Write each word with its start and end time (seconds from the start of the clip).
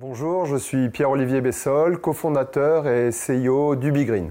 Bonjour, 0.00 0.46
je 0.46 0.54
suis 0.54 0.90
Pierre-Olivier 0.90 1.40
Bessol, 1.40 1.98
cofondateur 1.98 2.86
et 2.86 3.10
CEO 3.10 3.74
d'UbiGreen. 3.74 4.30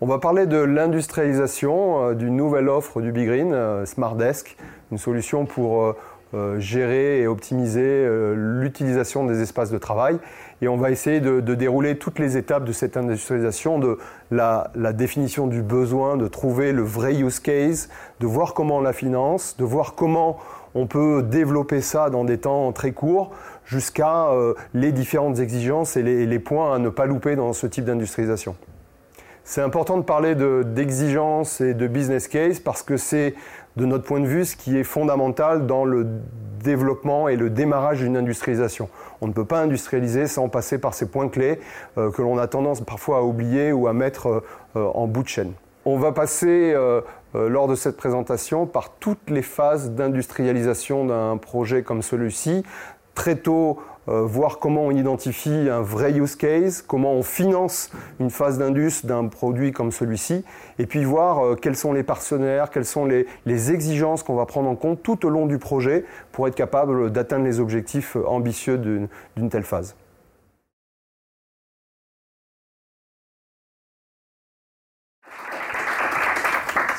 On 0.00 0.06
va 0.06 0.20
parler 0.20 0.46
de 0.46 0.58
l'industrialisation 0.58 2.10
euh, 2.10 2.14
d'une 2.14 2.36
nouvelle 2.36 2.68
offre 2.68 3.00
d'UbiGreen, 3.00 3.52
euh, 3.52 3.84
SmartDesk, 3.84 4.56
une 4.92 4.98
solution 4.98 5.44
pour 5.44 5.96
euh, 6.34 6.60
gérer 6.60 7.20
et 7.20 7.26
optimiser 7.26 8.06
l'utilisation 8.36 9.24
des 9.24 9.42
espaces 9.42 9.72
de 9.72 9.78
travail. 9.78 10.20
Et 10.62 10.68
on 10.68 10.76
va 10.76 10.90
essayer 10.90 11.20
de, 11.20 11.40
dérouler 11.40 11.96
toutes 11.96 12.18
les 12.18 12.36
étapes 12.36 12.64
de 12.64 12.72
cette 12.72 12.96
industrialisation, 12.96 13.78
de 13.78 13.98
la, 14.30 14.70
définition 14.92 15.46
du 15.46 15.62
besoin, 15.62 16.16
de 16.16 16.28
trouver 16.28 16.72
le 16.72 16.82
vrai 16.82 17.14
use 17.14 17.40
case, 17.40 17.88
de 18.20 18.26
voir 18.26 18.52
comment 18.52 18.78
on 18.78 18.80
la 18.80 18.92
finance, 18.92 19.56
de 19.56 19.64
voir 19.64 19.94
comment 19.94 20.38
on 20.74 20.86
peut 20.86 21.22
développer 21.22 21.80
ça 21.80 22.10
dans 22.10 22.24
des 22.24 22.38
temps 22.38 22.70
très 22.72 22.92
courts 22.92 23.32
jusqu'à 23.64 24.28
euh, 24.28 24.54
les 24.74 24.92
différentes 24.92 25.38
exigences 25.38 25.96
et 25.96 26.02
les, 26.02 26.38
points 26.38 26.74
à 26.74 26.78
ne 26.78 26.90
pas 26.90 27.06
louper 27.06 27.36
dans 27.36 27.52
ce 27.52 27.66
type 27.66 27.84
d'industrialisation. 27.84 28.54
C'est 29.42 29.62
important 29.62 29.96
de 29.96 30.04
parler 30.04 30.34
d'exigences 30.36 31.60
et 31.60 31.74
de 31.74 31.86
business 31.88 32.28
case 32.28 32.60
parce 32.60 32.82
que 32.82 32.96
c'est, 32.96 33.34
de 33.76 33.84
notre 33.84 34.04
point 34.04 34.20
de 34.20 34.26
vue, 34.26 34.44
ce 34.44 34.56
qui 34.56 34.76
est 34.76 34.84
fondamental 34.84 35.66
dans 35.66 35.84
le 35.84 36.06
développement 36.62 37.28
et 37.28 37.36
le 37.36 37.50
démarrage 37.50 38.00
d'une 38.00 38.16
industrialisation. 38.16 38.88
On 39.20 39.28
ne 39.28 39.32
peut 39.32 39.44
pas 39.44 39.60
industrialiser 39.60 40.26
sans 40.26 40.48
passer 40.48 40.78
par 40.78 40.94
ces 40.94 41.08
points 41.08 41.28
clés 41.28 41.60
euh, 41.96 42.10
que 42.10 42.22
l'on 42.22 42.38
a 42.38 42.46
tendance 42.46 42.80
parfois 42.80 43.18
à 43.18 43.22
oublier 43.22 43.72
ou 43.72 43.86
à 43.86 43.92
mettre 43.92 44.42
euh, 44.76 44.84
en 44.94 45.06
bout 45.06 45.22
de 45.22 45.28
chaîne. 45.28 45.52
On 45.86 45.98
va 45.98 46.12
passer 46.12 46.76
lors 47.32 47.66
de 47.66 47.74
cette 47.74 47.96
présentation 47.96 48.66
par 48.66 48.90
toutes 49.00 49.30
les 49.30 49.40
phases 49.40 49.92
d'industrialisation 49.92 51.06
d'un 51.06 51.38
projet 51.38 51.82
comme 51.82 52.02
celui-ci, 52.02 52.64
très 53.14 53.36
tôt 53.36 53.78
euh, 54.10 54.22
voir 54.22 54.58
comment 54.58 54.86
on 54.86 54.90
identifie 54.90 55.68
un 55.70 55.82
vrai 55.82 56.12
use 56.12 56.34
case, 56.36 56.82
comment 56.82 57.12
on 57.12 57.22
finance 57.22 57.90
une 58.18 58.30
phase 58.30 58.58
d'indus 58.58 59.04
d'un 59.04 59.26
produit 59.28 59.72
comme 59.72 59.92
celui-ci, 59.92 60.44
et 60.78 60.86
puis 60.86 61.04
voir 61.04 61.44
euh, 61.44 61.54
quels 61.54 61.76
sont 61.76 61.92
les 61.92 62.02
partenaires, 62.02 62.70
quelles 62.70 62.84
sont 62.84 63.04
les, 63.04 63.26
les 63.46 63.72
exigences 63.72 64.22
qu'on 64.22 64.34
va 64.34 64.46
prendre 64.46 64.68
en 64.68 64.76
compte 64.76 65.02
tout 65.02 65.24
au 65.26 65.30
long 65.30 65.46
du 65.46 65.58
projet 65.58 66.04
pour 66.32 66.48
être 66.48 66.56
capable 66.56 67.10
d'atteindre 67.12 67.44
les 67.44 67.60
objectifs 67.60 68.16
ambitieux 68.26 68.78
d'une 68.78 69.48
telle 69.48 69.64
phase. 69.64 69.94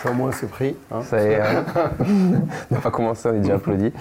Au 0.10 0.14
moins 0.14 0.32
c'est 0.32 0.50
pris. 0.50 0.76
Hein. 0.92 1.02
Ça 1.04 1.22
est, 1.22 1.40
hein. 1.40 1.64
on 2.00 2.76
n'a 2.76 2.82
pas 2.82 2.92
commencé, 2.92 3.30
on 3.30 3.34
est 3.34 3.40
déjà 3.40 3.56
applaudi. 3.56 3.92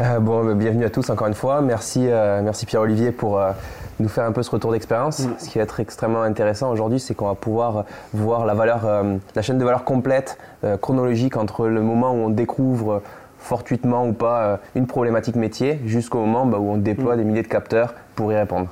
Euh, 0.00 0.18
bon, 0.20 0.44
bah, 0.44 0.54
bienvenue 0.54 0.84
à 0.84 0.90
tous 0.90 1.10
encore 1.10 1.26
une 1.26 1.34
fois. 1.34 1.60
Merci, 1.60 2.06
euh, 2.08 2.40
merci 2.42 2.66
Pierre-Olivier 2.66 3.12
pour 3.12 3.38
euh, 3.38 3.52
nous 4.00 4.08
faire 4.08 4.24
un 4.24 4.32
peu 4.32 4.42
ce 4.42 4.50
retour 4.50 4.72
d'expérience. 4.72 5.20
Mm. 5.20 5.34
Ce 5.38 5.48
qui 5.48 5.58
va 5.58 5.64
être 5.64 5.80
extrêmement 5.80 6.22
intéressant 6.22 6.70
aujourd'hui, 6.70 7.00
c'est 7.00 7.14
qu'on 7.14 7.28
va 7.28 7.34
pouvoir 7.34 7.84
voir 8.12 8.46
la, 8.46 8.54
valeur, 8.54 8.86
la 9.34 9.42
chaîne 9.42 9.58
de 9.58 9.64
valeur 9.64 9.84
complète, 9.84 10.38
chronologique 10.80 11.36
entre 11.36 11.66
le 11.66 11.82
moment 11.82 12.12
où 12.12 12.26
on 12.26 12.30
découvre 12.30 13.02
fortuitement 13.38 14.06
ou 14.06 14.12
pas 14.12 14.58
une 14.74 14.86
problématique 14.86 15.36
métier 15.36 15.78
jusqu'au 15.84 16.18
moment 16.18 16.46
bah, 16.46 16.58
où 16.58 16.70
on 16.70 16.76
déploie 16.76 17.14
mm. 17.14 17.18
des 17.18 17.24
milliers 17.24 17.42
de 17.42 17.48
capteurs 17.48 17.94
pour 18.14 18.32
y 18.32 18.36
répondre. 18.36 18.68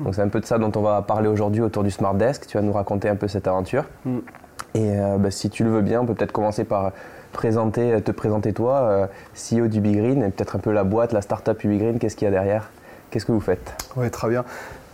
Donc 0.00 0.14
c'est 0.14 0.22
un 0.22 0.28
peu 0.28 0.40
de 0.40 0.46
ça 0.46 0.58
dont 0.58 0.72
on 0.76 0.82
va 0.82 1.00
parler 1.02 1.28
aujourd'hui 1.28 1.62
autour 1.62 1.82
du 1.82 1.90
Smart 1.90 2.14
Desk. 2.14 2.46
Tu 2.46 2.56
vas 2.56 2.62
nous 2.62 2.72
raconter 2.72 3.08
un 3.08 3.16
peu 3.16 3.28
cette 3.28 3.46
aventure. 3.48 3.84
Mm. 4.04 4.18
Et 4.76 4.90
euh, 4.90 5.16
bah, 5.16 5.30
si 5.30 5.48
tu 5.48 5.64
le 5.64 5.70
veux 5.70 5.80
bien, 5.80 6.02
on 6.02 6.06
peut 6.06 6.12
peut-être 6.12 6.32
commencer 6.32 6.64
par 6.64 6.92
présenter, 7.32 7.98
te 8.02 8.10
présenter 8.10 8.52
toi, 8.52 8.82
euh, 8.82 9.06
CEO 9.34 9.68
d'UbiGreen, 9.68 10.22
et 10.22 10.28
peut-être 10.28 10.56
un 10.56 10.58
peu 10.58 10.70
la 10.70 10.84
boîte, 10.84 11.12
la 11.12 11.22
startup 11.22 11.64
UbiGreen, 11.64 11.98
qu'est-ce 11.98 12.14
qu'il 12.14 12.26
y 12.26 12.28
a 12.28 12.30
derrière? 12.30 12.70
Qu'est-ce 13.10 13.24
que 13.24 13.32
vous 13.32 13.40
faiaites 13.40 13.74
Oui, 13.96 14.10
très 14.10 14.28
bien. 14.28 14.44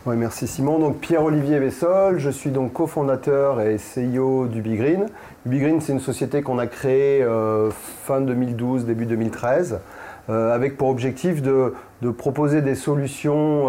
merci 0.06 0.46
Simon. 0.46 0.78
Donc 0.78 0.98
Pierre-Olivier 0.98 1.58
Vessol, 1.58 2.18
je 2.18 2.30
suis 2.30 2.50
donc 2.50 2.72
cofondateur 2.72 3.60
et 3.60 3.76
CEO 3.76 4.46
d'UbiGreen. 4.46 5.06
UbiGreen, 5.46 5.80
c'est 5.80 5.92
une 5.92 6.00
société 6.00 6.42
qu'on 6.42 6.60
a 6.60 6.68
créée 6.68 7.20
euh, 7.20 7.70
fin 8.04 8.20
2012, 8.20 8.84
début 8.84 9.06
2013. 9.06 9.80
avec 10.28 10.76
pour 10.76 10.90
objectif 10.90 11.42
de, 11.42 11.74
proposer 12.16 12.62
des 12.62 12.76
solutions 12.76 13.68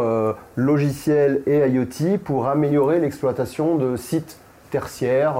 logicielles 0.55 1.41
et 1.47 1.67
IoT 1.67 2.19
pour 2.23 2.47
améliorer 2.47 2.99
l'exploitation 2.99 3.77
de 3.77 3.97
sites 3.97 4.37
tertiaires, 4.69 5.35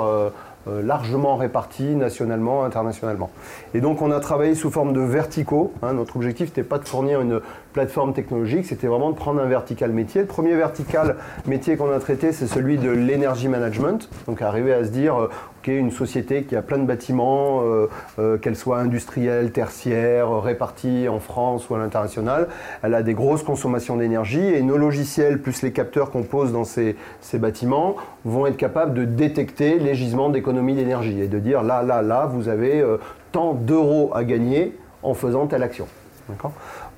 largement 0.67 1.35
répartis 1.35 1.95
nationalement, 1.95 2.63
internationalement. 2.63 3.29
Et 3.73 3.81
donc 3.81 4.01
on 4.01 4.11
a 4.11 4.19
travaillé 4.19 4.55
sous 4.55 4.71
forme 4.71 4.93
de 4.93 5.01
verticaux. 5.01 5.73
Hein. 5.81 5.93
notre 5.93 6.15
objectif 6.15 6.49
n'était 6.49 6.63
pas 6.63 6.79
de 6.79 6.87
fournir 6.87 7.21
une 7.21 7.41
plateforme 7.73 8.13
technologique, 8.13 8.65
c'était 8.65 8.87
vraiment 8.87 9.09
de 9.09 9.15
prendre 9.15 9.41
un 9.41 9.45
vertical 9.45 9.91
métier. 9.91 10.21
Le 10.21 10.27
premier 10.27 10.55
vertical 10.55 11.17
métier 11.45 11.75
qu'on 11.75 11.91
a 11.91 11.99
traité, 11.99 12.31
c'est 12.31 12.47
celui 12.47 12.77
de 12.77 12.89
l'énergie 12.89 13.49
management. 13.49 14.09
Donc 14.27 14.41
arriver 14.41 14.73
à 14.73 14.85
se 14.85 14.89
dire, 14.89 15.19
euh, 15.19 15.29
ok, 15.59 15.67
une 15.67 15.91
société 15.91 16.43
qui 16.43 16.55
a 16.55 16.61
plein 16.61 16.77
de 16.77 16.85
bâtiments, 16.85 17.61
euh, 17.63 17.89
euh, 18.19 18.37
qu'elle 18.37 18.55
soit 18.55 18.79
industrielle, 18.79 19.51
tertiaire, 19.51 20.41
répartie 20.41 21.09
en 21.09 21.19
France 21.19 21.69
ou 21.69 21.75
à 21.75 21.79
l'international, 21.79 22.47
elle 22.83 22.93
a 22.93 23.03
des 23.03 23.13
grosses 23.13 23.43
consommations 23.43 23.97
d'énergie 23.97 24.45
et 24.45 24.61
nos 24.61 24.77
logiciels 24.77 25.41
plus 25.41 25.61
les 25.63 25.71
capteurs 25.71 26.11
qu'on 26.11 26.23
pose 26.23 26.53
dans 26.53 26.63
ces, 26.63 26.95
ces 27.19 27.39
bâtiments 27.39 27.95
vont 28.23 28.45
être 28.45 28.57
capables 28.57 28.93
de 28.93 29.03
détecter 29.03 29.79
les 29.79 29.95
gisements 29.95 30.29
d'économie 30.29 30.75
d'énergie 30.75 31.19
et 31.19 31.27
de 31.27 31.39
dire 31.39 31.63
là, 31.63 31.83
là, 31.83 32.01
là, 32.01 32.27
vous 32.27 32.47
avez 32.47 32.83
tant 33.31 33.53
d'euros 33.53 34.11
à 34.13 34.23
gagner 34.23 34.77
en 35.01 35.13
faisant 35.13 35.47
telle 35.47 35.63
action. 35.63 35.87
D'accord? 36.29 36.53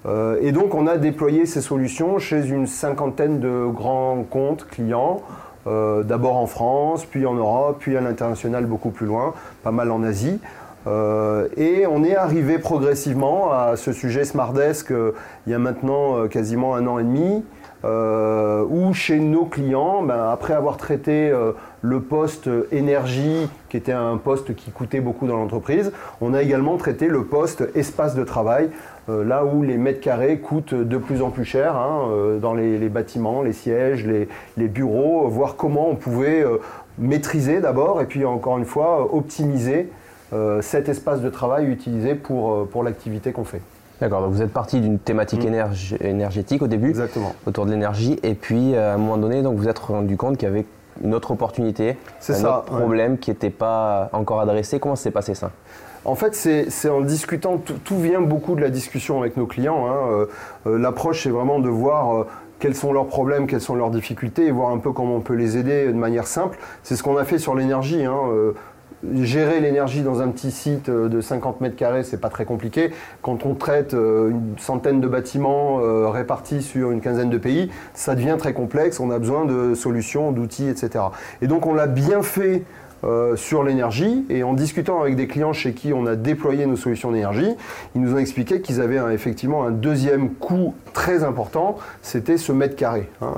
Euh, 0.05 0.37
et 0.41 0.51
donc 0.51 0.75
on 0.75 0.87
a 0.87 0.97
déployé 0.97 1.45
ces 1.45 1.61
solutions 1.61 2.19
chez 2.19 2.47
une 2.47 2.67
cinquantaine 2.67 3.39
de 3.39 3.65
grands 3.67 4.23
comptes 4.29 4.67
clients, 4.67 5.21
euh, 5.67 6.03
d'abord 6.03 6.35
en 6.35 6.45
France, 6.45 7.05
puis 7.05 7.25
en 7.25 7.33
Europe, 7.33 7.77
puis 7.79 7.97
à 7.97 8.01
l'international 8.01 8.65
beaucoup 8.65 8.91
plus 8.91 9.07
loin, 9.07 9.33
pas 9.63 9.71
mal 9.71 9.91
en 9.91 10.03
Asie. 10.03 10.39
Euh, 10.87 11.47
et 11.57 11.87
on 11.87 12.03
est 12.03 12.15
arrivé 12.15 12.59
progressivement 12.59 13.51
à 13.51 13.75
ce 13.75 13.91
sujet 13.91 14.23
Smartdesk 14.23 14.93
il 15.47 15.51
y 15.51 15.55
a 15.55 15.59
maintenant 15.59 16.27
quasiment 16.27 16.75
un 16.75 16.85
an 16.85 16.99
et 16.99 17.03
demi, 17.03 17.43
où 17.83 18.93
chez 18.93 19.19
nos 19.19 19.45
clients, 19.45 20.01
ben, 20.01 20.29
après 20.31 20.53
avoir 20.53 20.77
traité 20.77 21.31
le 21.81 21.99
poste 21.99 22.49
énergie, 22.71 23.47
qui 23.69 23.77
était 23.77 23.91
un 23.91 24.17
poste 24.17 24.55
qui 24.55 24.71
coûtait 24.71 25.01
beaucoup 25.01 25.27
dans 25.27 25.37
l'entreprise, 25.37 25.91
on 26.19 26.33
a 26.33 26.41
également 26.41 26.77
traité 26.77 27.07
le 27.07 27.25
poste 27.25 27.63
espace 27.75 28.15
de 28.15 28.23
travail, 28.23 28.71
là 29.07 29.45
où 29.45 29.61
les 29.61 29.77
mètres 29.77 30.01
carrés 30.01 30.39
coûtent 30.39 30.73
de 30.73 30.97
plus 30.97 31.21
en 31.21 31.29
plus 31.29 31.45
cher 31.45 31.75
hein, 31.75 32.07
euh, 32.09 32.39
dans 32.39 32.53
les, 32.53 32.89
bâtiments, 32.89 33.41
les 33.41 33.53
sièges, 33.53 34.05
les, 34.05 34.67
bureaux, 34.67 35.27
voir 35.27 35.55
comment 35.55 35.89
on 35.89 35.95
pouvait 35.95 36.43
euh, 36.43 36.57
maîtriser 36.97 37.61
d'abord 37.61 38.01
et 38.01 38.05
puis 38.05 38.25
encore 38.25 38.57
une 38.57 38.65
fois 38.65 39.13
optimiser 39.13 39.89
cet 40.59 40.89
espace 40.89 41.21
de 41.21 41.29
travail 41.29 41.65
utilisé 41.67 42.13
pour, 42.13 42.67
pour 42.67 42.83
l'activité 42.83 43.31
qu'on 43.31 43.45
fait. 43.45 43.61
D'accord, 44.01 44.21
donc 44.21 44.33
vous 44.33 44.41
êtes 44.41 44.51
parti 44.51 44.81
d'une 44.81 44.99
thématique 44.99 45.45
mm. 45.45 46.01
énergétique 46.01 46.61
au 46.61 46.67
début, 46.67 46.89
Exactement. 46.89 47.33
autour 47.45 47.65
de 47.65 47.71
l'énergie, 47.71 48.19
et 48.21 48.33
puis 48.33 48.75
à 48.75 48.95
un 48.95 48.97
moment 48.97 49.15
donné, 49.15 49.43
donc 49.43 49.55
vous 49.55 49.69
êtes 49.69 49.79
rendu 49.79 50.17
compte 50.17 50.35
qu'il 50.35 50.49
y 50.49 50.51
avait 50.51 50.65
une 51.03 51.13
autre 51.13 51.31
opportunité, 51.31 51.91
un 51.91 52.33
ça, 52.33 52.59
autre 52.59 52.65
problème 52.65 53.17
qui 53.17 53.29
n'était 53.29 53.49
pas 53.49 54.09
encore 54.13 54.39
adressé. 54.39 54.79
Comment 54.79 54.95
s'est 54.95 55.11
passé 55.11 55.35
ça? 55.35 55.51
En 56.05 56.15
fait, 56.15 56.35
c'est 56.35 56.89
en 56.89 57.01
discutant, 57.01 57.57
tout, 57.57 57.97
vient 57.97 58.21
beaucoup 58.21 58.55
de 58.55 58.61
la 58.61 58.69
discussion 58.69 59.19
avec 59.19 59.37
nos 59.37 59.47
clients. 59.47 59.87
Hein. 59.87 59.97
Euh, 60.11 60.25
euh, 60.67 60.77
l'approche, 60.77 61.23
c'est 61.23 61.29
vraiment 61.29 61.59
de 61.59 61.69
voir 61.69 62.15
euh, 62.15 62.27
quels 62.59 62.75
sont 62.75 62.93
leurs 62.93 63.07
problèmes, 63.07 63.47
quelles 63.47 63.61
sont 63.61 63.75
leurs 63.75 63.89
difficultés 63.89 64.45
et 64.45 64.51
voir 64.51 64.69
un 64.69 64.77
peu 64.77 64.91
comment 64.91 65.15
on 65.15 65.21
peut 65.21 65.33
les 65.33 65.57
aider 65.57 65.87
de 65.87 65.93
manière 65.93 66.27
simple. 66.27 66.59
C'est 66.83 66.95
ce 66.95 67.01
qu'on 67.01 67.17
a 67.17 67.25
fait 67.25 67.39
sur 67.39 67.55
l'énergie. 67.55 68.05
Hein. 68.05 68.19
gérer 69.21 69.59
l'énergie 69.59 70.03
dans 70.03 70.21
un 70.21 70.29
petit 70.29 70.51
site 70.51 70.89
de 70.89 71.21
50 71.21 71.61
mètres 71.61 71.75
carrés, 71.75 72.03
c'est 72.03 72.21
pas 72.21 72.29
très 72.29 72.45
compliqué. 72.45 72.91
Quand 73.21 73.45
on 73.45 73.55
traite 73.55 73.93
une 73.93 74.55
centaine 74.57 75.01
de 75.01 75.07
bâtiments 75.07 75.77
répartis 76.09 76.61
sur 76.61 76.91
une 76.91 77.01
quinzaine 77.01 77.29
de 77.29 77.37
pays, 77.37 77.69
ça 77.93 78.15
devient 78.15 78.35
très 78.39 78.53
complexe. 78.53 78.99
On 78.99 79.11
a 79.11 79.19
besoin 79.19 79.45
de 79.45 79.75
solutions, 79.75 80.31
d'outils, 80.31 80.69
etc. 80.69 81.05
Et 81.41 81.47
donc 81.47 81.65
on 81.65 81.73
l'a 81.73 81.87
bien 81.87 82.21
fait 82.21 82.63
euh, 83.03 83.35
sur 83.35 83.63
l'énergie 83.63 84.25
et 84.29 84.43
en 84.43 84.53
discutant 84.53 85.01
avec 85.01 85.15
des 85.15 85.27
clients 85.27 85.53
chez 85.53 85.73
qui 85.73 85.93
on 85.93 86.05
a 86.05 86.15
déployé 86.15 86.65
nos 86.65 86.75
solutions 86.75 87.11
d'énergie, 87.11 87.53
ils 87.93 88.01
nous 88.01 88.13
ont 88.13 88.17
expliqué 88.17 88.61
qu'ils 88.61 88.81
avaient 88.81 89.13
effectivement 89.13 89.65
un 89.65 89.71
deuxième 89.71 90.29
coût 90.31 90.73
très 90.93 91.23
important, 91.23 91.77
c'était 92.01 92.37
ce 92.37 92.51
mètre 92.51 92.75
carré. 92.75 93.09
Hein. 93.21 93.33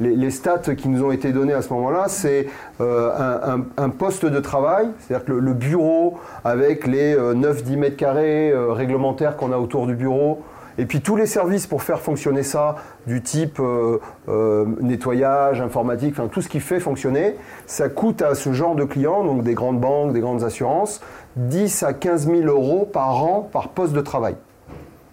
les, 0.00 0.30
stats 0.30 0.74
qui 0.76 0.88
nous 0.88 1.02
ont 1.02 1.10
été 1.10 1.32
donnés 1.32 1.54
à 1.54 1.62
ce 1.62 1.72
moment-là, 1.72 2.04
c'est 2.08 2.46
euh, 2.80 3.56
un, 3.76 3.88
poste 3.88 4.26
de 4.26 4.40
travail, 4.40 4.88
c'est-à-dire 5.00 5.34
le, 5.34 5.52
bureau 5.52 6.18
avec 6.44 6.86
les 6.86 7.16
9-10 7.16 7.76
mètres 7.76 7.96
carrés 7.96 8.52
réglementaires 8.54 9.36
qu'on 9.36 9.52
a 9.52 9.56
autour 9.56 9.86
du 9.86 9.94
bureau, 9.94 10.42
et 10.78 10.86
puis 10.86 11.00
tous 11.00 11.16
les 11.16 11.26
services 11.26 11.66
pour 11.66 11.82
faire 11.82 12.00
fonctionner 12.00 12.44
ça, 12.44 12.76
du 13.06 13.20
type 13.20 13.58
euh, 13.58 13.98
euh, 14.28 14.64
nettoyage, 14.80 15.60
informatique, 15.60 16.14
tout 16.30 16.40
ce 16.40 16.48
qui 16.48 16.60
fait 16.60 16.78
fonctionner, 16.78 17.36
ça 17.66 17.88
coûte 17.88 18.22
à 18.22 18.36
ce 18.36 18.52
genre 18.52 18.76
de 18.76 18.84
clients, 18.84 19.24
donc 19.24 19.42
des 19.42 19.54
grandes 19.54 19.80
banques, 19.80 20.12
des 20.12 20.20
grandes 20.20 20.44
assurances, 20.44 21.00
10 21.36 21.82
à 21.82 21.92
15 21.92 22.26
000 22.26 22.42
euros 22.42 22.88
par 22.90 23.22
an 23.24 23.48
par 23.52 23.70
poste 23.70 23.92
de 23.92 24.00
travail. 24.00 24.36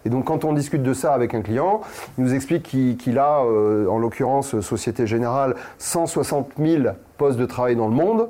Et 0.05 0.09
donc 0.09 0.25
quand 0.25 0.45
on 0.45 0.53
discute 0.53 0.83
de 0.83 0.93
ça 0.93 1.13
avec 1.13 1.33
un 1.33 1.41
client, 1.41 1.81
il 2.19 2.25
nous 2.25 2.35
explique 2.35 2.63
qu'il 2.63 3.17
a, 3.17 3.41
euh, 3.43 3.87
en 3.87 3.97
l'occurrence 3.97 4.59
Société 4.61 5.07
Générale, 5.07 5.55
160 5.79 6.51
000 6.59 6.83
postes 7.17 7.39
de 7.39 7.45
travail 7.47 7.75
dans 7.75 7.87
le 7.87 7.95
monde 7.95 8.29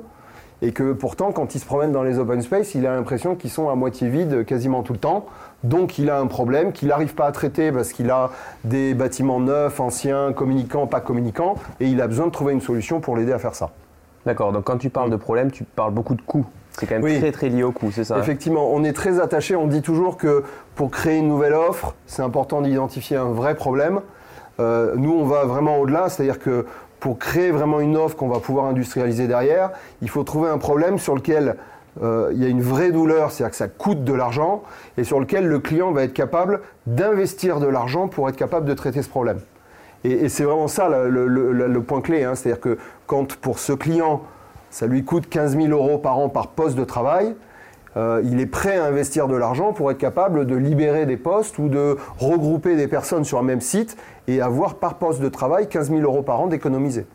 et 0.62 0.72
que 0.72 0.92
pourtant, 0.92 1.32
quand 1.32 1.54
il 1.54 1.58
se 1.58 1.66
promène 1.66 1.92
dans 1.92 2.02
les 2.02 2.18
open 2.18 2.40
space, 2.40 2.74
il 2.74 2.86
a 2.86 2.94
l'impression 2.94 3.34
qu'ils 3.34 3.50
sont 3.50 3.68
à 3.68 3.74
moitié 3.74 4.08
vides 4.08 4.46
quasiment 4.46 4.82
tout 4.82 4.94
le 4.94 4.98
temps. 4.98 5.26
Donc 5.64 5.98
il 5.98 6.10
a 6.10 6.18
un 6.18 6.26
problème 6.26 6.72
qu'il 6.72 6.88
n'arrive 6.88 7.14
pas 7.14 7.26
à 7.26 7.32
traiter 7.32 7.72
parce 7.72 7.92
qu'il 7.92 8.10
a 8.10 8.30
des 8.64 8.94
bâtiments 8.94 9.40
neufs, 9.40 9.80
anciens, 9.80 10.32
communicants, 10.32 10.86
pas 10.86 11.00
communicants, 11.00 11.56
et 11.80 11.86
il 11.86 12.00
a 12.00 12.06
besoin 12.06 12.26
de 12.26 12.32
trouver 12.32 12.52
une 12.52 12.60
solution 12.60 13.00
pour 13.00 13.16
l'aider 13.16 13.32
à 13.32 13.38
faire 13.38 13.54
ça. 13.54 13.70
D'accord, 14.26 14.52
donc 14.52 14.64
quand 14.64 14.78
tu 14.78 14.90
parles 14.90 15.10
de 15.10 15.16
problème, 15.16 15.50
tu 15.50 15.64
parles 15.64 15.92
beaucoup 15.92 16.14
de 16.14 16.22
coûts. 16.22 16.46
C'est 16.72 16.86
quand 16.86 17.00
même 17.00 17.20
très 17.20 17.32
très 17.32 17.48
lié 17.48 17.62
au 17.62 17.72
coût, 17.72 17.90
c'est 17.90 18.04
ça 18.04 18.18
Effectivement, 18.18 18.68
on 18.72 18.84
est 18.84 18.92
très 18.92 19.18
attaché, 19.18 19.56
on 19.56 19.66
dit 19.66 19.82
toujours 19.82 20.18
que 20.18 20.44
pour 20.74 20.90
créer 20.90 21.18
une 21.18 21.28
nouvelle 21.28 21.54
offre, 21.54 21.94
c'est 22.06 22.22
important 22.22 22.60
d'identifier 22.60 23.16
un 23.16 23.30
vrai 23.30 23.54
problème. 23.54 24.00
Euh, 24.60 24.94
nous, 24.96 25.12
on 25.12 25.24
va 25.24 25.44
vraiment 25.44 25.78
au-delà, 25.78 26.08
c'est-à-dire 26.08 26.38
que 26.38 26.66
pour 27.00 27.18
créer 27.18 27.50
vraiment 27.50 27.80
une 27.80 27.96
offre 27.96 28.16
qu'on 28.16 28.28
va 28.28 28.40
pouvoir 28.40 28.66
industrialiser 28.66 29.26
derrière, 29.26 29.70
il 30.02 30.10
faut 30.10 30.22
trouver 30.24 30.50
un 30.50 30.58
problème 30.58 30.98
sur 30.98 31.14
lequel 31.14 31.56
euh, 32.02 32.30
il 32.32 32.42
y 32.42 32.46
a 32.46 32.48
une 32.48 32.62
vraie 32.62 32.90
douleur, 32.90 33.30
c'est-à-dire 33.30 33.50
que 33.50 33.56
ça 33.56 33.68
coûte 33.68 34.04
de 34.04 34.12
l'argent, 34.12 34.62
et 34.98 35.04
sur 35.04 35.20
lequel 35.20 35.46
le 35.46 35.58
client 35.58 35.92
va 35.92 36.04
être 36.04 36.12
capable 36.12 36.60
d'investir 36.86 37.60
de 37.60 37.66
l'argent 37.66 38.08
pour 38.08 38.28
être 38.28 38.36
capable 38.36 38.66
de 38.66 38.74
traiter 38.74 39.02
ce 39.02 39.08
problème. 39.08 39.40
Et, 40.04 40.28
c'est 40.28 40.44
vraiment 40.44 40.68
ça 40.68 40.88
le, 40.88 41.80
point 41.80 42.00
clé, 42.00 42.24
hein. 42.24 42.34
c'est-à-dire 42.34 42.60
que 42.60 42.78
quand 43.06 43.34
pour 43.36 43.58
ce 43.58 43.72
client, 43.72 44.22
ça 44.70 44.86
lui 44.86 45.04
coûte 45.04 45.28
15 45.28 45.56
000 45.56 45.68
euros 45.68 45.98
par 45.98 46.18
an 46.18 46.28
par 46.28 46.48
poste 46.48 46.76
de 46.76 46.84
travail, 46.84 47.34
euh, 47.96 48.20
il 48.24 48.40
est 48.40 48.46
prêt 48.46 48.76
à 48.76 48.84
investir 48.84 49.26
de 49.26 49.36
l'argent 49.36 49.72
pour 49.72 49.90
être 49.90 49.98
capable 49.98 50.46
de 50.46 50.54
libérer 50.54 51.06
des 51.06 51.16
postes 51.16 51.58
ou 51.58 51.68
de 51.68 51.96
regrouper 52.18 52.76
des 52.76 52.88
personnes 52.88 53.24
sur 53.24 53.38
un 53.38 53.42
même 53.42 53.62
site 53.62 53.96
et 54.28 54.42
avoir 54.42 54.74
par 54.74 54.96
poste 54.96 55.22
de 55.22 55.28
travail 55.30 55.68
15 55.68 55.88
000 55.88 56.02
euros 56.02 56.22
par 56.22 56.40
an 56.40 56.46
d'économiser. 56.46 57.06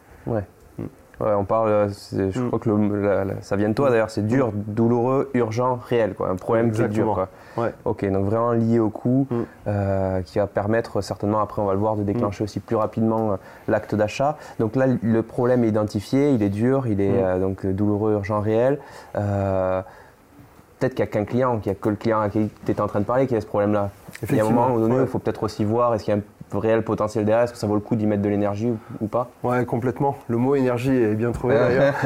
Ouais, 1.22 1.34
on 1.34 1.46
parle, 1.46 1.70
euh, 1.70 1.90
je 2.14 2.40
mm. 2.40 2.48
crois 2.48 2.60
que 2.60 3.38
ça 3.42 3.56
vient 3.56 3.70
de 3.70 3.74
toi 3.74 3.92
d'ailleurs, 3.92 4.10
c'est 4.10 4.26
dur, 4.26 4.52
douloureux, 4.54 5.30
urgent, 5.36 5.80
réel, 5.88 6.16
quoi. 6.16 6.30
un 6.30 6.36
problème 6.36 6.72
qui 6.72 6.82
est 6.82 6.88
dur. 6.88 7.14
Quoi. 7.14 7.64
Ouais. 7.64 7.74
Ok, 7.86 8.10
donc 8.10 8.26
vraiment 8.26 8.54
lié 8.54 8.80
au 8.80 8.90
coût, 8.90 9.28
mm. 9.30 9.36
euh, 9.68 10.22
qui 10.24 10.40
va 10.40 10.48
permettre 10.48 11.02
certainement, 11.02 11.40
après 11.40 11.62
on 11.62 11.66
va 11.66 11.74
le 11.74 11.80
voir, 11.80 11.96
de 11.96 12.04
déclencher 12.04 12.44
mm. 12.44 12.46
aussi 12.46 12.60
plus 12.60 12.76
rapidement 12.76 13.34
euh, 13.34 13.36
l'acte 13.68 13.94
d'achat. 13.94 14.38
Donc 14.60 14.76
là, 14.76 14.88
le 14.88 15.22
problème 15.22 15.64
est 15.64 15.68
identifié, 15.68 16.32
il 16.32 16.42
est 16.42 16.50
dur, 16.50 16.88
il 16.88 17.02
est 17.02 17.40
donc 17.40 17.66
douloureux, 17.68 18.14
urgent, 18.14 18.42
réel. 18.42 18.80
peut-être 19.14 20.96
qu'il 20.96 21.06
n'y 21.06 21.10
a 21.10 21.12
qu'un 21.12 21.26
client, 21.26 21.60
qu'il 21.60 21.72
n'y 21.72 21.78
a 21.78 21.80
que 21.80 21.90
le 21.90 21.96
client 21.98 22.20
à 22.20 22.30
qui 22.30 22.50
tu 22.66 22.72
étais 22.72 22.82
en 22.82 22.88
train 22.88 23.00
de 23.00 23.06
parler 23.06 23.28
qui 23.28 23.36
a 23.36 23.42
ce 23.42 23.46
problème-là. 23.46 23.92
Il 24.28 24.36
y 24.36 24.40
a 24.40 24.46
un 24.46 24.50
moment 24.50 24.76
donné, 24.78 24.96
il 25.02 25.08
faut 25.08 25.20
peut-être 25.20 25.44
aussi 25.44 25.66
voir 25.66 25.94
est-ce 25.94 26.06
qu'il 26.06 26.14
y 26.14 26.18
a 26.18 26.20
un 26.20 26.24
réel 26.58 26.84
potentiel 26.84 27.26
derrière 27.26 27.44
Est-ce 27.44 27.54
que 27.54 27.58
ça 27.58 27.68
vaut 27.68 27.76
le 27.76 27.82
coup 27.82 27.96
d'y 27.96 28.06
mettre 28.06 28.22
de 28.22 28.30
l'énergie 28.30 28.70
ou, 29.00 29.08
pas? 29.08 29.30
Ouais, 29.44 29.66
complètement. 29.66 30.18
Le 30.28 30.38
mot 30.38 30.56
énergie 30.56 30.92
est 30.96 31.16
bien 31.16 31.32
trouvé 31.32 31.56
d'ailleurs. 31.56 31.96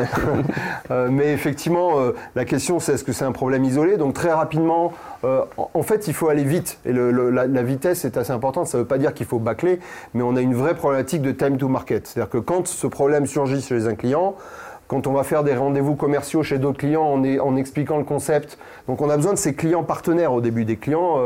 Euh, 0.92 1.10
mais 1.10 1.34
effectivement, 1.34 2.00
euh, 2.00 2.12
la 2.36 2.46
question 2.46 2.80
c'est 2.80 2.94
est-ce 2.94 3.04
que 3.04 3.12
c'est 3.12 3.26
un 3.26 3.32
problème 3.32 3.64
isolé? 3.64 3.98
Donc 3.98 4.14
très 4.14 4.32
rapidement, 4.32 4.94
euh, 5.24 5.44
en 5.74 5.82
fait, 5.82 6.08
il 6.08 6.14
faut 6.14 6.30
aller 6.30 6.44
vite. 6.44 6.80
Et 6.86 6.94
la, 6.94 7.64
vitesse 7.64 8.06
est 8.06 8.18
assez 8.18 8.32
importante. 8.32 8.68
Ça 8.68 8.78
ne 8.78 8.84
veut 8.84 8.88
pas 8.88 8.98
dire 8.98 9.14
qu'il 9.14 9.26
faut 9.26 9.40
bâcler, 9.40 9.80
mais 10.14 10.22
on 10.22 10.36
a 10.36 10.42
une 10.42 10.54
vraie 10.54 10.76
problématique 10.76 11.22
de 11.22 11.32
time 11.32 11.58
to 11.58 11.68
market. 11.68 12.08
C'est-à-dire 12.08 12.30
que 12.30 12.38
quand 12.38 12.68
ce 12.68 12.88
problème 12.88 13.26
surgit 13.26 13.62
chez 13.62 13.88
un 13.88 13.96
client, 13.96 14.36
quand 14.88 15.08
on 15.08 15.14
va 15.14 15.24
faire 15.24 15.44
des 15.44 15.56
rendez-vous 15.56 15.96
commerciaux 15.96 16.44
chez 16.44 16.58
d'autres 16.60 16.78
clients 16.78 17.04
en, 17.04 17.56
expliquant 17.56 17.98
le 17.98 18.04
concept. 18.04 18.58
Donc 18.88 19.02
on 19.02 19.10
a 19.10 19.18
besoin 19.18 19.34
de 19.34 19.38
ces 19.38 19.56
clients 19.56 19.84
partenaires 19.84 20.34
au 20.34 20.42
début, 20.42 20.66
des 20.66 20.78
clients 20.78 21.20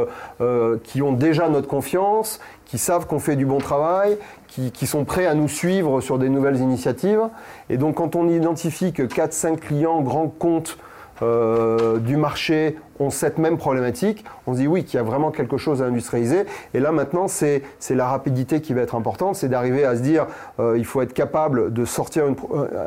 qui 0.84 1.02
ont 1.02 1.12
déjà 1.12 1.50
notre 1.50 1.68
confiance, 1.68 2.40
qui 2.66 2.78
savent 2.78 3.08
qu'on 3.08 3.20
fait 3.20 3.36
du 3.36 3.46
bon 3.46 3.58
travail, 3.58 4.18
qui, 4.48 4.88
sont 4.88 5.04
prêts 5.06 5.26
à 5.26 5.34
nous 5.34 5.48
suivre 5.48 6.02
sur 6.02 6.20
des 6.20 6.30
nouvelles 6.30 6.58
initiatives. 6.58 7.22
Et 7.70 7.78
donc 7.78 7.96
quand 7.96 8.16
on 8.16 8.30
identifie 8.30 8.94
que 8.94 9.04
4-5 9.04 9.58
clients 9.58 10.02
grands 10.02 10.28
comptes 10.28 10.78
euh, 11.22 11.98
du 11.98 12.18
marché 12.18 12.78
ont 13.00 13.10
cette 13.10 13.38
même 13.38 13.58
problématique, 13.58 14.26
on 14.48 14.54
se 14.54 14.60
dit 14.60 14.68
oui 14.68 14.84
qu'il 14.84 14.98
y 14.98 15.00
a 15.00 15.04
vraiment 15.04 15.32
quelque 15.32 15.58
chose 15.58 15.82
à 15.82 15.86
industrialiser. 15.86 16.46
Et 16.74 16.80
là 16.80 16.92
maintenant, 16.92 17.28
c'est 17.28 17.64
la 17.90 18.08
rapidité 18.08 18.62
qui 18.62 18.74
va 18.74 18.82
être 18.82 18.96
importante, 18.96 19.36
c'est 19.36 19.50
d'arriver 19.50 19.86
à 19.86 19.96
se 19.96 20.02
dire 20.02 20.28
euh, 20.60 20.78
il 20.78 20.86
faut 20.86 21.02
être 21.02 21.14
capable 21.14 21.74
de 21.74 21.86
sortir 21.86 22.26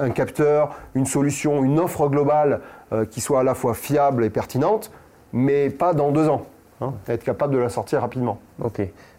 un 0.00 0.11
capteur, 0.11 0.76
une 0.94 1.06
solution, 1.06 1.64
une 1.64 1.79
offre 1.79 2.08
globale 2.08 2.61
euh, 2.93 3.05
qui 3.05 3.20
soit 3.20 3.40
à 3.40 3.44
la 3.44 3.55
fois 3.55 3.75
fiable 3.75 4.25
et 4.25 4.31
pertinente, 4.31 4.90
mais 5.32 5.70
pas 5.70 5.94
dans 5.94 6.11
deux 6.11 6.29
ans. 6.29 6.43
Hein, 6.81 6.94
être 7.08 7.23
capable 7.23 7.55
de 7.55 7.58
la 7.58 7.69
sortir 7.69 8.00
rapidement. 8.00 8.38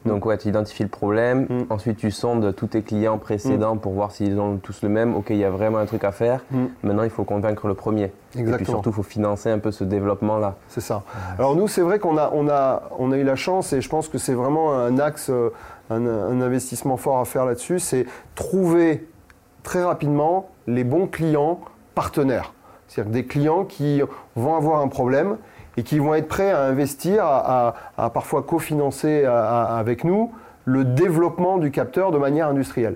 Donc 0.06 0.26
ouais, 0.26 0.38
tu 0.38 0.50
identifies 0.50 0.84
le 0.84 0.90
problème, 0.90 1.48
mm. 1.50 1.66
ensuite 1.70 1.98
tu 1.98 2.12
sondes 2.12 2.54
tous 2.56 2.68
tes 2.68 2.82
clients 2.82 3.18
précédents 3.18 3.76
mm. 3.76 3.80
pour 3.80 3.94
voir 3.94 4.12
s'ils 4.12 4.40
ont 4.40 4.58
tous 4.58 4.82
le 4.82 4.90
même. 4.90 5.16
Ok, 5.16 5.28
il 5.30 5.38
y 5.38 5.46
a 5.46 5.50
vraiment 5.50 5.78
un 5.78 5.86
truc 5.86 6.04
à 6.04 6.12
faire. 6.12 6.42
Mm. 6.52 6.66
Maintenant, 6.84 7.04
il 7.04 7.10
faut 7.10 7.24
convaincre 7.24 7.68
le 7.68 7.74
premier. 7.74 8.12
Exactement. 8.36 8.54
Et 8.54 8.58
puis 8.58 8.66
surtout, 8.66 8.90
il 8.90 8.96
faut 8.96 9.04
financer 9.04 9.50
un 9.50 9.60
peu 9.60 9.72
ce 9.72 9.84
développement-là. 9.84 10.56
C'est 10.68 10.82
ça. 10.82 11.04
Alors 11.38 11.56
nous, 11.56 11.68
c'est 11.68 11.82
vrai 11.82 12.00
qu'on 12.00 12.18
a, 12.18 12.32
on 12.34 12.50
a, 12.50 12.84
on 12.98 13.12
a 13.12 13.18
eu 13.18 13.24
la 13.24 13.36
chance 13.36 13.74
et 13.74 13.82
je 13.82 13.90
pense 13.90 14.08
que 14.08 14.18
c'est 14.18 14.34
vraiment 14.34 14.74
un 14.74 15.00
axe, 15.00 15.30
euh, 15.30 15.50
un, 15.90 16.06
un 16.06 16.42
investissement 16.42 16.98
fort 16.98 17.20
à 17.20 17.26
faire 17.26 17.46
là-dessus, 17.46 17.80
c'est 17.80 18.06
trouver 18.36 19.08
très 19.64 19.84
rapidement 19.84 20.50
les 20.68 20.84
bons 20.84 21.08
clients 21.08 21.60
partenaires. 21.96 22.54
C'est-à-dire 22.88 23.14
des 23.14 23.26
clients 23.26 23.64
qui 23.64 24.02
vont 24.36 24.56
avoir 24.56 24.82
un 24.82 24.88
problème 24.88 25.38
et 25.78 25.84
qui 25.84 26.00
vont 26.00 26.14
être 26.14 26.28
prêts 26.28 26.52
à 26.52 26.64
investir, 26.64 27.24
à, 27.26 27.74
parfois 28.14 28.44
cofinancer 28.44 29.26
avec 29.26 30.04
nous 30.04 30.32
le 30.66 30.86
développement 30.86 31.58
du 31.58 31.72
capteur 31.72 32.12
de 32.12 32.18
manière 32.18 32.48
industrielle. 32.48 32.96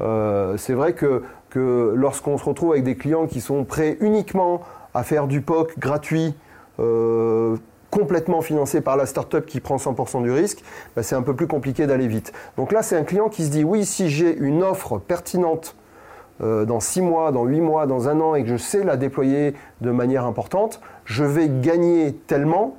Euh, 0.00 0.56
c'est 0.56 0.74
vrai 0.74 0.92
que, 0.92 1.22
lorsqu'on 1.54 2.38
se 2.38 2.44
retrouve 2.44 2.72
avec 2.72 2.84
des 2.84 2.96
clients 2.96 3.26
qui 3.26 3.40
sont 3.40 3.64
prêts 3.64 3.96
uniquement 4.00 4.60
à 4.94 5.02
faire 5.02 5.26
du 5.26 5.40
POC 5.40 5.78
gratuit, 5.78 6.34
euh, 6.78 7.56
complètement 7.90 8.42
financé 8.42 8.80
par 8.80 8.96
la 8.96 9.06
startup 9.06 9.46
qui 9.46 9.60
prend 9.60 9.76
100% 9.76 10.22
du 10.22 10.30
risque, 10.30 10.62
bah, 10.94 11.02
c'est 11.02 11.16
un 11.16 11.22
peu 11.22 11.34
plus 11.34 11.46
compliqué 11.46 11.86
d'aller 11.86 12.06
vite. 12.06 12.32
Donc 12.56 12.70
là, 12.70 12.82
c'est 12.82 12.96
un 12.96 13.02
client 13.02 13.28
qui 13.28 13.44
se 13.44 13.50
dit 13.50 13.64
oui, 13.64 13.84
si 13.84 14.08
j'ai 14.08 14.36
une 14.36 14.62
offre 14.62 14.98
pertinente 14.98 15.74
euh, 16.40 16.64
dans 16.64 16.80
6 16.80 17.02
mois, 17.02 17.32
dans 17.32 17.44
8 17.44 17.60
mois, 17.60 17.86
dans 17.86 18.08
un 18.08 18.20
an 18.20 18.34
et 18.34 18.42
que 18.42 18.48
je 18.48 18.56
sais 18.56 18.84
la 18.84 18.96
déployer 18.96 19.54
de 19.80 19.90
manière 19.90 20.24
importante, 20.24 20.80
je 21.04 21.24
vais 21.24 21.48
gagner 21.48 22.12
tellement 22.12 22.76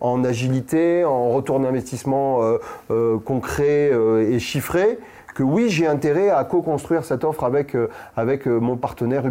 en 0.00 0.22
agilité, 0.24 1.04
en 1.04 1.30
retour 1.30 1.58
d'investissement 1.58 2.42
euh, 2.42 2.58
euh, 2.90 3.18
concret 3.18 3.90
et 4.20 4.38
chiffré, 4.38 4.98
que 5.34 5.42
oui, 5.42 5.68
j'ai 5.68 5.86
intérêt 5.86 6.30
à 6.30 6.44
co-construire 6.44 7.04
cette 7.04 7.24
offre 7.24 7.44
avec, 7.44 7.76
avec 8.16 8.46
mon 8.46 8.76
partenaire 8.76 9.30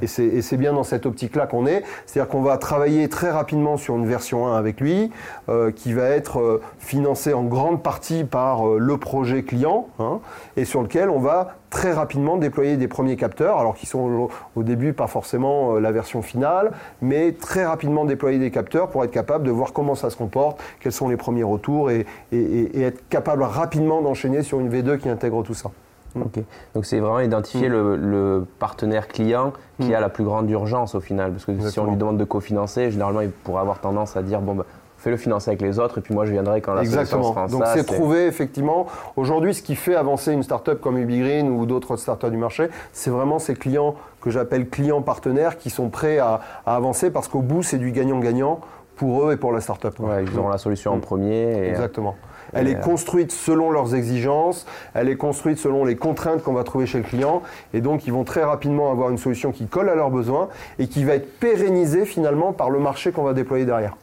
Et 0.00 0.06
c'est 0.06 0.56
bien 0.56 0.72
dans 0.72 0.82
cette 0.82 1.06
optique-là 1.06 1.46
qu'on 1.46 1.66
est. 1.66 1.82
C'est-à-dire 2.06 2.30
qu'on 2.30 2.42
va 2.42 2.58
travailler 2.58 3.08
très 3.08 3.30
rapidement 3.30 3.76
sur 3.76 3.96
une 3.96 4.06
version 4.06 4.46
1 4.46 4.56
avec 4.56 4.80
lui, 4.80 5.10
euh, 5.48 5.70
qui 5.70 5.92
va 5.92 6.08
être 6.08 6.40
euh, 6.40 6.62
financée 6.78 7.32
en 7.32 7.44
grande 7.44 7.82
partie 7.82 8.24
par 8.24 8.66
euh, 8.66 8.78
le 8.78 8.96
projet 8.98 9.42
client, 9.42 9.88
hein, 9.98 10.20
et 10.56 10.64
sur 10.64 10.82
lequel 10.82 11.10
on 11.10 11.18
va 11.18 11.56
très 11.70 11.92
rapidement 11.92 12.36
déployer 12.36 12.76
des 12.76 12.88
premiers 12.88 13.16
capteurs, 13.16 13.58
alors 13.58 13.74
qui 13.74 13.86
sont 13.86 14.30
au, 14.54 14.62
début 14.62 14.92
pas 14.92 15.08
forcément 15.08 15.74
la 15.74 15.90
version 15.90 16.22
finale, 16.22 16.70
mais 17.02 17.32
très 17.32 17.64
rapidement 17.64 18.04
déployer 18.04 18.38
des 18.38 18.52
capteurs 18.52 18.88
pour 18.88 19.02
être 19.02 19.10
capable 19.10 19.44
de 19.44 19.50
voir 19.50 19.72
comment 19.72 19.96
ça 19.96 20.08
se 20.08 20.16
comporte, 20.16 20.62
quels 20.78 20.92
sont 20.92 21.08
les 21.08 21.16
premiers 21.16 21.42
retours, 21.42 21.90
et 21.90 22.06
être 22.32 23.08
capable 23.08 23.42
rapidement 23.42 24.02
d'enchaîner 24.02 24.42
sur 24.42 24.60
une 24.60 24.70
V2 24.70 24.98
qui 24.98 25.08
intègre 25.08 25.42
tout 25.42 25.54
ça. 25.54 25.72
Ok. 26.20 26.42
Donc 26.74 26.86
c'est 26.86 27.00
vraiment 27.00 27.20
identifier 27.20 27.68
mm. 27.68 27.72
le, 27.72 28.46
partenaire 28.58 29.08
client 29.08 29.52
qui 29.80 29.90
mm. 29.90 29.94
a 29.94 30.00
la 30.00 30.08
plus 30.08 30.24
grande 30.24 30.48
urgence 30.50 30.94
au 30.94 31.00
final. 31.00 31.32
Parce 31.32 31.44
que 31.44 31.70
si 31.70 31.78
on 31.78 31.86
lui 31.86 31.96
demande 31.96 32.18
de 32.18 32.24
cofinancer, 32.24 32.90
généralement 32.90 33.20
il 33.20 33.30
pourrait 33.30 33.60
avoir 33.60 33.80
tendance 33.80 34.16
à 34.16 34.22
dire 34.22 34.40
bon, 34.40 34.54
bah, 34.54 34.66
fais-le 35.04 35.16
financer 35.18 35.50
avec 35.50 35.60
les 35.60 35.78
autres 35.78 35.98
et 35.98 36.00
puis 36.00 36.14
moi 36.14 36.24
je 36.24 36.32
viendrai 36.32 36.62
quand 36.62 36.72
la 36.72 36.82
Exactement. 36.82 37.34
sera 37.34 37.46
Donc 37.46 37.64
c'est 37.66 37.84
trouver 37.84 38.26
effectivement, 38.26 38.86
aujourd'hui 39.16 39.54
ce 39.54 39.62
qui 39.62 39.76
fait 39.76 39.94
avancer 39.94 40.32
une 40.32 40.42
startup 40.42 40.80
comme 40.80 40.96
UbiGreen 40.96 41.50
ou 41.50 41.66
d'autres 41.66 41.96
startups 41.96 42.30
du 42.30 42.38
marché, 42.38 42.68
c'est 42.92 43.10
vraiment 43.10 43.38
ces 43.38 43.54
clients 43.54 43.96
que 44.22 44.30
j'appelle 44.30 44.68
clients 44.68 45.02
partenaires 45.02 45.58
qui 45.58 45.68
sont 45.68 45.90
prêts 45.90 46.18
à, 46.18 46.40
avancer 46.64 47.10
parce 47.10 47.28
qu'au 47.28 47.40
bout 47.40 47.62
c'est 47.62 47.78
du 47.78 47.92
gagnant-gagnant 47.92 48.60
pour 48.96 49.28
eux 49.28 49.32
et 49.34 49.36
pour 49.36 49.52
la 49.52 49.60
startup. 49.60 49.98
Ouais, 49.98 50.24
ils 50.24 50.38
auront 50.38 50.48
la 50.48 50.58
solution 50.58 50.92
en 50.92 50.96
mm. 50.96 51.00
premier. 51.00 51.68
Exactement. 51.68 52.16
Elle 52.54 52.68
est 52.68 52.80
construite 52.80 53.32
selon 53.32 53.70
leurs 53.70 53.94
exigences, 53.94 54.66
elle 54.94 55.08
est 55.08 55.16
construite 55.16 55.58
selon 55.58 55.84
les 55.84 55.96
contraintes 55.96 56.42
qu'on 56.42 56.52
va 56.52 56.64
trouver 56.64 56.86
chez 56.86 56.98
le 56.98 57.04
client, 57.04 57.42
et 57.72 57.80
donc 57.80 58.06
ils 58.06 58.12
vont 58.12 58.24
très 58.24 58.44
rapidement 58.44 58.90
avoir 58.90 59.10
une 59.10 59.18
solution 59.18 59.52
qui 59.52 59.66
colle 59.66 59.88
à 59.88 59.94
leurs 59.94 60.10
besoins 60.10 60.48
et 60.78 60.86
qui 60.86 61.04
va 61.04 61.14
être 61.14 61.38
pérennisée 61.38 62.04
finalement 62.04 62.52
par 62.52 62.70
le 62.70 62.78
marché 62.78 63.12
qu'on 63.12 63.24
va 63.24 63.34
déployer 63.34 63.64
derrière. 63.64 63.96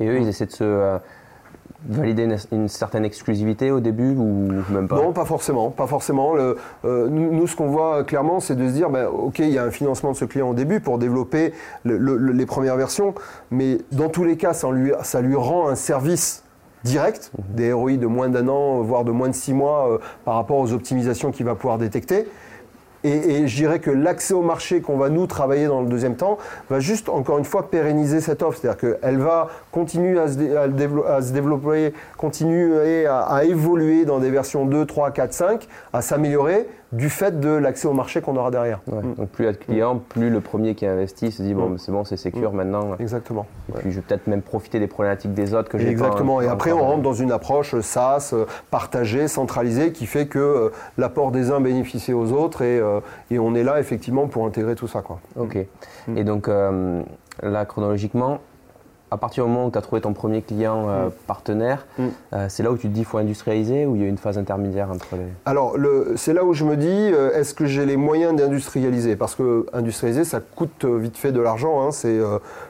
Et 0.00 0.06
eux, 0.06 0.20
ils 0.20 0.28
essaient 0.28 0.46
de 0.46 0.52
se 0.52 0.64
euh, 0.64 0.98
valider 1.86 2.28
une, 2.52 2.68
certaine 2.68 3.04
exclusivité 3.04 3.70
au 3.70 3.80
début 3.80 4.14
ou 4.16 4.48
même 4.70 4.88
pas? 4.88 4.96
Non, 4.96 5.12
pas 5.12 5.24
forcément. 5.24 5.70
Pas 5.70 5.86
forcément. 5.86 6.34
Le, 6.34 6.56
euh, 6.84 7.08
nous, 7.08 7.46
ce 7.46 7.56
qu'on 7.56 7.68
voit 7.68 8.04
clairement, 8.04 8.40
c'est 8.40 8.56
de 8.56 8.68
se 8.68 8.72
dire, 8.72 8.90
ben, 8.90 9.06
ok, 9.06 9.38
il 9.40 9.50
y 9.50 9.58
a 9.58 9.64
un 9.64 9.70
financement 9.70 10.12
de 10.12 10.16
ce 10.16 10.24
client 10.24 10.50
au 10.50 10.54
début 10.54 10.80
pour 10.80 10.98
développer 10.98 11.52
les 11.84 12.46
premières 12.46 12.76
versions, 12.76 13.14
mais 13.50 13.78
dans 13.92 14.08
tous 14.08 14.24
les 14.24 14.36
cas, 14.36 14.52
ça 14.52 14.70
lui, 14.70 14.92
ça 15.02 15.20
lui 15.20 15.36
rend 15.36 15.68
un 15.68 15.74
service 15.74 16.44
direct, 16.84 17.30
des 17.50 17.72
ROI 17.72 17.96
de 17.96 18.06
moins 18.06 18.28
d'un 18.28 18.48
an, 18.48 18.82
voire 18.82 19.04
de 19.04 19.10
moins 19.10 19.28
de 19.28 19.34
six 19.34 19.52
mois 19.52 19.88
euh, 19.88 19.98
par 20.24 20.34
rapport 20.34 20.58
aux 20.58 20.72
optimisations 20.72 21.30
qu'il 21.30 21.46
va 21.46 21.54
pouvoir 21.54 21.78
détecter. 21.78 22.26
Et, 23.04 23.46
je 23.46 23.54
dirais 23.54 23.78
que 23.78 23.92
l'accès 23.92 24.34
au 24.34 24.42
marché 24.42 24.80
qu'on 24.80 24.96
va 24.96 25.08
nous 25.08 25.26
travailler 25.28 25.66
dans 25.66 25.82
le 25.82 25.88
deuxième 25.88 26.16
temps 26.16 26.36
va 26.68 26.80
juste, 26.80 27.08
encore 27.08 27.38
une 27.38 27.44
fois, 27.44 27.70
pérenniser 27.70 28.20
cette 28.20 28.42
offre. 28.42 28.58
C'est-à-dire 28.60 28.98
qu'elle 29.00 29.18
va 29.18 29.48
continuer 29.70 30.18
à 30.18 30.26
se, 30.26 31.32
développer, 31.32 31.94
continuer 32.16 33.06
à, 33.06 33.44
évoluer 33.44 34.04
dans 34.04 34.18
des 34.18 34.30
versions 34.30 34.66
2, 34.66 34.84
3, 34.84 35.12
4, 35.12 35.32
5, 35.32 35.68
à 35.92 36.02
s'améliorer 36.02 36.66
du 36.92 37.10
fait 37.10 37.38
de 37.38 37.50
l'accès 37.50 37.86
au 37.86 37.92
marché 37.92 38.20
qu'on 38.20 38.36
aura 38.36 38.50
derrière. 38.50 38.80
Mm. 38.86 39.14
Donc 39.14 39.28
plus 39.28 39.44
il 39.44 39.46
y 39.46 39.48
a 39.48 39.52
de 39.52 39.58
clients, 39.58 39.96
plus 39.96 40.30
le 40.30 40.40
premier 40.40 40.74
qui 40.74 40.86
investit 40.86 41.30
se 41.30 41.42
dit 41.42 41.54
bon 41.54 41.70
mm. 41.70 41.78
c'est 41.78 41.92
bon 41.92 42.04
c'est 42.04 42.16
sécure 42.16 42.52
mm. 42.52 42.56
maintenant. 42.56 42.96
Exactement. 42.98 43.46
Et 43.68 43.78
puis 43.78 43.90
je 43.90 43.96
vais 43.96 44.02
peut-être 44.02 44.26
même 44.26 44.42
profiter 44.42 44.78
des 44.80 44.86
problématiques 44.86 45.34
des 45.34 45.54
autres 45.54 45.68
que 45.68 45.78
j'ai 45.78 45.88
Exactement. 45.88 46.40
et 46.40 46.48
après 46.48 46.72
on 46.72 46.80
rentre 46.80 47.02
dans 47.02 47.12
une 47.12 47.32
approche 47.32 47.78
SaaS 47.80 48.30
euh, 48.32 48.46
partagée, 48.70 49.28
centralisée, 49.28 49.92
qui 49.92 50.06
fait 50.06 50.26
que 50.26 50.38
euh, 50.38 50.70
l'apport 50.96 51.30
des 51.30 51.50
uns 51.50 51.60
bénéficie 51.60 52.12
aux 52.12 52.32
autres 52.32 52.62
et, 52.62 52.78
euh, 52.78 53.00
et, 53.30 53.38
on 53.38 53.54
est 53.54 53.64
là 53.64 53.80
effectivement 53.80 54.26
pour 54.26 54.46
intégrer 54.46 54.74
tout 54.74 54.88
ça 54.88 55.02
quoi. 55.02 55.20
Ok. 55.36 55.58
Et 56.16 56.24
donc 56.24 56.48
là 56.48 57.64
chronologiquement 57.66 58.40
à 59.10 59.16
partir 59.16 59.44
du 59.44 59.50
moment 59.50 59.66
où 59.66 59.70
tu 59.70 59.78
as 59.78 59.82
trouvé 59.82 60.00
ton 60.00 60.12
premier 60.12 60.42
client 60.42 60.88
euh, 60.88 61.06
mm. 61.06 61.12
partenaire, 61.26 61.86
mm. 61.98 62.08
Euh, 62.32 62.46
c'est 62.48 62.62
là 62.62 62.70
où 62.70 62.76
tu 62.76 62.88
te 62.88 62.92
dis 62.92 63.00
qu'il 63.00 63.06
faut 63.06 63.18
industrialiser 63.18 63.86
ou 63.86 63.96
il 63.96 64.02
y 64.02 64.04
a 64.04 64.08
une 64.08 64.18
phase 64.18 64.38
intermédiaire 64.38 64.90
entre 64.90 65.16
les... 65.16 65.26
Alors, 65.46 65.76
c'est 66.16 66.34
là 66.34 66.44
où 66.44 66.52
je 66.52 66.64
me 66.64 66.76
dis, 66.76 66.86
euh, 66.88 67.32
est-ce 67.32 67.54
que 67.54 67.66
j'ai 67.66 67.86
les 67.86 67.96
moyens 67.96 68.36
d'industrialiser? 68.36 69.16
Parce 69.16 69.34
que 69.34 69.66
industrialiser, 69.72 70.24
ça 70.24 70.40
coûte 70.40 70.84
vite 70.84 71.16
fait 71.16 71.32
de 71.32 71.40
l'argent. 71.40 71.82
Hein. 71.82 71.90
c'est 71.90 72.18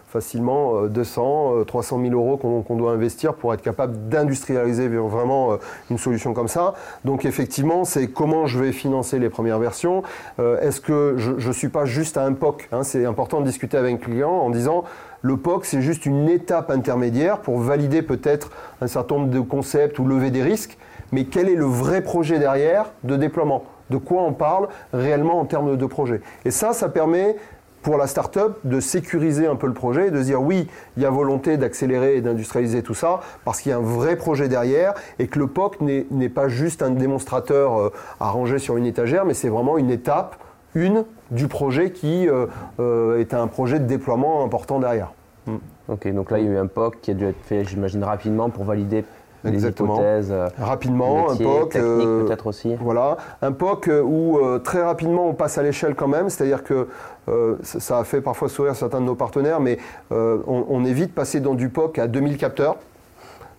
facilement 0.06 0.84
200, 0.84 1.64
300 1.66 2.00
000 2.00 2.14
euros 2.14 2.36
qu'on 2.36 2.76
doit 2.76 2.92
investir 2.92 3.34
pour 3.34 3.52
être 3.52 3.60
capable 3.60 4.08
d'industrialiser 4.08 4.88
vraiment 4.88 5.58
une 5.90 5.98
solution 5.98 6.32
comme 6.32 6.48
ça. 6.48 6.74
Donc, 7.04 7.24
effectivement, 7.24 7.84
c'est 7.84 8.08
comment 8.08 8.46
je 8.46 8.58
vais 8.58 8.72
financer 8.72 9.18
les 9.18 9.28
premières 9.28 9.58
versions. 9.58 10.02
est-ce 10.38 10.80
que 10.80 11.16
je 11.18 11.48
ne 11.48 11.52
suis 11.52 11.68
pas 11.68 11.84
juste 11.84 12.16
à 12.16 12.24
un 12.24 12.32
POC 12.32 12.68
hein? 12.72 12.84
C'est 12.84 13.04
important 13.04 13.40
de 13.40 13.46
discuter 13.46 13.76
avec 13.76 13.94
un 13.94 13.98
client 13.98 14.30
en 14.30 14.50
disant 14.50 14.84
le 15.22 15.36
POC, 15.36 15.64
c'est 15.64 15.82
juste 15.82 16.06
une 16.06 16.28
étape 16.28 16.70
intermédiaire 16.70 17.40
pour 17.40 17.58
valider 17.58 18.02
peut-être 18.02 18.50
un 18.80 18.86
certain 18.86 19.16
nombre 19.16 19.30
de 19.30 19.40
concepts 19.40 19.98
ou 19.98 20.04
lever 20.04 20.30
des 20.30 20.42
risques, 20.42 20.78
mais 21.12 21.24
quel 21.24 21.48
est 21.48 21.54
le 21.54 21.64
vrai 21.64 22.02
projet 22.02 22.38
derrière 22.38 22.92
de 23.04 23.16
déploiement? 23.16 23.64
De 23.90 23.96
quoi 23.96 24.22
on 24.22 24.32
parle 24.32 24.68
réellement 24.92 25.40
en 25.40 25.44
termes 25.46 25.76
de 25.76 25.86
projet? 25.86 26.20
Et 26.44 26.50
ça, 26.50 26.72
ça 26.72 26.88
permet 26.88 27.36
pour 27.82 27.96
la 27.96 28.06
start-up 28.06 28.58
de 28.64 28.80
sécuriser 28.80 29.46
un 29.46 29.56
peu 29.56 29.66
le 29.66 29.72
projet 29.72 30.08
et 30.08 30.10
de 30.10 30.22
dire 30.22 30.42
oui, 30.42 30.68
il 30.96 31.02
y 31.02 31.06
a 31.06 31.10
volonté 31.10 31.56
d'accélérer 31.56 32.16
et 32.16 32.20
d'industrialiser 32.20 32.82
tout 32.82 32.94
ça 32.94 33.20
parce 33.44 33.60
qu'il 33.60 33.70
y 33.70 33.72
a 33.72 33.78
un 33.78 33.82
vrai 33.82 34.16
projet 34.16 34.48
derrière 34.48 34.94
et 35.18 35.26
que 35.26 35.38
le 35.38 35.46
POC 35.46 35.80
n'est 35.80 36.28
pas 36.28 36.48
juste 36.48 36.82
un 36.82 36.90
démonstrateur 36.90 37.78
euh, 37.78 37.92
à 38.20 38.30
ranger 38.30 38.58
sur 38.58 38.76
une 38.76 38.86
étagère, 38.86 39.24
mais 39.24 39.34
c'est 39.34 39.48
vraiment 39.48 39.78
une 39.78 39.90
étape, 39.90 40.36
une 40.74 41.04
du 41.30 41.48
projet 41.48 41.90
qui 41.90 42.28
euh, 42.28 42.46
euh, 42.80 43.20
est 43.20 43.34
un 43.34 43.46
projet 43.46 43.78
de 43.78 43.86
déploiement 43.86 44.44
important 44.44 44.78
derrière. 44.78 45.12
Hmm. 45.46 45.56
Ok, 45.88 46.12
donc 46.12 46.30
là 46.30 46.38
il 46.38 46.46
y 46.46 46.48
a 46.48 46.52
eu 46.52 46.58
un 46.58 46.66
POC 46.66 47.00
qui 47.00 47.10
a 47.10 47.14
dû 47.14 47.26
être 47.26 47.42
fait, 47.42 47.64
j'imagine, 47.64 48.02
rapidement 48.04 48.50
pour 48.50 48.64
valider 48.64 49.04
les 49.44 49.66
hypothèses. 49.66 50.30
Euh, 50.32 50.48
rapidement, 50.58 51.30
un 51.30 51.36
POC. 51.36 51.72
peut-être 51.74 52.46
aussi. 52.48 52.74
Voilà, 52.80 53.16
un 53.40 53.52
POC 53.52 53.90
où 54.04 54.38
très 54.64 54.82
rapidement 54.82 55.28
on 55.28 55.34
passe 55.34 55.58
à 55.58 55.62
l'échelle 55.62 55.94
quand 55.94 56.08
même, 56.08 56.28
c'est-à-dire 56.28 56.64
que 56.64 56.88
ça 57.62 57.98
a 57.98 58.04
fait 58.04 58.20
parfois 58.20 58.48
sourire 58.48 58.74
certains 58.74 59.00
de 59.00 59.06
nos 59.06 59.14
partenaires, 59.14 59.60
mais 59.60 59.78
on, 60.10 60.84
évite 60.84 61.10
de 61.10 61.14
passer 61.14 61.40
dans 61.40 61.54
du 61.54 61.68
POC 61.68 61.98
à 61.98 62.06
2000 62.08 62.36
capteurs. 62.36 62.76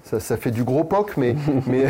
Ça, 0.04 0.38
fait 0.38 0.52
du 0.52 0.64
gros 0.64 0.84
POC, 0.84 1.18
mais, 1.18 1.36
mais, 1.68 1.86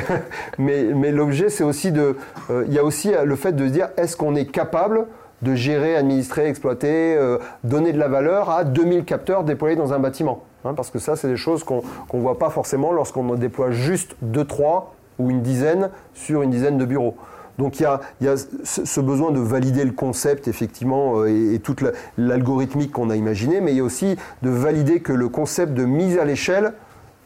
mais, 0.57 0.83
mais 0.93 1.11
l'objet, 1.11 1.49
c'est 1.49 1.63
aussi 1.63 1.91
de. 1.91 2.15
Il 2.49 2.73
y 2.73 2.79
a 2.79 2.83
aussi 2.83 3.11
le 3.23 3.35
fait 3.35 3.53
de 3.53 3.65
se 3.65 3.71
dire 3.71 3.89
est-ce 3.97 4.15
qu'on 4.15 4.35
est 4.35 4.45
capable 4.45 5.07
de 5.41 5.55
gérer, 5.55 5.95
administrer, 5.95 6.47
exploiter, 6.47 7.15
euh, 7.15 7.37
donner 7.63 7.93
de 7.93 7.99
la 7.99 8.07
valeur 8.07 8.49
à 8.49 8.63
2000 8.63 9.05
capteurs 9.05 9.43
déployés 9.43 9.75
dans 9.75 9.93
un 9.93 9.99
bâtiment. 9.99 10.43
Hein, 10.65 10.73
parce 10.73 10.89
que 10.89 10.99
ça, 10.99 11.15
c'est 11.15 11.29
des 11.29 11.37
choses 11.37 11.63
qu'on 11.63 11.83
ne 12.13 12.19
voit 12.19 12.37
pas 12.37 12.49
forcément 12.49 12.91
lorsqu'on 12.91 13.35
déploie 13.35 13.71
juste 13.71 14.15
2, 14.21 14.43
3 14.45 14.93
ou 15.19 15.29
une 15.29 15.41
dizaine 15.41 15.89
sur 16.13 16.41
une 16.41 16.49
dizaine 16.49 16.77
de 16.77 16.85
bureaux. 16.85 17.15
Donc 17.57 17.81
il 17.81 17.83
y 18.21 18.27
a, 18.27 18.35
ce 18.63 19.01
besoin 19.01 19.31
de 19.31 19.39
valider 19.39 19.83
le 19.83 19.91
concept, 19.91 20.47
effectivement, 20.47 21.19
euh, 21.19 21.53
et, 21.53 21.59
toute 21.59 21.83
l'algorithmique 22.17 22.93
qu'on 22.93 23.09
a 23.09 23.17
imaginé, 23.17 23.59
mais 23.59 23.73
il 23.73 23.77
y 23.77 23.81
a 23.81 23.83
aussi 23.83 24.15
de 24.41 24.49
valider 24.49 25.01
que 25.01 25.11
le 25.11 25.27
concept 25.27 25.73
de 25.73 25.83
mise 25.83 26.17
à 26.17 26.23
l'échelle 26.23 26.71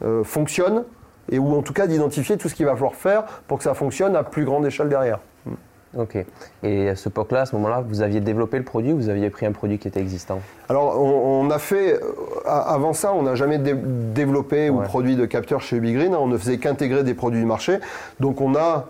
euh, 0.03 0.23
fonctionne, 0.23 0.85
et 1.31 1.37
ou 1.37 1.55
en 1.55 1.61
tout 1.61 1.73
cas 1.73 1.85
d'identifier 1.85 2.37
tout 2.37 2.49
ce 2.49 2.55
qu'il 2.55 2.65
va 2.65 2.73
falloir 2.73 2.95
faire 2.95 3.25
pour 3.47 3.59
que 3.59 3.63
ça 3.63 3.75
fonctionne 3.75 4.15
à 4.15 4.23
plus 4.23 4.43
grande 4.43 4.65
échelle 4.65 4.89
derrière. 4.89 5.19
Ok. 5.97 6.17
Et 6.63 6.89
à 6.89 6.95
ce 6.95 7.09
époque-là, 7.09 7.41
à 7.41 7.45
ce 7.45 7.55
moment-là, 7.55 7.83
vous 7.87 8.01
aviez 8.01 8.19
développé 8.19 8.57
le 8.57 8.63
produit 8.63 8.93
ou 8.93 8.97
vous 8.97 9.09
aviez 9.09 9.29
pris 9.29 9.45
un 9.45 9.51
produit 9.51 9.77
qui 9.77 9.87
était 9.87 9.99
existant? 9.99 10.39
Alors, 10.69 10.99
on, 10.99 11.49
a 11.51 11.59
fait. 11.59 11.93
Euh, 11.93 11.99
avant 12.45 12.93
ça, 12.93 13.13
on 13.13 13.23
n'a 13.23 13.35
jamais 13.35 13.59
développé 13.59 14.69
ou 14.69 14.81
produit 14.81 15.15
de 15.15 15.25
capteur 15.25 15.61
chez 15.61 15.77
UbiGreen. 15.77 16.15
On 16.15 16.27
ne 16.27 16.37
faisait 16.37 16.57
qu'intégrer 16.57 17.03
des 17.03 17.13
produits 17.13 17.39
du 17.39 17.45
marché. 17.45 17.77
Donc, 18.19 18.41
on 18.41 18.55
a 18.55 18.87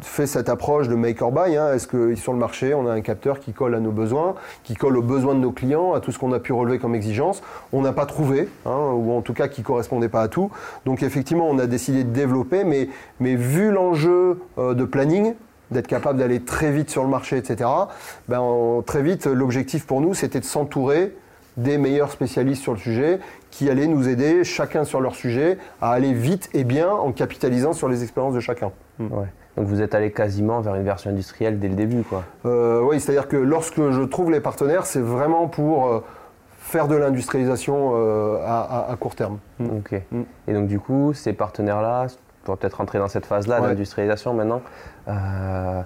fait 0.00 0.26
cette 0.26 0.48
approche 0.48 0.88
de 0.88 0.94
make 0.94 1.20
or 1.20 1.32
buy. 1.32 1.56
Hein. 1.56 1.74
Est-ce 1.74 1.86
que 1.86 2.14
sur 2.14 2.32
le 2.32 2.38
marché, 2.38 2.72
on 2.72 2.86
a 2.86 2.92
un 2.92 3.00
capteur 3.00 3.40
qui 3.40 3.52
colle 3.52 3.74
à 3.74 3.80
nos 3.80 3.90
besoins, 3.90 4.34
qui 4.64 4.74
colle 4.74 4.96
aux 4.96 5.02
besoins 5.02 5.34
de 5.34 5.40
nos 5.40 5.50
clients, 5.50 5.92
à 5.92 6.00
tout 6.00 6.12
ce 6.12 6.18
qu'on 6.18 6.32
a 6.32 6.38
pu 6.38 6.52
relever 6.52 6.78
comme 6.78 6.94
exigence? 6.94 7.42
On 7.72 7.82
n'a 7.82 7.92
pas 7.92 8.06
trouvé, 8.06 8.48
hein, 8.64 8.92
ou 8.94 9.12
en 9.12 9.22
tout 9.22 9.34
cas 9.34 9.48
qui 9.48 9.62
correspondait 9.62 10.08
pas 10.08 10.22
à 10.22 10.28
tout. 10.28 10.50
Donc 10.86 11.02
effectivement, 11.02 11.48
on 11.48 11.58
a 11.58 11.66
décidé 11.66 12.04
de 12.04 12.10
développer, 12.10 12.64
mais, 12.64 12.88
mais 13.20 13.34
vu 13.34 13.70
l'enjeu 13.70 14.40
euh, 14.58 14.74
de 14.74 14.84
planning, 14.84 15.34
d'être 15.70 15.86
capable 15.86 16.18
d'aller 16.18 16.40
très 16.40 16.70
vite 16.70 16.90
sur 16.90 17.02
le 17.02 17.08
marché, 17.08 17.36
etc. 17.36 17.68
Ben, 18.28 18.42
très 18.86 19.02
vite, 19.02 19.26
l'objectif 19.26 19.86
pour 19.86 20.00
nous, 20.00 20.14
c'était 20.14 20.40
de 20.40 20.44
s'entourer 20.44 21.14
des 21.58 21.76
meilleurs 21.76 22.10
spécialistes 22.10 22.62
sur 22.62 22.72
le 22.72 22.78
sujet 22.78 23.18
qui 23.50 23.68
allaient 23.68 23.88
nous 23.88 24.08
aider, 24.08 24.44
chacun 24.44 24.84
sur 24.84 25.00
leur 25.00 25.14
sujet, 25.14 25.58
à 25.82 25.90
aller 25.90 26.12
vite 26.12 26.48
et 26.54 26.64
bien 26.64 26.90
en 26.90 27.12
capitalisant 27.12 27.72
sur 27.72 27.88
les 27.88 28.02
expériences 28.02 28.34
de 28.34 28.40
chacun. 28.40 28.70
Hmm. 28.98 29.08
Donc 29.56 29.66
vous 29.66 29.82
êtes 29.82 29.94
allé 29.94 30.12
quasiment 30.12 30.60
vers 30.60 30.76
une 30.76 30.84
version 30.84 31.10
industrielle 31.10 31.58
dès 31.58 31.68
le 31.68 31.74
début, 31.74 32.02
quoi. 32.02 32.22
Euh, 32.46 32.80
oui, 32.82 33.00
c'est-à-dire 33.00 33.26
que 33.26 33.36
lorsque 33.36 33.90
je 33.90 34.02
trouve 34.02 34.30
les 34.30 34.40
partenaires, 34.40 34.86
c'est 34.86 35.00
vraiment 35.00 35.48
pour 35.48 35.88
euh, 35.88 36.04
faire 36.60 36.86
de 36.86 36.94
l'industrialisation 36.94 37.92
euh, 37.94 38.36
à, 38.46 38.94
court 39.00 39.16
terme. 39.16 39.38
Ok. 39.60 40.00
Hmm. 40.12 40.22
Et 40.46 40.52
donc 40.52 40.68
du 40.68 40.78
coup, 40.78 41.12
ces 41.12 41.32
partenaires-là, 41.32 42.06
on 42.48 42.52
va 42.52 42.56
peut-être 42.56 42.78
rentrer 42.78 42.98
dans 42.98 43.08
cette 43.08 43.26
phase-là 43.26 43.60
d'industrialisation 43.60 44.34
maintenant. 44.34 44.62
Euh, 45.08 45.82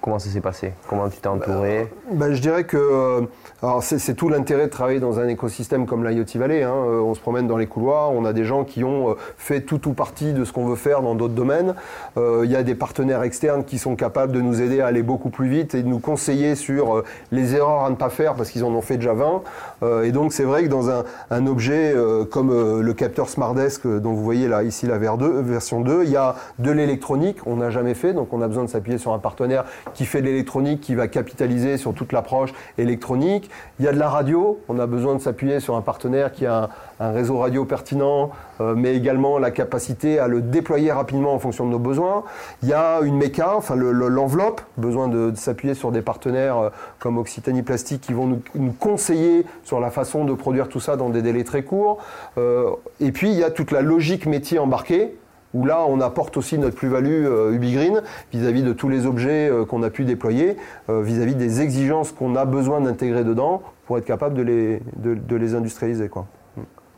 comment 0.00 0.18
ça 0.18 0.30
s'est 0.30 0.40
passé? 0.40 0.72
Comment 0.88 1.08
tu 1.08 1.18
t'es 1.18 1.28
entouré? 1.28 1.92
Ben, 2.12 2.32
Je 2.32 2.40
dirais 2.40 2.64
que 2.64 2.76
euh, 2.76 3.80
c'est 3.80 4.14
tout 4.14 4.28
l'intérêt 4.28 4.66
de 4.66 4.70
travailler 4.70 5.00
dans 5.00 5.18
un 5.18 5.28
écosystème 5.28 5.86
comme 5.86 6.06
l'IoT 6.06 6.26
Valley. 6.36 6.62
Hein. 6.62 6.72
On 6.72 7.14
se 7.14 7.20
promène 7.20 7.46
dans 7.46 7.56
les 7.56 7.66
couloirs, 7.66 8.12
on 8.12 8.24
a 8.24 8.32
des 8.32 8.44
gens 8.44 8.64
qui 8.64 8.84
ont 8.84 9.16
fait 9.36 9.62
tout 9.62 9.88
ou 9.88 9.94
partie 9.94 10.32
de 10.32 10.44
ce 10.44 10.52
qu'on 10.52 10.66
veut 10.66 10.76
faire 10.76 11.02
dans 11.02 11.14
d'autres 11.14 11.34
domaines. 11.34 11.74
Euh, 12.16 12.42
il 12.44 12.50
y 12.50 12.56
a 12.56 12.62
des 12.62 12.74
partenaires 12.74 13.22
externes 13.22 13.64
qui 13.64 13.78
sont 13.78 13.96
capables 13.96 14.32
de 14.32 14.40
nous 14.40 14.60
aider 14.60 14.80
à 14.80 14.86
aller 14.86 15.02
beaucoup 15.02 15.30
plus 15.30 15.48
vite 15.48 15.74
et 15.74 15.82
de 15.82 15.88
nous 15.88 15.98
conseiller 15.98 16.54
sur 16.54 17.02
les 17.32 17.54
erreurs 17.54 17.84
à 17.84 17.90
ne 17.90 17.96
pas 17.96 18.10
faire 18.10 18.34
parce 18.34 18.50
qu'ils 18.50 18.64
en 18.64 18.70
ont 18.70 18.82
fait 18.82 18.96
déjà 18.96 19.14
20. 19.14 19.42
Et 19.82 20.12
donc 20.12 20.32
c'est 20.32 20.44
vrai 20.44 20.64
que 20.64 20.68
dans 20.68 20.90
un, 20.90 21.46
objet 21.46 21.94
comme 22.30 22.80
le 22.80 22.92
capteur 22.94 23.28
SmartDesk 23.28 23.86
dont 23.86 24.12
vous 24.12 24.24
voyez 24.24 24.48
là 24.48 24.62
ici 24.62 24.86
la 24.86 24.98
version 24.98 25.80
2, 25.80 26.04
il 26.04 26.10
y 26.10 26.16
a 26.16 26.36
de 26.58 26.70
l'électronique, 26.70 27.38
on 27.46 27.56
n'a 27.56 27.70
jamais 27.70 27.94
fait, 27.94 28.12
donc 28.12 28.32
on 28.32 28.40
a 28.42 28.48
besoin 28.48 28.64
de 28.64 28.70
s'appuyer 28.70 28.98
sur 28.98 29.12
un 29.12 29.18
partenaire 29.18 29.64
qui 29.94 30.06
fait 30.06 30.20
de 30.20 30.26
l'électronique, 30.26 30.80
qui 30.80 30.94
va 30.94 31.08
capitaliser 31.08 31.76
sur 31.76 31.94
toute 31.94 32.12
l'approche 32.12 32.52
électronique. 32.78 33.50
Il 33.78 33.84
y 33.84 33.88
a 33.88 33.92
de 33.92 33.98
la 33.98 34.08
radio, 34.08 34.60
on 34.68 34.78
a 34.78 34.86
besoin 34.86 35.14
de 35.14 35.20
s'appuyer 35.20 35.60
sur 35.60 35.76
un 35.76 35.82
partenaire 35.82 36.32
qui 36.32 36.46
a 36.46 36.70
un, 36.95 36.95
réseau 37.00 37.38
radio 37.38 37.64
pertinent, 37.64 38.30
euh, 38.60 38.74
mais 38.74 38.94
également 38.94 39.38
la 39.38 39.50
capacité 39.50 40.18
à 40.18 40.28
le 40.28 40.40
déployer 40.40 40.92
rapidement 40.92 41.34
en 41.34 41.38
fonction 41.38 41.66
de 41.66 41.70
nos 41.70 41.78
besoins. 41.78 42.24
Il 42.62 42.68
y 42.68 42.72
a 42.72 43.00
une 43.02 43.16
méca, 43.16 43.54
enfin 43.56 43.76
l'enveloppe, 43.76 44.62
besoin 44.76 45.08
de, 45.08 45.32
s'appuyer 45.34 45.74
sur 45.74 45.92
des 45.92 46.02
partenaires 46.02 46.58
euh, 46.58 46.70
comme 46.98 47.18
Occitanie 47.18 47.62
Plastique 47.62 48.00
qui 48.00 48.12
vont 48.12 48.40
nous, 48.54 48.72
conseiller 48.72 49.44
sur 49.64 49.80
la 49.80 49.90
façon 49.90 50.24
de 50.24 50.32
produire 50.32 50.68
tout 50.68 50.80
ça 50.80 50.96
dans 50.96 51.10
des 51.10 51.22
délais 51.22 51.44
très 51.44 51.62
courts. 51.62 51.98
Euh, 52.38 52.70
et 53.00 53.12
puis 53.12 53.30
il 53.30 53.36
y 53.36 53.44
a 53.44 53.50
toute 53.50 53.70
la 53.70 53.82
logique 53.82 54.26
métier 54.26 54.58
embarquée 54.58 55.16
où 55.54 55.64
là 55.64 55.84
on 55.88 56.00
apporte 56.00 56.36
aussi 56.36 56.58
notre 56.58 56.76
plus-value 56.76 57.52
Ubigreen 57.52 58.02
vis-à-vis 58.32 58.62
de 58.62 58.72
tous 58.72 58.88
les 58.88 59.06
objets 59.06 59.50
qu'on 59.68 59.82
a 59.82 59.90
pu 59.90 60.04
déployer, 60.04 60.56
vis-à-vis 60.88 61.34
des 61.34 61.62
exigences 61.62 62.12
qu'on 62.12 62.36
a 62.36 62.44
besoin 62.44 62.80
d'intégrer 62.80 63.24
dedans 63.24 63.62
pour 63.86 63.96
être 63.96 64.04
capable 64.04 64.34
de 64.34 64.42
les, 64.42 65.54
industrialiser. 65.54 66.10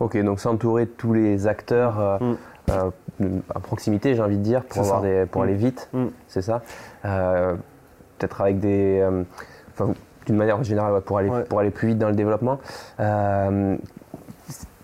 Mm. 0.01 0.05
Ok, 0.05 0.17
donc 0.23 0.41
s'entourer 0.41 0.87
de 0.87 0.91
tous 0.91 1.15
les 1.15 1.47
acteurs 1.47 2.21
mm. 2.21 3.41
à 3.55 3.61
proximité, 3.61 4.15
j'ai 4.15 4.23
envie 4.23 4.39
de 4.39 4.43
dire, 4.43 4.65
pour, 4.65 4.83
avoir 4.83 5.03
des, 5.03 5.27
pour 5.27 5.43
mm. 5.43 5.45
aller 5.45 5.55
vite, 5.55 5.91
c'est 6.27 6.43
ça 6.43 6.63
Peut-être 7.03 8.41
avec 8.41 8.59
des... 8.59 9.07
d'une 10.27 10.37
manière 10.37 10.63
générale, 10.65 11.01
pour, 11.03 11.19
aller, 11.19 11.31
pour 11.49 11.61
aller 11.61 11.71
plus 11.71 11.89
vite 11.89 11.99
dans 11.99 12.09
le 12.09 12.17
développement 12.17 12.59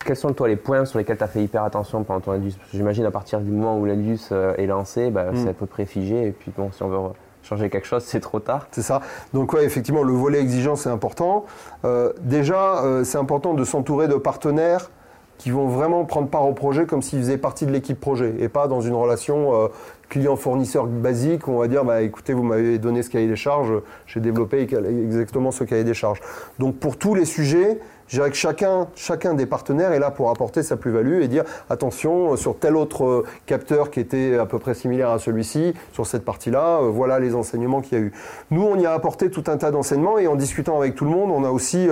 quels 0.04 0.16
sont 0.16 0.32
toi 0.32 0.48
les 0.48 0.56
points 0.56 0.84
sur 0.84 0.98
lesquels 0.98 1.16
tu 1.16 1.24
as 1.24 1.28
fait 1.28 1.42
hyper 1.42 1.64
attention 1.64 2.04
pendant 2.04 2.20
ton 2.20 2.32
Indus? 2.32 2.54
J'imagine 2.72 3.04
à 3.06 3.10
partir 3.10 3.40
du 3.40 3.50
moment 3.50 3.78
où 3.78 3.84
l'Indus 3.84 4.20
euh, 4.32 4.54
est 4.56 4.66
lancé, 4.66 5.10
bah, 5.10 5.32
mm. 5.32 5.36
c'est 5.36 5.48
à 5.48 5.52
peu 5.52 5.66
près 5.66 5.86
figé. 5.86 6.28
Et 6.28 6.32
puis 6.32 6.52
bon, 6.56 6.70
si 6.72 6.82
on 6.82 6.88
veut 6.88 6.98
changer 7.42 7.70
quelque 7.70 7.86
chose, 7.86 8.04
c'est 8.04 8.20
trop 8.20 8.40
tard. 8.40 8.66
C'est 8.70 8.82
ça. 8.82 9.00
Donc 9.32 9.52
ouais, 9.52 9.64
effectivement, 9.64 10.02
le 10.02 10.12
volet 10.12 10.40
exigence 10.40 10.82
c'est 10.82 10.90
important. 10.90 11.44
Euh, 11.84 12.12
déjà, 12.20 12.84
euh, 12.84 13.04
c'est 13.04 13.18
important 13.18 13.54
de 13.54 13.64
s'entourer 13.64 14.08
de 14.08 14.14
partenaires 14.14 14.90
qui 15.38 15.50
vont 15.50 15.66
vraiment 15.66 16.04
prendre 16.04 16.28
part 16.28 16.46
au 16.46 16.52
projet 16.52 16.86
comme 16.86 17.02
s'ils 17.02 17.20
faisaient 17.20 17.38
partie 17.38 17.66
de 17.66 17.72
l'équipe 17.72 18.00
projet 18.00 18.34
et 18.38 18.48
pas 18.48 18.68
dans 18.68 18.80
une 18.80 18.94
relation 18.94 19.70
client-fournisseur 20.08 20.86
basique 20.86 21.48
où 21.48 21.52
on 21.52 21.58
va 21.58 21.68
dire 21.68 21.84
bah, 21.84 22.02
écoutez, 22.02 22.32
vous 22.32 22.42
m'avez 22.42 22.78
donné 22.78 23.02
ce 23.02 23.10
cahier 23.10 23.26
des 23.26 23.36
charges, 23.36 23.72
j'ai 24.06 24.20
développé 24.20 24.60
exactement 24.60 25.50
ce 25.50 25.64
cahier 25.64 25.84
des 25.84 25.94
charges. 25.94 26.20
Donc 26.58 26.76
pour 26.76 26.96
tous 26.96 27.14
les 27.14 27.24
sujets, 27.24 27.78
je 28.14 28.20
dirais 28.20 28.30
que 28.30 28.36
chacun, 28.36 28.86
chacun 28.94 29.34
des 29.34 29.44
partenaires 29.44 29.90
est 29.90 29.98
là 29.98 30.12
pour 30.12 30.30
apporter 30.30 30.62
sa 30.62 30.76
plus-value 30.76 31.22
et 31.22 31.26
dire 31.26 31.42
attention, 31.68 32.34
euh, 32.34 32.36
sur 32.36 32.56
tel 32.56 32.76
autre 32.76 33.04
euh, 33.04 33.26
capteur 33.44 33.90
qui 33.90 33.98
était 33.98 34.38
à 34.38 34.46
peu 34.46 34.60
près 34.60 34.74
similaire 34.74 35.10
à 35.10 35.18
celui-ci, 35.18 35.74
sur 35.92 36.06
cette 36.06 36.24
partie-là, 36.24 36.78
euh, 36.78 36.90
voilà 36.90 37.18
les 37.18 37.34
enseignements 37.34 37.80
qu'il 37.80 37.98
y 37.98 38.00
a 38.00 38.04
eu. 38.04 38.12
Nous, 38.52 38.62
on 38.62 38.78
y 38.78 38.86
a 38.86 38.92
apporté 38.92 39.30
tout 39.30 39.42
un 39.48 39.56
tas 39.56 39.72
d'enseignements 39.72 40.16
et 40.16 40.28
en 40.28 40.36
discutant 40.36 40.78
avec 40.78 40.94
tout 40.94 41.04
le 41.04 41.10
monde, 41.10 41.32
on 41.32 41.42
a 41.42 41.50
aussi 41.50 41.88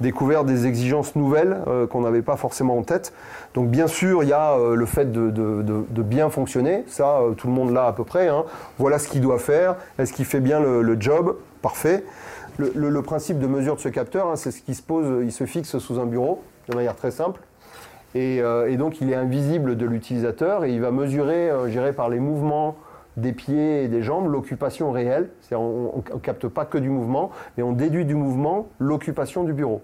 découvert 0.00 0.44
des 0.44 0.66
exigences 0.66 1.16
nouvelles 1.16 1.56
qu'on 1.90 2.02
n'avait 2.02 2.22
pas 2.22 2.36
forcément 2.36 2.78
en 2.78 2.82
tête. 2.82 3.12
Donc 3.54 3.68
bien 3.68 3.88
sûr, 3.88 4.22
il 4.22 4.28
y 4.28 4.32
a 4.32 4.56
le 4.56 4.86
fait 4.86 5.10
de, 5.10 6.02
bien 6.02 6.30
fonctionner, 6.30 6.84
ça, 6.86 7.20
tout 7.36 7.48
le 7.48 7.52
monde 7.52 7.72
l'a 7.72 7.86
à 7.86 7.92
peu 7.92 8.04
près. 8.04 8.28
Hein. 8.28 8.44
Voilà 8.78 9.00
ce 9.00 9.08
qu'il 9.08 9.20
doit 9.20 9.38
faire, 9.38 9.74
est-ce 9.98 10.12
qu'il 10.12 10.24
fait 10.24 10.40
bien 10.40 10.60
le 10.60 10.96
job? 11.00 11.36
Parfait 11.62 12.04
le, 12.58 13.02
principe 13.02 13.38
de 13.38 13.46
mesure 13.46 13.76
de 13.76 13.80
ce 13.80 13.88
capteur, 13.88 14.28
hein, 14.28 14.36
c'est 14.36 14.50
ce 14.50 14.62
qui 14.62 14.74
se 14.74 14.82
pose, 14.82 15.24
il 15.24 15.32
se 15.32 15.44
fixe 15.44 15.78
sous 15.78 15.98
un 15.98 16.06
bureau 16.06 16.42
de 16.68 16.74
manière 16.74 16.96
très 16.96 17.10
simple. 17.10 17.40
Et, 18.14 18.40
euh, 18.40 18.74
donc 18.76 19.00
il 19.00 19.10
est 19.10 19.16
invisible 19.16 19.76
de 19.76 19.86
l'utilisateur 19.86 20.64
et 20.64 20.72
il 20.72 20.80
va 20.80 20.90
mesurer, 20.90 21.50
euh, 21.50 21.92
par 21.92 22.08
les 22.08 22.20
mouvements 22.20 22.76
des 23.16 23.32
pieds 23.32 23.84
et 23.84 23.88
des 23.88 24.02
jambes, 24.02 24.28
l'occupation 24.28 24.90
réelle. 24.90 25.30
On 25.52 26.02
ne 26.12 26.18
capte 26.18 26.48
pas 26.48 26.64
que 26.64 26.78
du 26.78 26.90
mouvement, 26.90 27.30
mais 27.56 27.62
on 27.62 27.72
déduit 27.72 28.04
du 28.04 28.14
mouvement 28.14 28.68
l'occupation 28.78 29.44
du 29.44 29.52
bureau. 29.52 29.82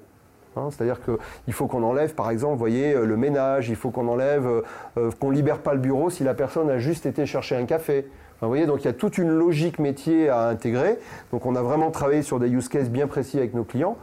Hein, 0.56 0.68
c'est-à-dire 0.70 1.00
qu'il 1.00 1.52
faut 1.52 1.68
qu'on 1.68 1.84
enlève, 1.84 2.14
par 2.14 2.30
exemple, 2.30 2.58
voyez, 2.58 2.92
euh, 2.92 3.04
le 3.04 3.16
ménage, 3.16 3.68
il 3.68 3.76
faut 3.76 3.90
qu'on 3.90 4.08
enlève, 4.08 4.48
qu'on 5.20 5.30
libère 5.30 5.58
pas 5.58 5.74
le 5.74 5.80
bureau 5.80 6.10
si 6.10 6.24
la 6.24 6.34
personne 6.34 6.70
a 6.70 6.78
juste 6.78 7.06
été 7.06 7.26
chercher 7.26 7.56
un 7.56 7.66
café 7.66 8.08
vous 8.42 8.48
voyez, 8.48 8.66
donc 8.66 8.82
il 8.82 8.86
y 8.86 8.88
a 8.88 8.94
toute 8.94 9.18
une 9.18 9.30
logique 9.30 9.78
métier 9.78 10.28
à 10.28 10.48
intégrer. 10.48 10.98
Donc 11.32 11.46
on 11.46 11.54
a 11.56 11.62
vraiment 11.62 11.90
travaillé 11.90 12.22
sur 12.22 12.38
des 12.38 12.48
use 12.48 12.68
cases 12.68 12.90
bien 12.90 13.06
précis 13.06 13.38
avec 13.38 13.54
nos 13.54 13.64
clients. 13.64 13.96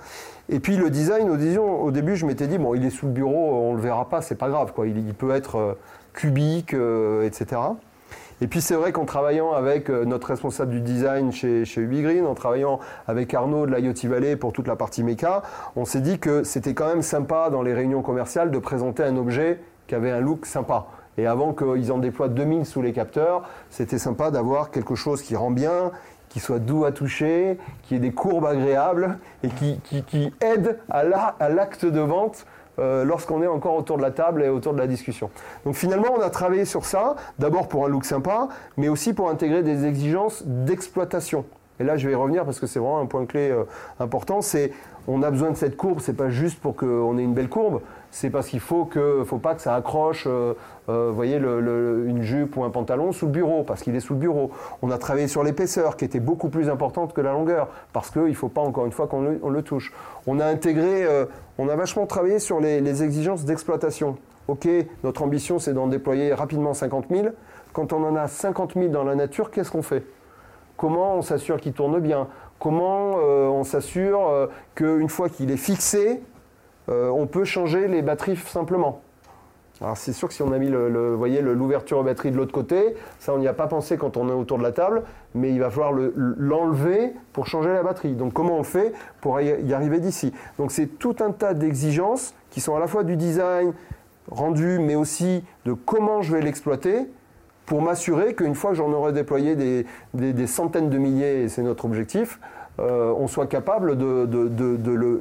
Et 0.50 0.60
puis 0.60 0.78
le 0.78 0.90
design, 0.90 1.30
au 1.30 1.92
début, 1.92 2.16
je 2.16 2.26
m'étais 2.26 2.48
dit, 2.48 2.58
bon, 2.58 2.74
il 2.74 2.86
est 2.86 2.90
sous 2.90 3.08
le 3.08 3.12
bureau, 3.12 3.68
on 3.68 3.72
ne 3.72 3.78
le 3.78 3.82
verra 3.82 4.08
pas, 4.10 4.22
c'est 4.22 4.36
pas 4.36 4.50
grave, 4.50 4.74
quoi. 4.74 4.88
Il, 4.88 5.14
peut 5.14 5.32
être 5.32 5.58
euh, 5.58 5.74
cubique, 6.14 6.74
euh, 6.74 7.26
etc. 7.26 7.62
Et 8.40 8.48
puis 8.48 8.62
c'est 8.62 8.76
vrai 8.76 8.92
qu'en 8.92 9.06
travaillant 9.06 9.52
avec 9.52 9.90
euh, 9.90 10.06
notre 10.06 10.28
responsable 10.28 10.72
du 10.72 10.82
design 10.82 11.32
chez, 11.32 11.66
chez 11.66 11.82
Ubigreen, 11.82 12.26
en 12.26 12.36
travaillant 12.36 12.80
avec 13.08 13.34
Arnaud 13.34 13.66
de 13.66 13.76
l'IoT 13.76 14.08
Valley 14.08 14.36
pour 14.36 14.54
toute 14.54 14.68
la 14.68 14.76
partie 14.76 15.04
méca, 15.04 15.42
on 15.76 15.86
s'est 15.86 16.02
dit 16.02 16.20
que 16.20 16.44
c'était 16.44 16.76
quand 16.76 16.88
même 16.88 17.02
sympa 17.02 17.50
dans 17.50 17.64
les 17.64 17.74
réunions 17.74 18.04
commerciales 18.04 18.52
de 18.52 18.60
présenter 18.60 19.04
un 19.04 19.18
objet 19.18 19.60
qui 19.88 19.96
avait 19.96 20.12
un 20.12 20.20
look 20.20 20.46
sympa. 20.46 20.86
Et 21.18 21.26
avant 21.26 21.54
qu'ils 21.54 21.92
en 21.92 21.98
déploient 21.98 22.30
2000 22.30 22.66
sous 22.66 22.82
les 22.82 22.94
capteurs, 22.94 23.44
c'était 23.70 23.98
sympa 23.98 24.32
d'avoir 24.32 24.72
quelque 24.72 24.96
chose 24.96 25.22
qui 25.22 25.36
rend 25.36 25.52
bien, 25.52 25.92
qui 26.30 26.40
soit 26.40 26.60
doux 26.60 26.86
à 26.86 26.92
toucher, 26.92 27.58
qui 27.84 27.96
ait 27.96 28.00
des 28.00 28.12
courbes 28.12 28.46
agréables 28.46 29.18
et 29.44 29.50
qui, 29.50 30.34
aide 30.42 30.80
à 30.90 31.50
l'acte 31.50 31.86
de 31.86 32.00
vente 32.00 32.46
euh, 32.80 33.04
lorsqu'on 33.04 33.42
est 33.42 33.48
encore 33.48 33.76
autour 33.76 33.98
de 33.98 34.04
la 34.04 34.12
table 34.12 34.44
et 34.44 34.50
autour 34.50 34.74
de 34.74 34.78
la 34.78 34.86
discussion. 34.86 35.32
Donc 35.66 35.74
finalement, 35.74 36.10
on 36.16 36.22
a 36.22 36.30
travaillé 36.30 36.66
sur 36.66 36.86
ça, 36.86 37.16
d'abord 37.40 37.68
pour 37.68 37.86
un 37.86 37.90
look 37.90 38.06
sympa, 38.06 38.50
mais 38.78 38.88
aussi 38.88 39.14
pour 39.14 39.30
intégrer 39.32 39.64
des 39.64 39.86
exigences 39.86 40.44
d'exploitation. 40.46 41.46
Et 41.80 41.84
là, 41.84 41.98
je 41.98 42.08
vais 42.08 42.14
y 42.14 42.16
revenir 42.16 42.46
parce 42.46 42.60
que 42.60 42.68
c'est 42.68 42.80
vraiment 42.80 43.00
un 43.00 43.06
point 43.06 43.26
clé 43.26 43.50
euh, 43.50 43.64
important. 44.00 44.42
C'est 44.42 44.72
on 45.08 45.24
a 45.24 45.32
besoin 45.32 45.52
de 45.52 45.56
cette 45.56 45.78
courbe. 45.78 46.00
C'est 46.02 46.18
pas 46.18 46.30
juste 46.30 46.60
pour 46.60 46.76
qu'on 46.76 47.18
ait 47.18 47.24
une 47.24 47.34
belle 47.34 47.50
courbe 47.50 47.82
c'est 48.12 48.30
parce 48.30 48.48
qu'il 48.48 48.60
faut 48.60 48.90
faut 49.26 49.38
pas 49.38 49.56
que 49.56 49.62
ça 49.62 49.76
accroche, 49.76 50.26
euh, 50.28 50.54
euh, 50.90 51.12
voyez, 51.14 51.38
une 51.38 52.22
jupe 52.22 52.56
ou 52.58 52.64
un 52.64 52.70
pantalon 52.70 53.12
sous 53.12 53.26
le 53.26 53.32
bureau, 53.32 53.64
parce 53.64 53.84
qu'il 53.84 53.96
est 53.96 54.00
sous 54.00 54.14
le 54.14 54.20
bureau. 54.20 54.52
On 54.82 54.92
a 54.92 54.98
travaillé 54.98 55.28
sur 55.28 55.44
l'épaisseur, 55.44 55.98
qui 55.98 56.06
était 56.06 56.20
beaucoup 56.20 56.50
plus 56.50 56.70
importante 56.70 57.14
que 57.14 57.22
la 57.22 57.34
longueur, 57.34 57.68
parce 57.94 58.10
qu'il 58.10 58.24
ne 58.24 58.34
faut 58.34 58.50
pas 58.50 58.62
encore 58.62 58.86
une 58.86 58.92
fois 58.92 59.08
qu'on 59.08 59.22
le, 59.22 59.62
touche. 59.62 59.94
On 60.26 60.40
a 60.40 60.46
intégré, 60.46 61.06
on 61.58 61.68
a 61.70 61.76
vachement 61.76 62.06
travaillé 62.06 62.40
sur 62.40 62.60
les, 62.60 63.04
exigences 63.04 63.46
d'exploitation. 63.46 64.18
Ok, 64.48 64.68
notre 65.04 65.24
ambition 65.24 65.60
c'est 65.60 65.74
d'en 65.74 65.88
déployer 65.88 66.34
rapidement 66.34 66.74
50 66.74 67.08
000. 67.12 67.28
Quand 67.74 67.92
on 67.92 68.04
en 68.04 68.16
a 68.16 68.28
50 68.28 68.74
000 68.76 68.88
dans 68.88 69.04
la 69.04 69.16
nature, 69.16 69.52
qu'est-ce 69.52 69.72
qu'on 69.72 69.82
fait? 69.82 70.04
Comment 70.78 71.16
on 71.16 71.22
s'assure 71.22 71.60
qu'il 71.60 71.74
tourne 71.74 72.00
bien 72.00 72.28
Comment 72.60 73.16
on 73.18 73.64
s'assure 73.64 74.50
qu'une 74.74 75.10
fois 75.10 75.30
qu'il 75.30 75.52
est 75.52 75.58
fixé, 75.58 76.22
euh, 76.90 77.10
on 77.10 77.28
peut 77.28 77.44
changer 77.44 77.88
les 77.88 78.02
batteries 78.02 78.38
simplement. 78.38 79.02
Alors 79.82 79.96
c'est 79.96 80.14
sûr 80.14 80.28
que 80.28 80.34
si 80.34 80.42
on 80.42 80.52
a 80.54 80.58
mis 80.58 80.70
le, 80.70 80.88
l'ouverture 81.54 82.00
aux 82.00 82.04
batteries 82.04 82.32
de 82.32 82.38
l'autre 82.38 82.52
côté, 82.52 82.96
ça 83.20 83.34
on 83.34 83.38
n'y 83.38 83.48
a 83.48 83.54
pas 83.54 83.68
pensé 83.68 83.98
quand 83.98 84.18
on 84.18 84.28
est 84.30 84.34
autour 84.34 84.58
de 84.58 84.64
la 84.64 84.72
table, 84.72 85.04
mais 85.36 85.52
il 85.52 85.60
va 85.60 85.70
falloir 85.70 85.92
l'enlever 86.16 87.14
pour 87.32 87.46
changer 87.46 87.72
la 87.72 87.84
batterie. 87.84 88.14
Donc 88.14 88.34
comment 88.34 88.58
on 88.58 88.64
fait 88.64 88.92
pour 89.22 89.40
y 89.40 89.74
arriver 89.74 90.00
d'ici? 90.00 90.34
Donc 90.58 90.72
c'est 90.72 90.88
tout 90.88 91.18
un 91.20 91.32
tas 91.32 91.54
d'exigences 91.54 92.34
qui 92.50 92.60
sont 92.60 92.76
à 92.76 92.80
la 92.80 92.88
fois 92.88 93.04
du 93.04 93.18
design 93.18 93.74
rendu, 94.32 94.80
mais 94.80 94.96
aussi 94.96 95.44
de 95.66 95.74
comment 95.74 96.24
je 96.24 96.36
vais 96.36 96.42
l'exploiter 96.42 97.08
pour 97.68 97.84
m'assurer 97.84 98.34
qu'une 98.34 98.56
fois 98.56 98.72
que 98.72 98.78
j'en 98.78 98.92
aurai 98.92 99.14
déployé 99.14 99.56
des 100.14 100.48
centaines 100.48 100.90
de 100.90 100.98
milliers, 100.98 101.44
et 101.44 101.50
c'est 101.50 101.62
notre 101.62 101.86
objectif, 101.86 102.40
euh, 102.80 103.14
on 103.18 103.28
soit 103.28 103.48
capable 103.48 103.98
de, 103.98 104.28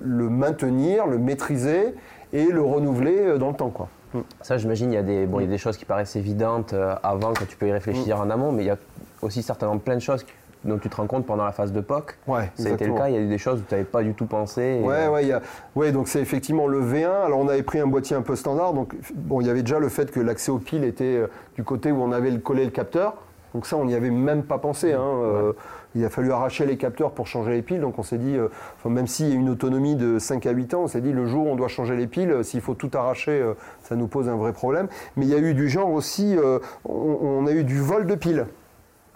le, 0.03 0.29
maintenir, 0.29 1.07
le 1.07 1.19
maîtriser 1.19 1.95
et 2.33 2.45
le 2.47 2.61
renouveler 2.61 3.19
euh, 3.19 3.39
dans 3.39 3.49
le 3.49 3.57
temps. 3.57 3.71
Quoi. 3.71 3.89
Hmm. 4.13 4.21
Ça, 4.43 4.59
j'imagine, 4.59 4.93
il 4.93 4.95
y, 4.95 4.99
a 4.99 5.03
des, 5.03 5.27
bon, 5.27 5.41
il 5.41 5.45
y 5.45 5.47
a 5.47 5.51
des 5.51 5.59
choses 5.59 5.79
qui 5.79 5.87
paraissent 5.87 6.17
évidentes 6.17 6.75
euh, 6.75 6.95
avant, 7.03 7.33
quand 7.33 7.47
tu 7.47 7.57
peux 7.57 7.67
y 7.67 7.73
réfléchir 7.73 8.19
hmm. 8.19 8.21
en 8.21 8.31
amont, 8.31 8.53
mais 8.53 8.65
il 8.65 8.67
y 8.67 8.71
a 8.71 8.77
aussi 9.23 9.43
certainement 9.43 9.79
plein 9.79 9.95
de 9.95 10.01
choses 10.01 10.27
dont 10.67 10.79
tu 10.79 10.89
te 10.89 10.97
rends 10.97 11.07
compte 11.07 11.27
pendant 11.27 11.45
la 11.45 11.53
phase 11.53 11.73
de 11.73 11.81
POC. 11.81 12.19
Ouais, 12.27 12.51
ça 12.55 12.69
a 12.69 12.73
été 12.73 12.87
le 12.87 12.95
cas, 12.95 13.09
il 13.09 13.15
y 13.15 13.19
a 13.19 13.21
eu 13.21 13.29
des 13.29 13.39
choses 13.39 13.61
où 13.61 13.65
tu 13.67 13.75
n'avais 13.75 13.85
pas 13.85 14.03
du 14.03 14.15
tout 14.15 14.27
pensé. 14.27 14.81
Ouais, 14.83 15.09
ouais, 15.09 15.33
ouais, 15.75 15.93
donc 15.93 16.09
c'est 16.09 16.21
effectivement 16.21 16.67
le 16.67 16.81
V1. 16.81 17.27
Alors 17.27 17.39
on 17.39 17.49
avait 17.49 17.63
pris 17.63 17.81
un 17.81 17.87
boîtier 17.87 18.17
un 18.17 18.23
peu 18.23 18.37
standard, 18.37 18.73
donc 18.73 18.95
bon, 19.15 19.41
il 19.41 19.47
y 19.47 19.51
avait 19.51 19.63
déjà 19.63 19.79
le 19.79 19.89
fait 19.89 20.11
que 20.11 20.21
l'accès 20.21 20.51
aux 20.51 20.59
piles 20.59 20.85
était 20.85 21.23
du 21.55 21.65
côté 21.65 21.93
où 21.93 22.03
on 22.03 22.13
avait 22.13 22.39
collé 22.39 22.65
le 22.65 22.71
capteur. 22.71 23.15
Donc 23.55 23.67
ça, 23.67 23.77
on 23.77 23.87
n'y 23.87 23.95
avait 23.95 24.11
même 24.11 24.43
pas 24.43 24.59
pensé. 24.59 24.93
Hein, 24.93 25.55
il 25.97 26.05
a 26.05 26.11
fallu 26.11 26.31
arracher 26.31 26.67
les 26.67 26.77
capteurs 26.77 27.13
pour 27.13 27.27
changer 27.27 27.53
les 27.53 27.63
piles. 27.63 27.81
Donc 27.81 27.99
on 27.99 28.03
s'est 28.03 28.19
dit, 28.19 28.37
euh, 28.37 28.49
même 28.85 29.07
s'il 29.07 29.29
y 29.29 29.33
a 29.33 29.35
une 29.35 29.49
autonomie 29.49 29.97
de 29.97 30.19
5 30.19 30.45
à 30.47 30.51
8 30.51 30.75
ans, 30.75 30.83
on 30.83 30.87
s'est 30.87 31.01
dit 31.01 31.13
le 31.13 31.27
jour 31.27 31.47
où 31.47 31.51
on 31.51 31.57
doit 31.57 31.69
changer 31.69 31.97
les 31.97 32.07
piles, 32.07 32.39
s'il 32.43 32.61
faut 32.61 32.75
tout 32.75 32.91
arracher, 32.95 33.41
euh, 33.41 33.55
ça 33.83 33.97
nous 33.97 34.07
pose 34.07 34.29
un 34.29 34.37
vrai 34.37 34.53
problème. 34.53 34.89
Mais 35.17 35.25
il 35.25 35.31
y 35.31 35.35
a 35.35 35.39
eu 35.39 35.55
du 35.55 35.69
genre 35.69 35.91
aussi, 35.91 36.37
euh, 36.37 36.59
on, 36.85 37.47
a 37.47 37.53
eu 37.53 37.65
du 37.65 37.81
vol 37.81 38.07
de 38.07 38.15
piles 38.15 38.47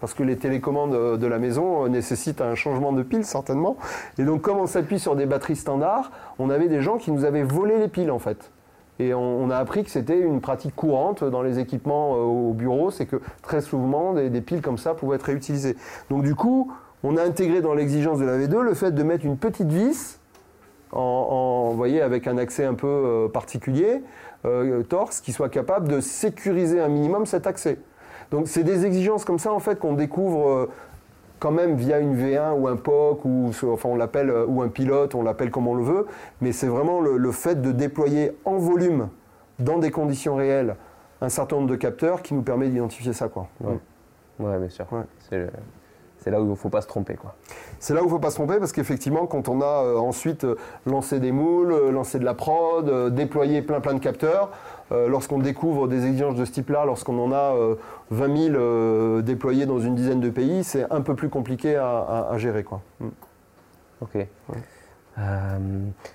parce 0.01 0.13
que 0.13 0.23
les 0.23 0.35
télécommandes 0.35 1.17
de 1.17 1.27
la 1.27 1.39
maison 1.39 1.87
nécessitent 1.87 2.41
un 2.41 2.55
changement 2.55 2.91
de 2.91 3.03
piles 3.03 3.23
certainement. 3.23 3.77
Et 4.17 4.23
donc 4.23 4.41
comme 4.41 4.57
on 4.57 4.67
s'appuie 4.67 4.99
sur 4.99 5.15
des 5.15 5.25
batteries 5.25 5.55
standards, 5.55 6.11
on 6.39 6.49
avait 6.49 6.67
des 6.67 6.81
gens 6.81 6.97
qui 6.97 7.11
nous 7.11 7.23
avaient 7.23 7.43
volé 7.43 7.77
les 7.77 7.87
piles 7.87 8.11
en 8.11 8.19
fait. 8.19 8.51
Et 9.01 9.15
on, 9.15 9.49
a 9.49 9.57
appris 9.57 9.83
que 9.83 9.89
c'était 9.89 10.19
une 10.19 10.41
pratique 10.41 10.75
courante 10.75 11.23
dans 11.23 11.41
les 11.41 11.57
équipements 11.57 12.13
euh, 12.13 12.19
au 12.19 12.53
bureau, 12.53 12.91
c'est 12.91 13.07
que 13.07 13.19
très 13.41 13.61
souvent 13.61 14.13
des, 14.13 14.41
piles 14.41 14.61
comme 14.61 14.77
ça 14.77 14.93
pouvaient 14.93 15.15
être 15.15 15.23
réutilisées. 15.23 15.75
Donc 16.11 16.21
du 16.21 16.35
coup, 16.35 16.71
on 17.03 17.17
a 17.17 17.23
intégré 17.23 17.61
dans 17.61 17.73
l'exigence 17.73 18.19
de 18.19 18.25
la 18.25 18.37
V2 18.37 18.61
le 18.61 18.73
fait 18.75 18.91
de 18.91 19.01
mettre 19.01 19.25
une 19.25 19.37
petite 19.37 19.71
vis, 19.71 20.19
en, 20.91 21.71
voyez, 21.73 22.01
avec 22.01 22.27
un 22.27 22.37
accès 22.37 22.63
un 22.63 22.75
peu 22.75 22.87
euh, 22.87 23.27
particulier, 23.27 24.03
euh, 24.45 24.83
torse, 24.83 25.19
qui 25.19 25.31
soit 25.31 25.49
capable 25.49 25.87
de 25.87 25.99
sécuriser 25.99 26.79
un 26.79 26.89
minimum 26.89 27.25
cet 27.25 27.47
accès. 27.47 27.79
Donc 28.31 28.47
c'est 28.47 28.63
des 28.63 28.85
exigences 28.85 29.25
comme 29.25 29.39
ça 29.39 29.53
en 29.53 29.59
fait 29.59 29.77
qu'on 29.77 29.93
découvre 29.93 30.49
euh, 30.49 30.69
quand 31.39 31.51
même 31.51 31.75
via 31.75 31.99
une 31.99 32.15
V1 32.15 32.53
ou 32.53 32.67
un 32.67 32.75
POC 32.77 33.25
ou 33.25 33.51
enfin 33.65 33.89
on 33.89 33.95
l'appelle 33.95 34.31
ou 34.47 34.61
un 34.61 34.69
pilote, 34.69 35.15
on 35.15 35.23
l'appelle 35.23 35.51
comme 35.51 35.67
on 35.67 35.75
le 35.75 35.83
veut, 35.83 36.07
mais 36.39 36.51
c'est 36.51 36.67
vraiment 36.67 37.01
le, 37.01 37.31
fait 37.31 37.61
de 37.61 37.71
déployer 37.71 38.31
en 38.45 38.57
volume 38.57 39.09
dans 39.59 39.77
des 39.77 39.91
conditions 39.91 40.35
réelles 40.35 40.75
un 41.19 41.29
certain 41.29 41.57
nombre 41.57 41.69
de 41.69 41.75
capteurs 41.75 42.21
qui 42.21 42.33
nous 42.33 42.41
permet 42.41 42.69
d'identifier 42.69 43.13
ça 43.13 43.27
quoi. 43.27 43.47
Ouais, 44.39 44.57
bien 44.57 44.69
sûr. 44.69 44.87
C'est 46.21 46.29
là 46.29 46.39
où 46.39 46.45
il 46.45 46.49
ne 46.51 46.55
faut 46.55 46.69
pas 46.69 46.81
se 46.81 46.87
tromper. 46.87 47.17
C'est 47.79 47.95
là 47.95 48.01
où 48.01 48.03
il 48.03 48.07
ne 48.07 48.11
faut 48.11 48.19
pas 48.19 48.29
se 48.29 48.35
tromper 48.35 48.59
parce 48.59 48.71
qu'effectivement, 48.71 49.25
quand 49.25 49.49
on 49.49 49.59
a 49.61 49.83
euh, 49.83 49.97
ensuite 49.97 50.43
euh, 50.43 50.55
lancé 50.85 51.19
des 51.19 51.31
moules, 51.31 51.71
euh, 51.71 51.91
lancé 51.91 52.19
de 52.19 52.25
la 52.25 52.35
prod, 52.35 53.13
déployé 53.13 53.63
plein 53.63 53.79
plein 53.79 53.95
de 53.95 53.99
capteurs, 53.99 54.51
lorsqu'on 55.07 55.39
découvre 55.39 55.87
des 55.87 56.05
exigences 56.05 56.35
de 56.35 56.45
ce 56.45 56.51
type-là, 56.51 56.85
lorsqu'on 56.85 57.17
en 57.19 57.31
a 57.31 57.55
20 58.09 58.51
000 58.53 59.21
déployés 59.21 59.65
dans 59.65 59.79
une 59.79 59.95
dizaine 59.95 60.19
de 60.19 60.29
pays, 60.29 60.63
c'est 60.63 60.91
un 60.91 61.01
peu 61.01 61.15
plus 61.15 61.29
compliqué 61.29 61.75
à, 61.75 62.33
gérer. 62.37 62.63
Quoi. 62.63 62.81
Mm. 62.99 63.07
Ok. 64.01 64.27
Euh, 65.19 65.57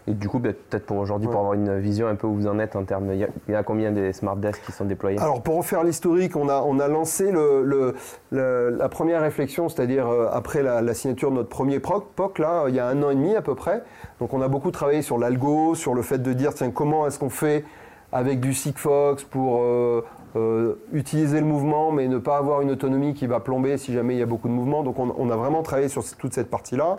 et 0.06 0.14
du 0.14 0.28
coup, 0.28 0.40
peut-être 0.40 0.86
pour 0.86 0.96
aujourd'hui, 0.96 1.28
pour 1.28 1.40
avoir 1.40 1.54
une 1.54 1.78
vision 1.78 2.06
un 2.06 2.14
peu 2.14 2.26
où 2.26 2.34
vous 2.34 2.46
en 2.46 2.58
êtes 2.58 2.76
en 2.76 2.84
termes, 2.84 3.12
il 3.12 3.28
y, 3.48 3.54
a, 3.54 3.62
combien 3.62 3.92
de 3.92 4.10
smart 4.12 4.36
desks 4.36 4.62
qui 4.64 4.72
sont 4.72 4.86
déployés? 4.86 5.18
Alors 5.18 5.42
pour 5.42 5.56
refaire 5.56 5.84
l'historique, 5.84 6.34
on 6.34 6.48
a, 6.48 6.62
on 6.62 6.78
a 6.80 6.88
lancé 6.88 7.30
le, 7.30 7.94
la 8.30 8.88
première 8.88 9.20
réflexion, 9.20 9.68
c'est-à-dire 9.68 10.08
euh, 10.08 10.28
après 10.32 10.62
la, 10.62 10.94
signature 10.94 11.30
de 11.30 11.36
notre 11.36 11.50
premier 11.50 11.78
POC, 11.78 12.06
POC, 12.16 12.38
là, 12.38 12.64
il 12.68 12.74
y 12.74 12.80
a 12.80 12.86
un 12.86 13.02
an 13.02 13.10
et 13.10 13.14
demi 13.14 13.36
à 13.36 13.42
peu 13.42 13.54
près. 13.54 13.82
Donc 14.20 14.32
on 14.32 14.40
a 14.40 14.48
beaucoup 14.48 14.70
travaillé 14.70 15.02
sur 15.02 15.18
l'algo, 15.18 15.74
sur 15.74 15.94
le 15.94 16.02
fait 16.02 16.18
de 16.18 16.32
dire, 16.32 16.54
tiens, 16.54 16.70
comment 16.70 17.06
est-ce 17.06 17.18
qu'on 17.18 17.30
fait 17.30 17.64
avec 18.12 18.40
du 18.40 18.54
Sigfox 18.54 19.24
pour 19.24 19.62
euh, 19.62 20.04
euh, 20.36 20.74
utiliser 20.92 21.40
le 21.40 21.46
mouvement, 21.46 21.92
mais 21.92 22.08
ne 22.08 22.18
pas 22.18 22.36
avoir 22.36 22.60
une 22.60 22.70
autonomie 22.70 23.14
qui 23.14 23.26
va 23.26 23.40
plomber 23.40 23.78
si 23.78 23.92
jamais 23.92 24.14
il 24.14 24.18
y 24.18 24.22
a 24.22 24.26
beaucoup 24.26 24.48
de 24.48 24.52
mouvements. 24.52 24.82
Donc 24.82 24.98
on, 24.98 25.30
a 25.30 25.36
vraiment 25.36 25.62
travaillé 25.62 25.88
sur 25.88 26.04
toute 26.16 26.32
cette 26.32 26.50
partie-là. 26.50 26.98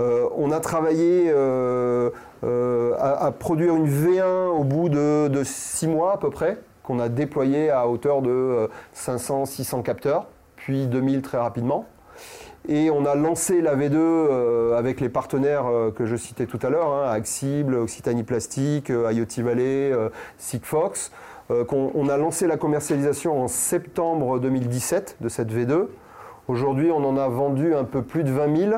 Euh, 0.00 0.28
on 0.36 0.50
a 0.50 0.60
travaillé 0.60 1.30
à, 1.30 3.32
produire 3.38 3.76
une 3.76 3.88
V1 3.88 4.48
au 4.48 4.64
bout 4.64 4.88
de, 4.88 5.42
6 5.44 5.88
mois 5.88 6.14
à 6.14 6.16
peu 6.16 6.30
près, 6.30 6.58
qu'on 6.82 6.98
a 6.98 7.08
déployé 7.08 7.70
à 7.70 7.88
hauteur 7.88 8.22
de 8.22 8.68
500-600 8.94 9.82
capteurs, 9.82 10.26
puis 10.56 10.86
2000 10.86 11.22
très 11.22 11.38
rapidement. 11.38 11.86
Et 12.68 12.90
on 12.90 13.04
a 13.04 13.14
lancé 13.14 13.62
la 13.62 13.74
V2 13.74 14.74
avec 14.76 15.00
les 15.00 15.08
partenaires 15.08 15.64
que 15.96 16.04
je 16.04 16.14
citais 16.14 16.46
tout 16.46 16.58
à 16.62 16.70
l'heure, 16.70 16.92
hein, 16.92 17.10
Axible, 17.10 17.74
Occitanie 17.74 18.22
Plastique, 18.22 18.90
IoT 18.90 19.42
Valley, 19.42 19.92
Sigfox. 20.36 21.10
Euh, 21.50 21.64
on 21.72 22.08
a 22.08 22.16
lancé 22.16 22.46
la 22.46 22.56
commercialisation 22.56 23.42
en 23.42 23.48
septembre 23.48 24.38
2017 24.38 25.16
de 25.20 25.28
cette 25.28 25.52
V2. 25.52 25.88
Aujourd'hui, 26.48 26.90
on 26.90 27.04
en 27.04 27.16
a 27.16 27.28
vendu 27.28 27.74
un 27.74 27.84
peu 27.84 28.02
plus 28.02 28.22
de 28.22 28.30
20 28.30 28.56
000, 28.56 28.72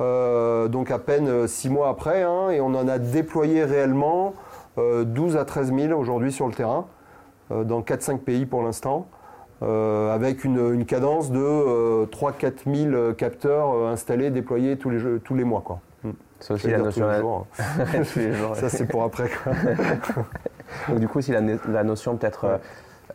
euh, 0.00 0.68
donc 0.68 0.90
à 0.90 0.98
peine 0.98 1.48
6 1.48 1.70
mois 1.70 1.88
après, 1.88 2.22
hein, 2.22 2.50
et 2.50 2.60
on 2.60 2.74
en 2.74 2.86
a 2.86 2.98
déployé 2.98 3.64
réellement 3.64 4.34
12 4.76 5.36
euh, 5.36 5.40
à 5.40 5.44
13 5.44 5.72
000 5.74 5.98
aujourd'hui 5.98 6.32
sur 6.32 6.46
le 6.46 6.54
terrain, 6.54 6.86
dans 7.50 7.82
4-5 7.82 8.18
pays 8.18 8.46
pour 8.46 8.62
l'instant. 8.62 9.06
Avec 9.62 10.44
une, 10.44 10.84
cadence 10.84 11.30
de 11.30 12.04
3-4 12.06 12.90
000 12.90 13.12
capteurs 13.14 13.86
installés, 13.88 14.30
déployés 14.30 14.76
tous 14.76 14.90
les, 14.90 15.18
tous 15.20 15.34
les 15.34 15.44
mois. 15.44 15.62
Quoi. 15.64 15.80
C'est 16.40 16.52
aussi 16.52 16.68
la 16.68 16.78
notion. 16.78 17.46
Ça, 18.54 18.68
c'est 18.68 18.86
pour 18.86 19.02
après. 19.02 19.30
Donc 20.88 20.98
du 20.98 21.08
coup, 21.08 21.20
si 21.20 21.32
la, 21.32 21.84
notion 21.84 22.16
peut-être 22.16 22.44
euh, 22.44 22.58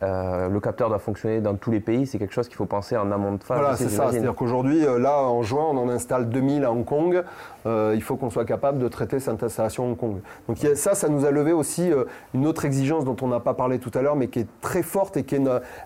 euh, 0.02 0.48
le 0.48 0.60
capteur 0.60 0.88
doit 0.88 0.98
fonctionner 0.98 1.40
dans 1.40 1.54
tous 1.54 1.70
les 1.70 1.80
pays, 1.80 2.06
c'est 2.06 2.18
quelque 2.18 2.32
chose 2.32 2.48
qu'il 2.48 2.56
faut 2.56 2.66
penser 2.66 2.96
en 2.96 3.10
amont 3.12 3.32
de 3.32 3.42
phase. 3.42 3.58
Voilà, 3.58 3.76
c'est 3.76 3.88
ça. 3.88 4.10
C'est-à-dire 4.10 4.34
qu'aujourd'hui, 4.34 4.84
euh, 4.84 4.98
là, 4.98 5.22
en 5.22 5.42
juin, 5.42 5.64
on 5.70 5.76
en 5.76 5.88
installe 5.88 6.28
2000 6.28 6.64
à 6.64 6.72
Hong 6.72 6.84
Kong. 6.84 7.22
il 7.66 8.02
faut 8.02 8.16
qu'on 8.16 8.30
soit 8.30 8.44
capable 8.44 8.78
de 8.78 8.88
traiter 8.88 9.20
cette 9.20 9.42
installation 9.42 9.84
à 9.84 9.86
Hong 9.88 9.96
Kong. 9.96 10.20
Donc 10.48 10.58
ça, 10.74 10.94
ça 10.94 11.08
nous 11.08 11.24
a 11.24 11.30
levé 11.30 11.52
aussi 11.52 11.90
une 12.34 12.46
autre 12.46 12.64
exigence 12.64 13.04
dont 13.04 13.16
on 13.22 13.28
n'a 13.28 13.40
pas 13.40 13.54
parlé 13.54 13.78
tout 13.78 13.90
à 13.94 14.02
l'heure, 14.02 14.16
mais 14.16 14.28
qui 14.28 14.40
est 14.40 14.48
très 14.60 14.82
forte 14.82 15.16
et 15.16 15.24
qui 15.24 15.36
est 15.36 15.42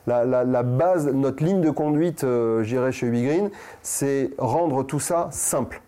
la, 0.07 0.63
base, 0.63 1.13
notre 1.13 1.43
ligne 1.43 1.61
de 1.61 1.71
conduite, 1.71 2.25
j'irais 2.63 2.93
chez 2.93 3.07
Ubigreen, 3.07 3.51
c'est 3.83 4.31
rendre 4.39 4.83
tout 4.85 5.01
ça 5.01 5.29
simple. 5.31 5.83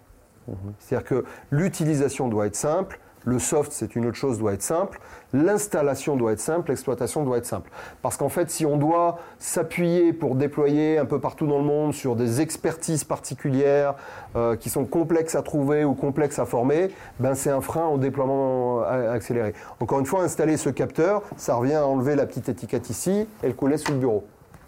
Mhm. 0.49 0.57
C'est-à-dire 0.79 1.09
que 1.09 1.25
l'utilisation 1.51 2.29
doit 2.29 2.47
être 2.47 2.57
simple, 2.57 3.01
le 3.27 3.41
soft, 3.41 3.73
c'est 3.73 3.97
une 3.97 4.07
autre 4.07 4.17
chose, 4.17 4.39
doit 4.39 4.53
être 4.53 4.63
simple. 4.63 5.01
L'installation 5.33 6.17
doit 6.17 6.33
être 6.33 6.41
simple, 6.41 6.71
l'exploitation 6.71 7.25
doit 7.25 7.39
être 7.39 7.47
simple. 7.47 7.71
Parce 8.01 8.17
qu'en 8.17 8.29
fait, 8.29 8.49
si 8.51 8.65
on 8.65 8.77
doit 8.77 9.19
s'appuyer 9.41 10.13
pour 10.13 10.37
déployer 10.37 10.97
un 10.97 11.05
peu 11.05 11.21
partout 11.21 11.49
dans 11.49 11.59
le 11.59 11.65
monde 11.65 11.93
sur 11.93 12.15
des 12.15 12.41
expertises 12.41 13.03
particulières 13.03 13.97
euh, 14.37 14.55
qui 14.55 14.71
sont 14.71 14.85
complexes 14.85 15.35
à 15.35 15.43
trouver 15.43 15.85
ou 15.85 15.95
complexes 15.95 16.39
à 16.39 16.47
former, 16.47 16.91
ben 17.19 17.35
c'est 17.35 17.51
un 17.51 17.61
frein 17.61 17.89
au 17.89 17.99
déploiement 17.99 18.83
euh, 18.83 19.13
accéléré. 19.13 19.55
Encore 19.81 19.99
une 19.99 20.07
fois, 20.07 20.23
installer 20.23 20.57
ce 20.57 20.71
capteur, 20.71 21.23
ça 21.37 21.57
revient 21.57 21.75
à 21.75 21.87
enlever 21.87 22.15
la 22.15 22.27
petite 22.27 22.49
étiquette 22.49 22.89
ici 22.91 23.27
et 23.43 23.49
le 23.49 23.55
coller 23.55 23.77
sous 23.77 23.91
le 23.91 23.99
bureau 23.99 24.25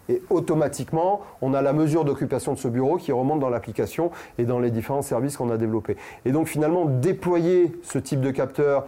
et 0.09 0.21
automatiquement, 0.29 1.21
on 1.41 1.53
a 1.53 1.61
la 1.61 1.71
mesure 1.71 2.03
d'occupation 2.03 2.53
de 2.53 2.57
ce 2.57 2.67
bureau 2.67 2.97
qui 2.97 3.11
remonte 3.11 3.39
dans 3.39 3.49
l'application 3.49 4.11
et 4.37 4.43
dans 4.43 4.59
les 4.59 4.71
différents 4.71 5.03
services 5.03 5.37
qu'on 5.37 5.49
a 5.49 5.57
développés. 5.57 5.97
Et 6.25 6.31
donc 6.31 6.47
finalement, 6.47 6.85
déployer 6.85 7.71
ce 7.83 7.99
type 7.99 8.21
de 8.21 8.31
capteur 8.31 8.85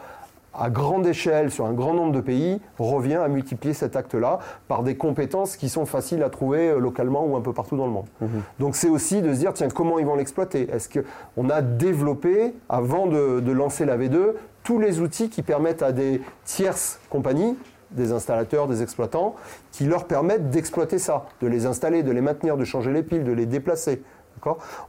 à 0.53 0.69
grande 0.69 1.07
échelle 1.07 1.49
sur 1.49 1.65
un 1.65 1.73
grand 1.73 1.93
nombre 1.93 2.11
de 2.11 2.19
pays 2.19 2.59
revient 2.77 3.15
à 3.15 3.27
multiplier 3.27 3.73
cet 3.73 3.95
acte-là 3.95 4.39
par 4.67 4.83
des 4.83 4.95
compétences 4.95 5.55
qui 5.55 5.69
sont 5.69 5.85
faciles 5.85 6.23
à 6.23 6.29
trouver 6.29 6.69
euh, 6.69 6.79
localement 6.79 7.25
ou 7.25 7.37
un 7.37 7.41
peu 7.41 7.53
partout 7.53 7.77
dans 7.77 7.85
le 7.85 7.91
monde. 7.91 8.07
Mhm. 8.19 8.29
Donc 8.59 8.75
c'est 8.75 8.89
aussi 8.89 9.21
de 9.21 9.33
se 9.33 9.39
dire, 9.39 9.53
tiens, 9.53 9.69
comment 9.69 9.99
ils 9.99 10.05
vont 10.05 10.15
l'exploiter? 10.15 10.69
Est-ce 10.69 10.89
qu'on 10.89 11.49
a 11.49 11.61
développé, 11.61 12.53
avant 12.67 13.07
de, 13.07 13.39
de 13.39 13.51
lancer 13.51 13.85
la 13.85 13.97
V2, 13.97 14.33
tous 14.63 14.79
les 14.79 14.99
outils 14.99 15.29
qui 15.29 15.41
permettent 15.41 15.83
à 15.83 15.91
des 15.91 16.21
tierces 16.43 16.99
compagnies 17.09 17.55
des 17.91 18.11
installateurs, 18.11 18.67
des 18.67 18.81
exploitants, 18.81 19.35
qui 19.71 19.85
leur 19.85 20.05
permettent 20.05 20.49
d'exploiter 20.49 20.99
ça, 20.99 21.25
de 21.41 21.47
les 21.47 21.65
installer, 21.65 22.03
de 22.03 22.11
les 22.11 22.21
maintenir, 22.21 22.57
de 22.57 22.63
changer 22.63 22.91
les 22.91 23.03
piles, 23.03 23.23
de 23.23 23.31
les 23.31 23.45
déplacer. 23.45 24.01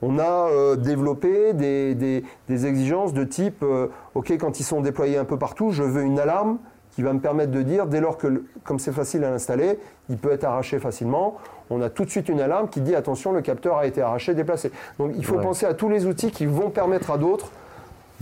On 0.01 0.19
a 0.19 0.49
euh, 0.49 0.77
développé 0.77 1.53
des, 1.53 2.25
exigences 2.49 3.13
de 3.13 3.25
type, 3.25 3.63
euh, 3.63 3.89
OK, 4.15 4.31
quand 4.33 4.61
ils 4.61 4.65
sont 4.65 4.81
déployés 4.81 5.19
un 5.19 5.25
peu 5.25 5.39
partout, 5.39 5.71
je 5.71 5.83
veux 5.83 6.03
une 6.03 6.19
alarme 6.19 6.59
qui 6.91 7.03
va 7.03 7.13
me 7.13 7.21
permettre 7.21 7.53
de 7.53 7.63
dire, 7.63 7.87
dès 7.87 8.01
lors 8.01 8.19
que, 8.19 8.45
comme 8.65 8.79
c'est 8.79 8.93
facile 8.93 9.25
à 9.25 9.31
l'installer, 9.31 9.79
il 10.11 10.19
peut 10.19 10.31
être 10.31 10.45
arraché 10.45 10.79
facilement, 10.79 11.39
on 11.71 11.81
a 11.81 11.89
tout 11.89 12.05
de 12.05 12.11
suite 12.11 12.29
une 12.29 12.41
alarme 12.41 12.69
qui 12.69 12.83
dit, 12.83 12.95
attention, 12.95 13.33
le 13.33 13.41
capteur 13.41 13.79
a 13.79 13.87
été 13.87 14.03
arraché, 14.03 14.35
déplacé. 14.35 14.71
Donc 14.99 15.13
il 15.17 15.25
faut 15.25 15.39
penser 15.39 15.65
à 15.65 15.73
tous 15.73 15.89
les 15.89 16.05
outils 16.05 16.31
qui 16.31 16.45
vont 16.45 16.69
permettre 16.69 17.11
à 17.11 17.17
d'autres 17.17 17.51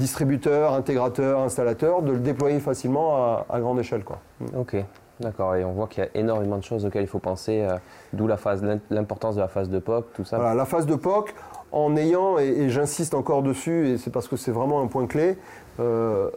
distributeur, 0.01 0.73
intégrateur, 0.73 1.41
installateur, 1.41 2.01
de 2.03 2.13
le 2.13 2.19
déployer 2.19 2.59
facilement 2.59 3.45
à, 3.49 3.61
grande 3.61 3.79
échelle. 3.79 4.03
Quoi. 4.03 4.19
Ok, 4.57 4.77
d'accord. 5.21 5.55
Et 5.55 5.65
on 5.65 5.73
voit 5.73 5.87
qu'il 5.87 6.03
y 6.03 6.07
a 6.07 6.11
énormément 6.15 6.57
de 6.57 6.65
choses 6.65 6.87
auxquelles 6.87 7.03
il 7.03 7.09
faut 7.09 7.19
penser, 7.19 7.61
euh, 7.61 7.77
d'où 8.15 8.27
la 8.27 8.39
phase, 8.39 8.65
l'importance 8.91 9.37
de 9.37 9.41
la 9.41 9.49
phase 9.49 9.69
de 9.69 9.79
POC, 9.79 10.07
tout 10.15 10.25
ça. 10.25 10.39
Voilà, 10.39 10.55
la 10.55 10.65
phase 10.65 10.87
de 10.87 10.95
POC, 10.95 11.35
en 11.71 11.97
ayant, 11.97 12.39
et, 12.39 12.71
j'insiste 12.71 13.13
encore 13.13 13.43
dessus, 13.43 13.89
et 13.89 13.99
c'est 13.99 14.11
parce 14.11 14.27
que 14.27 14.37
c'est 14.37 14.51
vraiment 14.51 14.81
un 14.81 14.87
point 14.87 15.07
clé, 15.07 15.37
euh, 15.81 16.31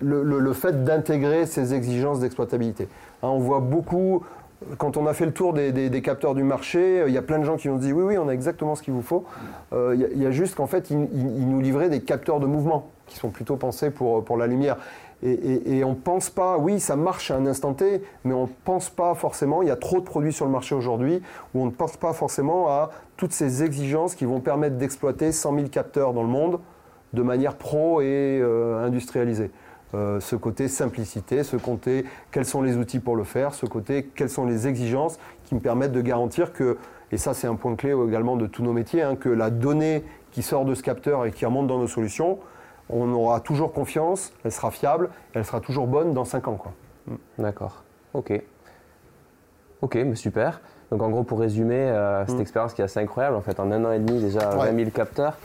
le, 0.00 0.52
fait 0.52 0.84
d'intégrer 0.84 1.46
ces 1.46 1.72
exigences 1.72 2.18
d'exploitabilité. 2.18 2.88
Hein, 3.22 3.28
on 3.28 3.38
voit 3.38 3.60
beaucoup, 3.60 4.24
quand 4.76 4.96
on 4.96 5.06
a 5.06 5.14
fait 5.14 5.26
le 5.26 5.32
tour 5.32 5.52
des, 5.52 6.02
capteurs 6.02 6.34
du 6.34 6.42
marché, 6.42 7.00
euh, 7.00 7.08
il 7.08 7.14
y 7.14 7.18
a 7.18 7.22
plein 7.22 7.38
de 7.38 7.44
gens 7.44 7.56
qui 7.56 7.68
nous 7.68 7.78
dit 7.78 7.92
oui, 7.92 8.02
oui, 8.02 8.18
on 8.18 8.28
a 8.28 8.32
exactement 8.32 8.74
ce 8.74 8.82
qu'il 8.82 8.92
vous 8.92 9.02
faut. 9.02 9.24
il, 9.72 10.20
y 10.20 10.26
a, 10.26 10.32
juste 10.32 10.56
qu'en 10.56 10.66
fait, 10.66 10.90
ils, 10.90 11.08
ils, 11.14 11.48
nous 11.48 11.60
livraient 11.60 11.90
des 11.90 12.00
capteurs 12.00 12.40
de 12.40 12.46
mouvement 12.46 12.90
qui 13.06 13.16
sont 13.16 13.30
plutôt 13.30 13.56
pensés 13.56 13.90
pour, 13.90 14.24
pour 14.24 14.36
la 14.36 14.46
lumière. 14.46 14.76
Et, 15.26 15.82
on 15.84 15.90
ne 15.90 15.94
pense 15.94 16.28
pas, 16.28 16.58
oui, 16.58 16.80
ça 16.80 16.96
marche 16.96 17.30
à 17.30 17.36
un 17.36 17.46
instant 17.46 17.72
T, 17.72 18.02
mais 18.24 18.34
on 18.34 18.42
ne 18.42 18.52
pense 18.64 18.90
pas 18.90 19.14
forcément, 19.14 19.62
il 19.62 19.68
y 19.68 19.70
a 19.70 19.76
trop 19.76 19.98
de 19.98 20.04
produits 20.04 20.34
sur 20.34 20.44
le 20.44 20.50
marché 20.50 20.74
aujourd'hui, 20.74 21.22
où 21.54 21.62
on 21.62 21.66
ne 21.66 21.70
pense 21.70 21.96
pas 21.96 22.12
forcément 22.12 22.68
à 22.68 22.90
toutes 23.16 23.32
ces 23.32 23.62
exigences 23.62 24.14
qui 24.14 24.26
vont 24.26 24.40
permettre 24.40 24.76
d'exploiter 24.76 25.32
100 25.32 25.54
000 25.54 25.68
capteurs 25.68 26.12
dans 26.12 26.22
le 26.22 26.28
monde 26.28 26.60
de 27.14 27.22
manière 27.22 27.54
pro 27.54 28.02
et 28.02 28.38
euh, 28.42 28.84
industrialisée. 28.84 29.50
Euh, 29.94 30.20
ce 30.20 30.36
côté 30.36 30.68
simplicité, 30.68 31.42
ce 31.42 31.56
côté 31.56 32.04
quels 32.30 32.44
sont 32.44 32.60
les 32.60 32.76
outils 32.76 32.98
pour 32.98 33.16
le 33.16 33.24
faire, 33.24 33.54
ce 33.54 33.64
côté 33.64 34.10
quelles 34.14 34.28
sont 34.28 34.44
les 34.44 34.66
exigences 34.66 35.18
qui 35.44 35.54
me 35.54 35.60
permettent 35.60 35.92
de 35.92 36.02
garantir 36.02 36.52
que, 36.52 36.76
et 37.12 37.16
ça 37.16 37.32
c'est 37.32 37.46
un 37.46 37.54
point 37.54 37.76
clé 37.76 37.94
également 38.06 38.36
de 38.36 38.46
tous 38.46 38.62
nos 38.62 38.72
métiers, 38.72 39.02
hein, 39.02 39.14
que 39.16 39.28
la 39.30 39.48
donnée 39.50 40.04
qui 40.32 40.42
sort 40.42 40.64
de 40.64 40.74
ce 40.74 40.82
capteur 40.82 41.24
et 41.24 41.30
qui 41.30 41.46
remonte 41.46 41.68
dans 41.68 41.78
nos 41.78 41.86
solutions, 41.86 42.40
on 42.90 43.12
aura 43.12 43.40
toujours 43.40 43.72
confiance, 43.72 44.32
elle 44.44 44.52
sera 44.52 44.70
fiable, 44.70 45.10
elle 45.34 45.44
sera 45.44 45.60
toujours 45.60 45.86
bonne 45.86 46.12
dans 46.12 46.24
5 46.24 46.48
ans. 46.48 46.58
D'accord, 47.38 47.82
ok. 48.12 48.42
Ok, 49.82 49.96
mais 49.96 50.14
super. 50.14 50.60
Donc 50.90 51.02
en 51.02 51.10
gros, 51.10 51.24
pour 51.24 51.40
résumer, 51.40 51.92
cette 52.26 52.38
mm. 52.38 52.40
expérience 52.40 52.74
qui 52.74 52.80
est 52.80 52.84
assez 52.84 53.00
incroyable, 53.00 53.36
en 53.36 53.40
fait, 53.40 53.60
en 53.60 53.70
un 53.70 53.84
an 53.84 53.92
et 53.92 53.98
demi 53.98 54.20
déjà 54.20 54.50
20 54.50 54.76
000 54.76 54.90
capteurs. 54.90 55.36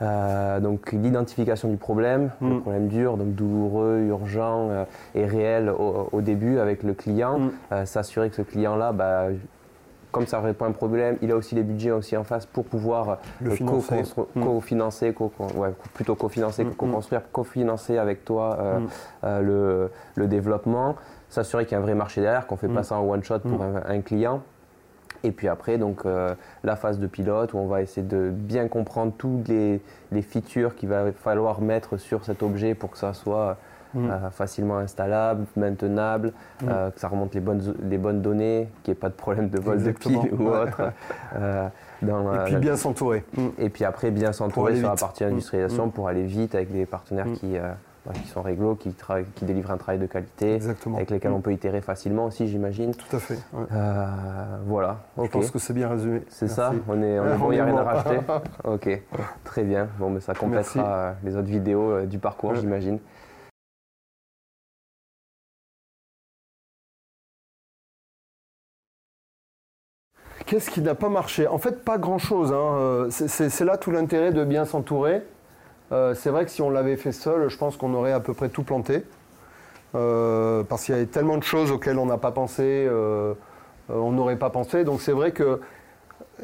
donc 0.00 0.92
l'identification 0.92 1.68
du 1.68 1.76
problème, 1.76 2.30
le 2.40 2.48
mm. 2.48 2.60
problème 2.60 2.88
dur, 2.88 3.16
donc 3.16 3.34
douloureux, 3.34 4.00
urgent 4.08 4.86
et 5.14 5.26
réel 5.26 5.70
au, 5.70 6.20
début 6.20 6.58
avec 6.58 6.82
le 6.82 6.94
client, 6.94 7.50
s'assurer 7.84 8.30
que 8.30 8.36
ce 8.36 8.42
client-là 8.42 8.92
bah, 8.92 9.26
comme 10.12 10.26
ça 10.26 10.40
répond 10.40 10.66
à 10.66 10.68
un 10.68 10.72
problème, 10.72 11.16
il 11.22 11.32
a 11.32 11.36
aussi 11.36 11.54
les 11.54 11.62
budgets 11.62 11.90
aussi 11.90 12.16
en 12.16 12.22
face 12.22 12.46
pour 12.46 12.64
pouvoir 12.64 13.18
euh, 13.42 13.56
mm. 13.58 13.64
co-financer, 13.64 15.14
plutôt 15.94 16.14
co-financer 16.14 16.64
que 16.64 16.70
mm, 16.70 16.74
co-construire, 16.74 17.20
mm. 17.22 17.32
co-financer 17.32 17.98
avec 17.98 18.24
toi 18.24 18.58
euh, 18.60 18.80
euh, 19.24 19.88
le, 20.14 20.26
développement, 20.28 20.96
s'assurer 21.30 21.64
qu'il 21.64 21.72
y 21.72 21.74
a 21.76 21.78
un 21.78 21.82
vrai 21.82 21.94
marché 21.94 22.20
derrière, 22.20 22.46
qu'on 22.46 22.54
ne 22.56 22.60
fait 22.60 22.68
pas 22.68 22.82
ça 22.82 22.96
en 22.96 23.08
one 23.08 23.24
shot 23.24 23.40
pour 23.40 23.62
un, 23.62 24.00
client. 24.02 24.42
Et 25.24 25.30
puis 25.32 25.48
après, 25.48 25.78
donc, 25.78 26.02
la 26.64 26.76
phase 26.76 26.98
de 26.98 27.06
pilote 27.06 27.54
où 27.54 27.58
on 27.58 27.66
va 27.66 27.80
essayer 27.80 28.06
de 28.06 28.30
bien 28.30 28.68
comprendre 28.68 29.12
toutes 29.16 29.48
les, 29.48 29.80
les 30.10 30.22
features 30.22 30.74
qu'il 30.74 30.88
va 30.90 31.12
falloir 31.12 31.60
mettre 31.60 31.96
sur 31.96 32.24
cet 32.24 32.42
objet 32.42 32.74
pour 32.74 32.90
que 32.90 32.98
ça 32.98 33.14
soit 33.14 33.56
Mm. 33.94 34.10
Euh, 34.10 34.30
facilement 34.30 34.78
installable, 34.78 35.44
maintenable, 35.56 36.32
mm. 36.62 36.68
euh, 36.68 36.90
que 36.90 37.00
ça 37.00 37.08
remonte 37.08 37.34
les 37.34 37.40
bonnes, 37.40 37.74
les 37.82 37.98
bonnes 37.98 38.22
données, 38.22 38.68
qu'il 38.82 38.92
n'y 38.92 38.96
ait 38.96 39.00
pas 39.00 39.10
de 39.10 39.14
problème 39.14 39.50
de 39.50 39.60
vol 39.60 39.82
de 39.82 39.90
pile 39.90 40.32
ou 40.38 40.48
autre. 40.48 40.92
Euh, 41.36 41.68
dans, 42.00 42.34
et 42.34 42.44
puis 42.46 42.56
bien 42.56 42.76
s'entourer. 42.76 43.24
Et 43.58 43.68
puis 43.68 43.84
après, 43.84 44.10
bien 44.10 44.32
s'entourer 44.32 44.76
sur 44.76 44.88
la 44.88 44.96
partie 44.96 45.24
industrialisation 45.24 45.86
mm. 45.86 45.92
pour 45.92 46.08
aller 46.08 46.24
vite 46.24 46.54
avec 46.54 46.72
des 46.72 46.86
partenaires 46.86 47.26
qui 47.34 47.56
bah, 48.04 48.12
qui 48.14 48.28
sont 48.30 48.42
réglo, 48.42 48.74
qui, 48.74 48.92
qui, 49.36 49.44
délivrent 49.44 49.70
un 49.70 49.76
travail 49.76 50.00
de 50.00 50.06
qualité, 50.06 50.58
avec 50.96 51.10
lesquels 51.10 51.30
on 51.30 51.40
peut 51.40 51.52
itérer 51.52 51.80
facilement 51.80 52.24
aussi, 52.24 52.48
j'imagine. 52.48 52.92
Tout 52.92 53.16
à 53.16 53.20
fait. 53.20 53.38
voilà. 54.66 54.98
Je 55.22 55.28
pense 55.28 55.50
que 55.50 55.58
c'est 55.60 55.74
bien 55.74 55.88
résumé. 55.88 56.22
C'est 56.28 56.48
ça 56.48 56.72
On 56.88 57.00
est, 57.00 57.20
on 57.20 57.26
est 57.26 57.36
bon, 57.36 57.52
il 57.52 57.56
n'y 57.56 57.60
a 57.60 57.64
rien 57.64 57.76
à 57.76 57.82
rajouter 57.82 58.18
Ok, 58.64 59.02
très 59.44 59.62
bien. 59.62 59.88
Bon, 59.98 60.10
mais 60.10 60.20
ça 60.20 60.34
complétera 60.34 61.14
les 61.22 61.36
autres 61.36 61.48
vidéos 61.48 62.00
du 62.06 62.18
parcours, 62.18 62.54
j'imagine. 62.54 62.98
Qu'est-ce 70.52 70.68
qui 70.68 70.82
n'a 70.82 70.94
pas 70.94 71.08
marché? 71.08 71.46
En 71.46 71.56
fait, 71.56 71.82
pas 71.82 71.96
grand-chose. 71.96 72.52
Hein. 72.52 72.76
Euh, 72.76 73.06
c'est 73.08 73.64
là 73.64 73.78
tout 73.78 73.90
l'intérêt 73.90 74.32
de 74.32 74.44
bien 74.44 74.66
s'entourer. 74.66 75.22
Euh, 75.92 76.12
c'est 76.14 76.28
vrai 76.28 76.44
que 76.44 76.50
si 76.50 76.60
on 76.60 76.68
l'avait 76.68 76.96
fait 76.96 77.12
seul, 77.12 77.48
je 77.48 77.56
pense 77.56 77.78
qu'on 77.78 77.94
aurait 77.94 78.12
à 78.12 78.20
peu 78.20 78.34
près 78.34 78.50
tout 78.50 78.62
planté. 78.62 79.02
Euh, 79.94 80.62
parce 80.62 80.84
qu'il 80.84 80.94
y 80.94 80.98
avait 80.98 81.06
tellement 81.06 81.38
de 81.38 81.42
choses 81.42 81.70
auxquelles 81.70 81.98
on 81.98 82.04
n'a 82.04 82.18
pas 82.18 82.32
pensé, 82.32 82.86
on 83.88 84.12
n'aurait 84.12 84.36
pas 84.36 84.50
pensé. 84.50 84.84
Donc 84.84 85.00
c'est 85.00 85.12
vrai 85.12 85.32
que, 85.32 85.58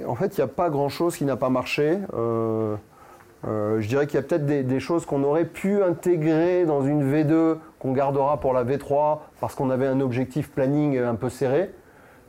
en 0.06 0.14
fait, 0.14 0.38
il 0.38 0.40
n'y 0.40 0.44
a 0.44 0.48
pas 0.48 0.70
grand-chose 0.70 1.14
qui 1.14 1.26
n'a 1.26 1.36
pas 1.36 1.50
marché. 1.50 1.98
je 2.14 3.86
dirais 3.86 4.06
qu'il 4.06 4.14
y 4.14 4.20
a 4.20 4.22
peut-être 4.22 4.46
des, 4.46 4.62
des, 4.62 4.80
choses 4.80 5.04
qu'on 5.04 5.22
aurait 5.22 5.44
pu 5.44 5.82
intégrer 5.82 6.64
dans 6.64 6.80
une 6.80 7.12
V2 7.12 7.58
qu'on 7.78 7.92
gardera 7.92 8.40
pour 8.40 8.54
la 8.54 8.64
V3 8.64 9.18
parce 9.38 9.54
qu'on 9.54 9.68
avait 9.68 9.86
un 9.86 10.00
objectif 10.00 10.50
planning 10.50 10.96
un 10.96 11.14
peu 11.14 11.28
serré 11.28 11.74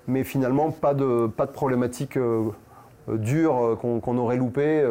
mais 0.10 0.24
finalement 0.24 0.72
pas 0.72 0.94
de, 0.94 1.28
pas 1.28 1.46
de 1.46 1.52
problématique 1.52 2.18
euh, 2.18 2.50
euh, 3.08 3.18
dure 3.18 3.64
euh, 3.64 3.76
qu'on 3.76 4.18
aurait 4.18 4.38
loupé 4.38 4.86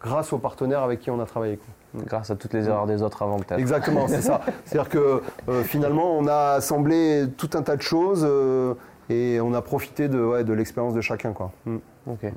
grâce 0.00 0.32
aux 0.32 0.38
partenaires 0.38 0.82
avec 0.82 1.00
qui 1.00 1.10
on 1.10 1.20
a 1.20 1.26
travaillé. 1.26 1.58
Grâce 1.94 2.30
à 2.30 2.36
toutes 2.36 2.52
les 2.52 2.68
erreurs 2.68 2.86
des 2.86 3.02
autres 3.02 3.22
avant 3.22 3.38
peut-être. 3.38 3.58
Exactement, 3.58 4.06
c'est 4.06 4.20
ça. 4.20 4.42
C'est-à-dire 4.64 4.90
que 4.90 5.22
finalement 5.64 6.18
on 6.18 6.26
a 6.26 6.54
assemblé 6.56 7.24
tout 7.38 7.50
un 7.54 7.62
tas 7.62 7.76
de 7.76 7.82
choses 7.82 8.28
et 9.08 9.40
on 9.40 9.54
a 9.54 9.62
profité 9.62 10.08
de, 10.08 10.42
de 10.42 10.52
l'expérience 10.52 10.92
de 10.92 11.00
chacun. 11.00 11.32
Quoi. 11.32 11.52
Mm. 11.64 11.76
Ok. 12.08 12.32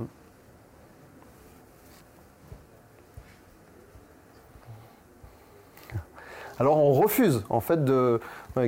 Alors 6.60 6.78
on 6.78 6.91
refuse 6.93 7.43
en 7.50 7.62
fait 7.62 7.84
de. 7.84 8.19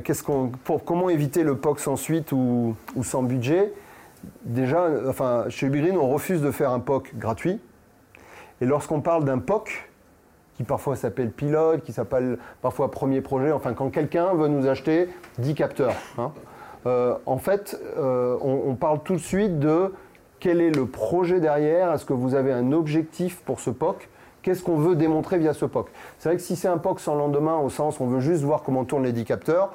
Qu'est-ce 0.03 0.23
qu'on, 0.23 0.49
pour, 0.63 0.85
comment 0.85 1.09
éviter 1.09 1.43
le 1.43 1.57
POC 1.57 1.79
sans 1.79 1.95
suite 1.97 2.31
ou, 2.31 2.75
sans 3.03 3.23
budget? 3.23 3.73
Déjà, 4.43 4.87
enfin, 5.09 5.45
chez 5.49 5.67
Ubigreen, 5.67 5.97
on 5.97 6.09
refuse 6.09 6.41
de 6.41 6.51
faire 6.51 6.71
un 6.71 6.79
POC 6.79 7.15
gratuit. 7.17 7.59
Et 8.61 8.65
lorsqu'on 8.65 9.01
parle 9.01 9.25
d'un 9.25 9.39
POC, 9.39 9.89
qui 10.55 10.63
parfois 10.63 10.95
s'appelle 10.95 11.31
pilote, 11.31 11.83
qui 11.83 11.91
s'appelle 11.91 12.37
parfois 12.61 12.91
premier 12.91 13.19
projet, 13.21 13.51
enfin 13.51 13.73
quand 13.73 13.89
quelqu'un 13.89 14.33
veut 14.35 14.47
nous 14.47 14.67
acheter 14.67 15.09
10 15.39 15.55
capteurs, 15.55 15.95
hein, 16.17 16.31
euh, 16.85 17.15
en 17.25 17.37
fait, 17.37 17.79
euh, 17.97 18.37
on, 18.41 18.75
parle 18.75 19.01
tout 19.03 19.13
de 19.13 19.19
suite 19.19 19.59
de 19.59 19.93
quel 20.39 20.61
est 20.61 20.71
le 20.71 20.85
projet 20.85 21.39
derrière, 21.39 21.91
est-ce 21.91 22.05
que 22.05 22.13
vous 22.13 22.35
avez 22.35 22.51
un 22.51 22.71
objectif 22.71 23.41
pour 23.41 23.59
ce 23.59 23.69
POC 23.69 24.07
Qu'est-ce 24.41 24.63
qu'on 24.63 24.77
veut 24.77 24.95
démontrer 24.95 25.37
via 25.37 25.53
ce 25.53 25.65
POC? 25.65 25.87
C'est 26.17 26.29
vrai 26.29 26.35
que 26.37 26.41
si 26.41 26.55
c'est 26.55 26.67
un 26.67 26.77
POC 26.77 26.99
sans 26.99 27.15
lendemain, 27.15 27.57
au 27.57 27.69
sens 27.69 27.99
on 27.99 28.07
veut 28.07 28.21
juste 28.21 28.43
voir 28.43 28.63
comment 28.63 28.83
tournent 28.85 29.03
les 29.03 29.13
10 29.13 29.25
capteurs, 29.25 29.71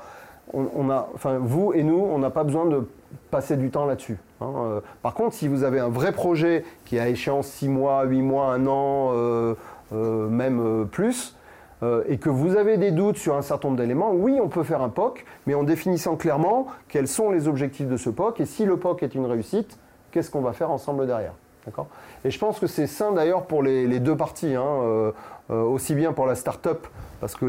on, 0.52 0.90
a, 0.90 1.08
enfin, 1.14 1.38
vous 1.40 1.72
et 1.74 1.82
nous, 1.82 1.98
on 1.98 2.18
n'a 2.18 2.30
pas 2.30 2.44
besoin 2.44 2.66
de 2.66 2.86
passer 3.30 3.56
du 3.56 3.70
temps 3.70 3.84
là-dessus. 3.84 4.18
Hein. 4.40 4.52
Euh, 4.56 4.80
par 5.02 5.14
contre, 5.14 5.34
si 5.34 5.48
vous 5.48 5.64
avez 5.64 5.80
un 5.80 5.88
vrai 5.88 6.12
projet 6.12 6.64
qui 6.84 6.98
a 6.98 7.08
échéance 7.08 7.48
6 7.48 7.68
mois, 7.68 8.04
8 8.04 8.22
mois, 8.22 8.52
1 8.52 8.66
an, 8.66 9.10
euh, 9.12 9.54
euh, 9.92 10.28
même 10.28 10.86
plus, 10.90 11.34
et 12.08 12.16
que 12.16 12.30
vous 12.30 12.56
avez 12.56 12.78
des 12.78 12.90
doutes 12.90 13.18
sur 13.18 13.36
un 13.36 13.42
certain 13.42 13.68
nombre 13.68 13.78
d'éléments, 13.78 14.10
oui, 14.12 14.40
on 14.42 14.48
peut 14.48 14.62
faire 14.62 14.80
un 14.80 14.88
POC, 14.88 15.24
mais 15.46 15.54
en 15.54 15.62
définissant 15.62 16.16
clairement 16.16 16.66
quels 16.88 17.06
sont 17.06 17.30
les 17.30 17.48
objectifs 17.48 17.86
de 17.86 17.98
ce 17.98 18.08
POC, 18.08 18.40
et 18.40 18.46
si 18.46 18.64
le 18.64 18.78
POC 18.78 19.02
est 19.02 19.14
une 19.14 19.26
réussite, 19.26 19.78
qu'est-ce 20.10 20.30
qu'on 20.30 20.40
va 20.40 20.52
faire 20.52 20.70
ensemble 20.70 21.06
derrière? 21.06 21.34
Et 22.24 22.30
je 22.30 22.38
pense 22.38 22.58
que 22.58 22.66
c'est 22.66 22.86
sain 22.86 23.12
d'ailleurs 23.12 23.46
pour 23.46 23.62
les, 23.62 24.00
deux 24.00 24.16
parties, 24.16 24.54
hein, 24.54 24.64
euh, 24.64 25.12
euh, 25.50 25.62
aussi 25.62 25.94
bien 25.94 26.12
pour 26.12 26.26
la 26.26 26.34
start-up, 26.34 26.86
parce 27.20 27.34
que 27.34 27.46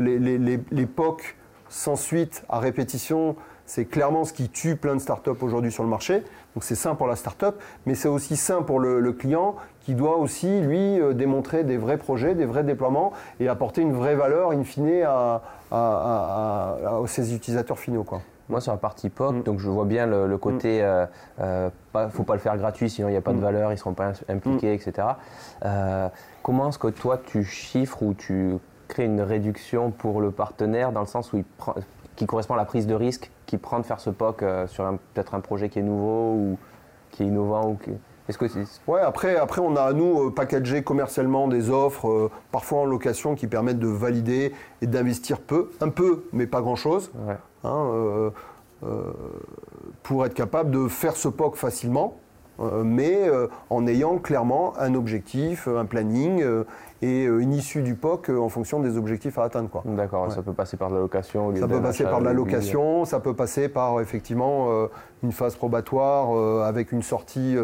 POC 0.86 1.36
sans 1.70 1.96
suite 1.96 2.44
à 2.50 2.60
répétition, 2.60 3.36
c'est 3.66 3.86
clairement 3.86 4.24
ce 4.24 4.34
qui 4.34 4.50
tue 4.50 4.76
plein 4.76 4.96
de 4.96 5.02
start-up 5.02 5.44
aujourd'hui 5.44 5.72
sur 5.72 5.84
le 5.84 5.90
marché. 5.90 6.24
Donc 6.58 6.64
c'est 6.64 6.74
sain 6.74 6.96
pour 6.96 7.06
la 7.06 7.16
start-up, 7.16 7.62
mais 7.86 7.94
c'est 7.94 8.08
aussi 8.08 8.36
sain 8.36 8.64
pour 8.64 8.80
le, 8.80 9.14
client 9.14 9.58
qui 9.82 9.94
doit 9.94 10.18
aussi, 10.18 10.60
lui, 10.60 11.00
euh, 11.00 11.14
démontrer 11.14 11.64
des 11.64 11.78
vrais 11.78 11.98
projets, 11.98 12.34
des 12.34 12.46
vrais 12.46 12.64
déploiements 12.64 13.14
et 13.40 13.48
apporter 13.48 13.84
une 13.84 13.94
vraie 13.94 14.16
valeur, 14.16 14.54
in 14.54 14.64
fine, 14.64 15.04
à, 15.04 15.44
à 15.72 16.74
ses 17.06 17.36
utilisateurs 17.36 17.78
finaux. 17.78 18.04
Quoi. 18.04 18.22
Moi, 18.50 18.62
sur 18.62 18.72
la 18.72 18.78
partie 18.78 19.10
POC, 19.10 19.36
mm. 19.36 19.44
donc 19.44 19.60
je 19.60 19.70
vois 19.70 19.86
bien 19.86 20.06
le, 20.06 20.38
côté, 20.38 20.78
il 20.78 20.82
mm. 20.82 20.86
euh, 20.86 21.06
euh, 21.42 21.70
pas, 21.92 22.10
faut 22.10 22.24
pas 22.24 22.34
le 22.34 22.40
faire 22.40 22.58
gratuit, 22.58 22.90
sinon 22.90 23.10
il 23.10 23.12
n'y 23.12 23.18
a 23.18 23.22
pas 23.22 23.34
de 23.34 23.38
mm. 23.38 23.42
valeur, 23.42 23.70
ils 23.72 23.76
ne 23.76 23.80
seront 23.80 23.94
pas 23.94 24.14
impliqués, 24.30 24.74
etc. 24.74 25.08
Euh, 25.66 26.10
comment 26.44 26.70
est-ce 26.70 26.80
que 26.80 26.88
toi, 26.88 27.20
tu 27.24 27.44
chiffres 27.44 28.02
ou 28.04 28.14
tu 28.14 28.56
crées 28.88 29.06
une 29.06 29.22
réduction 29.22 29.92
pour 29.92 30.22
le 30.22 30.32
partenaire 30.32 30.94
dans 30.94 31.02
le 31.02 31.08
sens 31.08 31.34
où 31.34 31.38
il 31.38 31.44
prend, 31.44 31.76
qui 32.18 32.26
correspond 32.26 32.56
à 32.56 32.58
la 32.58 32.66
prise 32.66 32.86
de 32.86 32.94
risque 32.94 33.32
qu'il 33.46 33.60
prend 33.60 33.80
de 33.80 33.86
faire 33.86 34.02
ce 34.02 34.10
POC 34.10 34.44
sur 34.68 34.86
peut-être 35.14 35.36
un 35.36 35.40
projet 35.40 35.70
qui 35.70 35.80
est 35.80 35.84
nouveau 35.84 36.34
ou 36.34 36.58
qui 37.12 37.24
est 37.24 37.28
innovant 37.28 37.70
ou 37.70 37.78
est-ce 38.28 38.38
que 38.38 38.46
Ouais, 38.88 39.00
après, 39.00 39.38
après, 39.38 39.62
on 39.62 39.76
a 39.78 39.84
à 39.84 39.94
nous 39.94 40.32
packagé 40.32 40.84
commercialement 40.84 41.48
des 41.48 41.70
offres, 41.70 42.30
parfois 42.52 42.80
en 42.80 42.86
location, 42.86 43.36
qui 43.36 43.48
permettent 43.48 43.80
de 43.80 43.88
valider 43.88 44.54
et 44.82 44.88
d'investir 44.88 45.40
peu, 45.40 45.72
un 45.80 45.88
peu, 45.90 46.26
mais 46.34 46.46
pas 46.46 46.62
grand-chose. 46.62 47.10
Ouais. 47.26 47.38
Hein, 47.64 47.90
euh, 47.94 48.30
euh, 48.84 49.12
pour 50.04 50.26
être 50.26 50.34
capable 50.34 50.72
de 50.72 50.88
faire 50.88 51.16
ce 51.16 51.28
POC 51.28 51.56
facilement, 51.56 52.18
euh, 52.60 52.84
mais 52.84 53.30
en 53.70 53.88
ayant 53.88 54.18
clairement 54.18 54.74
un 54.78 54.94
objectif, 54.94 55.68
un 55.68 55.86
planning 55.86 56.44
et 57.02 57.24
une 57.26 57.54
issue 57.54 57.82
du 57.82 57.96
POC 57.96 58.30
en 58.30 58.50
fonction 58.50 58.80
des 58.80 58.98
objectifs 58.98 59.38
à 59.38 59.44
atteindre. 59.44 59.70
D'accord, 59.86 60.32
ça 60.32 60.42
peut 60.42 60.54
passer 60.54 60.78
par 60.78 60.90
de 60.90 60.96
la 60.96 61.02
location. 61.02 61.56
Ça 61.56 61.68
peut 61.68 61.82
passer 61.82 62.04
par 62.04 62.20
de 62.20 62.26
la 62.26 62.34
location, 62.34 63.06
ça 63.06 63.20
peut 63.20 63.34
passer 63.34 63.70
par 63.70 64.02
effectivement 64.02 64.88
une 65.24 65.32
phase 65.32 65.56
probatoire 65.56 66.64
avec 66.66 66.92
une 66.92 67.04
sortie 67.04 67.56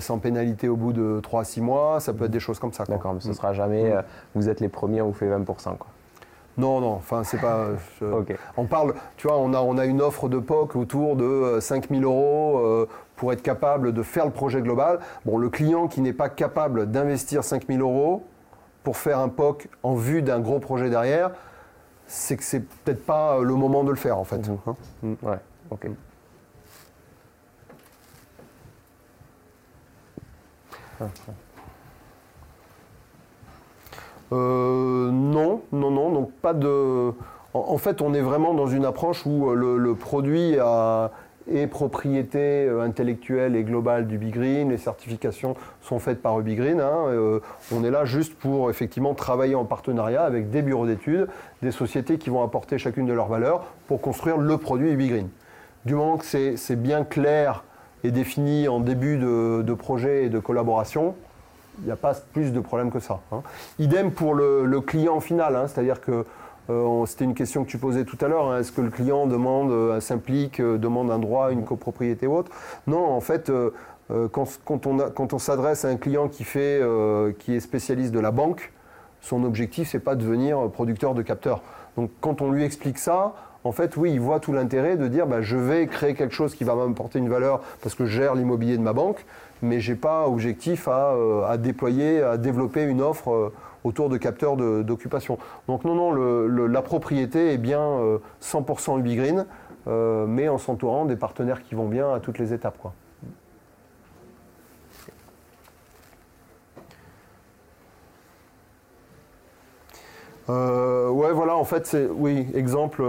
sans 0.00 0.18
pénalité 0.18 0.68
au 0.68 0.76
bout 0.76 0.92
de 0.92 1.20
3 1.22 1.42
à 1.42 1.44
6 1.44 1.60
mois, 1.60 2.00
ça 2.00 2.12
peut 2.12 2.24
être 2.24 2.30
des 2.30 2.40
choses 2.40 2.58
comme 2.58 2.72
ça. 2.72 2.84
D'accord, 2.84 3.14
mais 3.14 3.20
ce 3.20 3.28
ne 3.28 3.34
sera 3.34 3.52
jamais, 3.52 3.94
mm. 3.94 4.02
vous 4.34 4.48
êtes 4.48 4.60
les 4.60 4.68
premiers, 4.68 5.02
on 5.02 5.08
vous 5.08 5.12
fait 5.12 5.28
20%. 5.28 5.44
Quoi. 5.76 5.86
Non, 6.58 6.80
non, 6.80 6.92
enfin, 6.92 7.22
c'est 7.22 7.40
pas. 7.40 7.66
On 8.56 8.64
parle, 8.64 8.94
tu 9.16 9.28
vois, 9.28 9.38
on 9.38 9.52
a, 9.52 9.60
on 9.60 9.76
a 9.76 9.84
une 9.84 10.00
offre 10.00 10.28
de 10.28 10.38
POC 10.38 10.76
autour 10.76 11.16
de 11.16 11.58
5000 11.60 12.02
euh, 12.02 12.06
euros 12.06 12.58
euh, 12.58 12.88
pour 13.16 13.32
être 13.32 13.42
capable 13.42 13.92
de 13.92 14.02
faire 14.02 14.24
le 14.24 14.30
projet 14.30 14.62
global. 14.62 15.00
Bon, 15.26 15.36
le 15.36 15.50
client 15.50 15.86
qui 15.86 16.00
n'est 16.00 16.14
pas 16.14 16.28
capable 16.28 16.90
d'investir 16.90 17.44
5000 17.44 17.80
euros 17.80 18.24
pour 18.86 18.96
faire 18.96 19.18
un 19.18 19.28
POC 19.28 19.66
en 19.82 19.96
vue 19.96 20.22
d'un 20.22 20.38
gros 20.38 20.60
projet 20.60 20.88
derrière, 20.88 21.32
c'est 22.06 22.36
que 22.36 22.44
c'est 22.44 22.60
peut-être 22.60 23.04
pas 23.04 23.40
le 23.40 23.52
moment 23.56 23.82
de 23.82 23.90
le 23.90 23.96
faire, 23.96 24.16
en 24.16 24.22
fait. 24.22 24.48
Mhm. 24.48 24.58
Hein 24.64 24.76
mm. 25.02 25.14
ouais, 25.22 25.38
ok. 25.70 25.88
Ah, 31.00 31.04
euh, 34.30 35.10
non, 35.10 35.62
non, 35.72 35.90
non, 35.90 36.12
donc 36.12 36.30
pas 36.34 36.54
de. 36.54 37.12
En, 37.54 37.78
fait, 37.78 38.00
on 38.00 38.14
est 38.14 38.20
vraiment 38.20 38.54
dans 38.54 38.68
une 38.68 38.84
approche 38.84 39.26
où 39.26 39.50
euh, 39.50 39.76
le, 39.76 39.94
produit 39.96 40.58
et 41.50 41.66
propriété 41.66 42.66
euh, 42.66 42.80
intellectuelle 42.80 43.56
et 43.56 43.62
globale 43.62 44.06
du 44.06 44.18
Green. 44.18 44.70
Les 44.70 44.78
certifications 44.78 45.54
sont 45.80 45.98
faites 45.98 46.20
par 46.20 46.38
UbiGreen. 46.40 46.80
Hein. 46.80 47.06
Euh, 47.08 47.40
on 47.72 47.84
est 47.84 47.90
là 47.90 48.04
juste 48.04 48.34
pour 48.34 48.70
effectivement 48.70 49.14
travailler 49.14 49.54
en 49.54 49.64
partenariat 49.64 50.22
avec 50.22 50.50
des 50.50 50.62
bureaux 50.62 50.86
d'études, 50.86 51.28
des 51.62 51.70
sociétés 51.70 52.18
qui 52.18 52.30
vont 52.30 52.42
apporter 52.42 52.78
chacune 52.78 53.06
de 53.06 53.12
leurs 53.12 53.28
valeurs 53.28 53.66
pour 53.86 54.00
construire 54.00 54.38
le 54.38 54.58
produit 54.58 54.90
UbiGreen. 54.90 55.28
Du 55.84 55.94
moment 55.94 56.16
que 56.16 56.24
c'est 56.24 56.82
bien 56.82 57.04
clair 57.04 57.62
et 58.02 58.10
défini 58.10 58.66
en 58.66 58.80
début 58.80 59.18
de, 59.18 59.74
projet 59.74 60.24
et 60.24 60.28
de 60.28 60.40
collaboration, 60.40 61.14
il 61.78 61.84
n'y 61.84 61.92
a 61.92 61.96
pas 61.96 62.14
plus 62.32 62.52
de 62.52 62.58
problème 62.58 62.90
que 62.90 62.98
ça. 62.98 63.20
Hein. 63.30 63.42
Idem 63.78 64.10
pour 64.10 64.34
le, 64.34 64.80
client 64.80 65.20
final, 65.20 65.54
hein. 65.54 65.68
c'est-à-dire 65.68 66.00
que 66.00 66.24
c'était 67.06 67.24
une 67.24 67.34
question 67.34 67.64
que 67.64 67.70
tu 67.70 67.78
posais 67.78 68.04
tout 68.04 68.18
à 68.20 68.28
l'heure. 68.28 68.50
Hein. 68.50 68.60
Est-ce 68.60 68.72
que 68.72 68.80
le 68.80 68.90
client 68.90 69.26
demande, 69.26 69.70
euh, 69.70 70.00
s'implique, 70.00 70.60
euh, 70.60 70.78
demande 70.78 71.10
un 71.10 71.18
droit, 71.18 71.52
une 71.52 71.64
copropriété 71.64 72.26
ou 72.26 72.36
autre? 72.36 72.50
Non, 72.86 73.04
en 73.04 73.20
fait, 73.20 73.52
quand, 74.32 74.86
on, 74.86 75.38
s'adresse 75.38 75.84
à 75.84 75.88
un 75.88 75.96
client 75.96 76.28
qui, 76.28 76.44
fait, 76.44 76.80
qui 77.38 77.54
est 77.54 77.60
spécialiste 77.60 78.12
de 78.12 78.20
la 78.20 78.30
banque, 78.30 78.72
son 79.20 79.42
objectif, 79.44 79.88
c'est 79.90 80.00
pas 80.00 80.14
de 80.14 80.22
devenir 80.22 80.70
producteur 80.70 81.14
de 81.14 81.22
capteurs. 81.22 81.62
Donc, 81.96 82.10
quand 82.20 82.42
on 82.42 82.50
lui 82.50 82.62
explique 82.62 82.98
ça, 82.98 83.34
en 83.66 83.72
fait, 83.72 83.96
oui, 83.96 84.12
il 84.12 84.20
voit 84.20 84.40
tout 84.40 84.52
l'intérêt 84.52 84.96
de 84.96 85.08
dire 85.08 85.26
bah, 85.26 85.42
je 85.42 85.56
vais 85.56 85.86
créer 85.86 86.14
quelque 86.14 86.34
chose 86.34 86.54
qui 86.54 86.64
va 86.64 86.74
m'apporter 86.74 87.18
une 87.18 87.28
valeur 87.28 87.60
parce 87.82 87.94
que 87.94 88.06
je 88.06 88.16
gère 88.16 88.34
l'immobilier 88.34 88.76
de 88.76 88.82
ma 88.82 88.92
banque, 88.92 89.24
mais 89.62 89.80
je 89.80 89.92
n'ai 89.92 89.98
pas 89.98 90.28
objectif 90.28 90.88
à, 90.88 91.56
déployer, 91.58 92.22
à 92.22 92.36
développer 92.36 92.84
une 92.84 93.02
offre 93.02 93.52
autour 93.84 94.08
de 94.08 94.16
capteurs 94.16 94.56
d'occupation. 94.56 95.38
Donc 95.68 95.84
non, 95.84 95.94
non, 95.94 96.12
la 96.66 96.82
propriété 96.82 97.52
est 97.52 97.58
bien 97.58 97.98
100% 98.42 98.94
euh, 98.94 98.98
UbiGreen, 98.98 99.46
euh, 99.88 100.26
mais 100.26 100.48
en 100.48 100.58
s'entourant 100.58 101.04
des 101.04 101.16
partenaires 101.16 101.62
qui 101.62 101.74
vont 101.74 101.88
bien 101.88 102.12
à 102.12 102.20
toutes 102.20 102.38
les 102.38 102.52
étapes. 102.52 102.78
Quoi. 102.78 102.92
Euh, 110.48 111.08
ouais, 111.08 111.32
voilà, 111.32 111.56
en 111.56 111.64
fait, 111.64 111.96
oui, 112.14 112.46
exemple, 112.54 113.02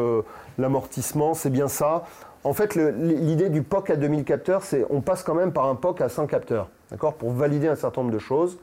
l'amortissement, 0.57 1.33
c'est 1.33 1.49
bien 1.49 1.67
ça. 1.67 2.03
En 2.43 2.53
fait, 2.53 2.75
l'idée 2.75 3.49
du 3.49 3.61
POC 3.61 3.89
à 3.89 3.95
2000 3.95 4.23
capteurs, 4.23 4.63
c'est 4.63 4.85
on 4.89 5.01
passe 5.01 5.23
quand 5.23 5.35
même 5.35 5.51
par 5.51 5.65
un 5.65 5.75
POC 5.75 6.01
à 6.01 6.09
100 6.09 6.27
capteurs, 6.27 6.69
d'accord, 6.91 7.15
pour 7.15 7.31
valider 7.31 7.67
un 7.67 7.75
certain 7.75 8.01
nombre 8.01 8.13
de 8.13 8.19
choses 8.19 8.57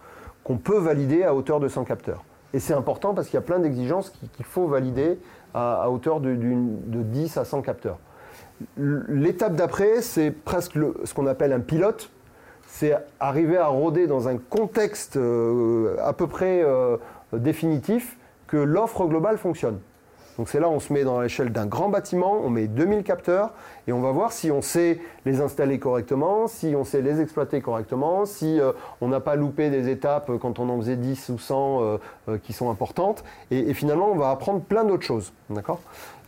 qu'on 0.44 0.59
peut 0.59 0.78
valider 0.78 1.24
à 1.24 1.35
hauteur 1.35 1.59
de 1.59 1.68
100 1.68 1.85
capteurs. 1.85 2.22
Et 2.52 2.61
c'est 2.61 2.74
important 2.74 3.14
parce 3.14 3.26
qu'il 3.26 3.35
y 3.35 3.38
a 3.38 3.42
plein 3.42 3.59
d'exigences 3.59 4.11
qu'il 4.11 4.44
faut 4.44 4.68
valider 4.68 5.18
à, 5.54 5.90
hauteur 5.90 6.20
de, 6.20 6.35
10 6.35 7.37
à 7.37 7.44
100 7.44 7.62
capteurs. 7.62 7.98
L'étape 8.76 9.57
d'après, 9.57 10.02
c'est 10.02 10.30
presque 10.30 10.78
ce 11.04 11.14
qu'on 11.14 11.26
appelle 11.26 11.52
un 11.52 11.61
pilote. 11.61 12.11
C'est 12.66 12.96
arriver 13.20 13.57
à 13.57 13.66
rôder 13.66 14.07
dans 14.07 14.28
un 14.28 14.37
contexte 14.37 15.16
euh, 15.16 15.96
à 16.02 16.12
peu 16.12 16.26
près 16.26 16.62
euh, 16.62 16.96
définitif 17.33 18.16
que 18.46 18.57
l'offre 18.57 19.07
globale 19.07 19.38
fonctionne. 19.38 19.78
Donc 20.38 20.49
c'est 20.49 20.59
là 20.59 20.68
on 20.68 20.81
se 20.81 20.92
met 20.92 21.05
dans 21.05 21.20
l'échelle 21.20 21.53
d'un 21.53 21.66
grand 21.66 21.88
bâtiment, 21.88 22.40
on 22.42 22.51
met 22.51 22.66
2000 22.66 23.05
capteurs 23.05 23.53
et 23.87 23.92
on 23.92 24.01
va 24.01 24.11
voir 24.11 24.33
si 24.33 24.51
on 24.51 24.62
sait 24.62 24.99
les 25.27 25.40
installer 25.40 25.79
correctement, 25.79 26.49
si 26.49 26.75
on 26.77 26.85
sait 26.85 27.03
les 27.03 27.20
exploiter 27.20 27.61
correctement, 27.61 28.27
si 28.27 28.59
euh, 28.61 28.73
on 29.01 29.09
n'a 29.09 29.20
pas 29.20 29.37
loupé 29.37 29.70
des 29.70 29.88
étapes 29.88 30.31
quand 30.40 30.59
on 30.59 30.68
en 30.70 30.79
faisait 30.79 30.97
10 30.97 31.29
ou 31.29 31.38
100 31.38 31.83
euh, 31.83 31.99
euh, 32.29 32.38
qui 32.42 32.53
sont 32.53 32.70
importantes. 32.70 33.25
Et, 33.51 33.75
finalement 33.75 34.11
on 34.11 34.16
va 34.16 34.31
apprendre 34.31 34.61
plein 34.61 34.85
d'autres 34.85 35.05
choses. 35.05 35.33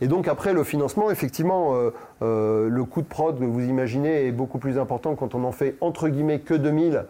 Et 0.01 0.07
donc 0.07 0.27
après 0.27 0.53
le 0.53 0.63
financement, 0.63 1.09
effectivement, 1.09 1.73
le 2.21 2.83
coût 2.83 3.01
de 3.01 3.07
prod 3.07 3.39
que 3.39 3.45
vous 3.45 3.63
imaginez 3.63 4.27
est 4.27 4.31
beaucoup 4.31 4.57
plus 4.57 4.77
important 4.77 5.15
quand 5.15 5.33
on 5.33 5.43
en 5.43 5.51
fait 5.51 5.75
entre 5.81 6.09
guillemets 6.09 6.39
que 6.39 6.53
2000 6.53 7.05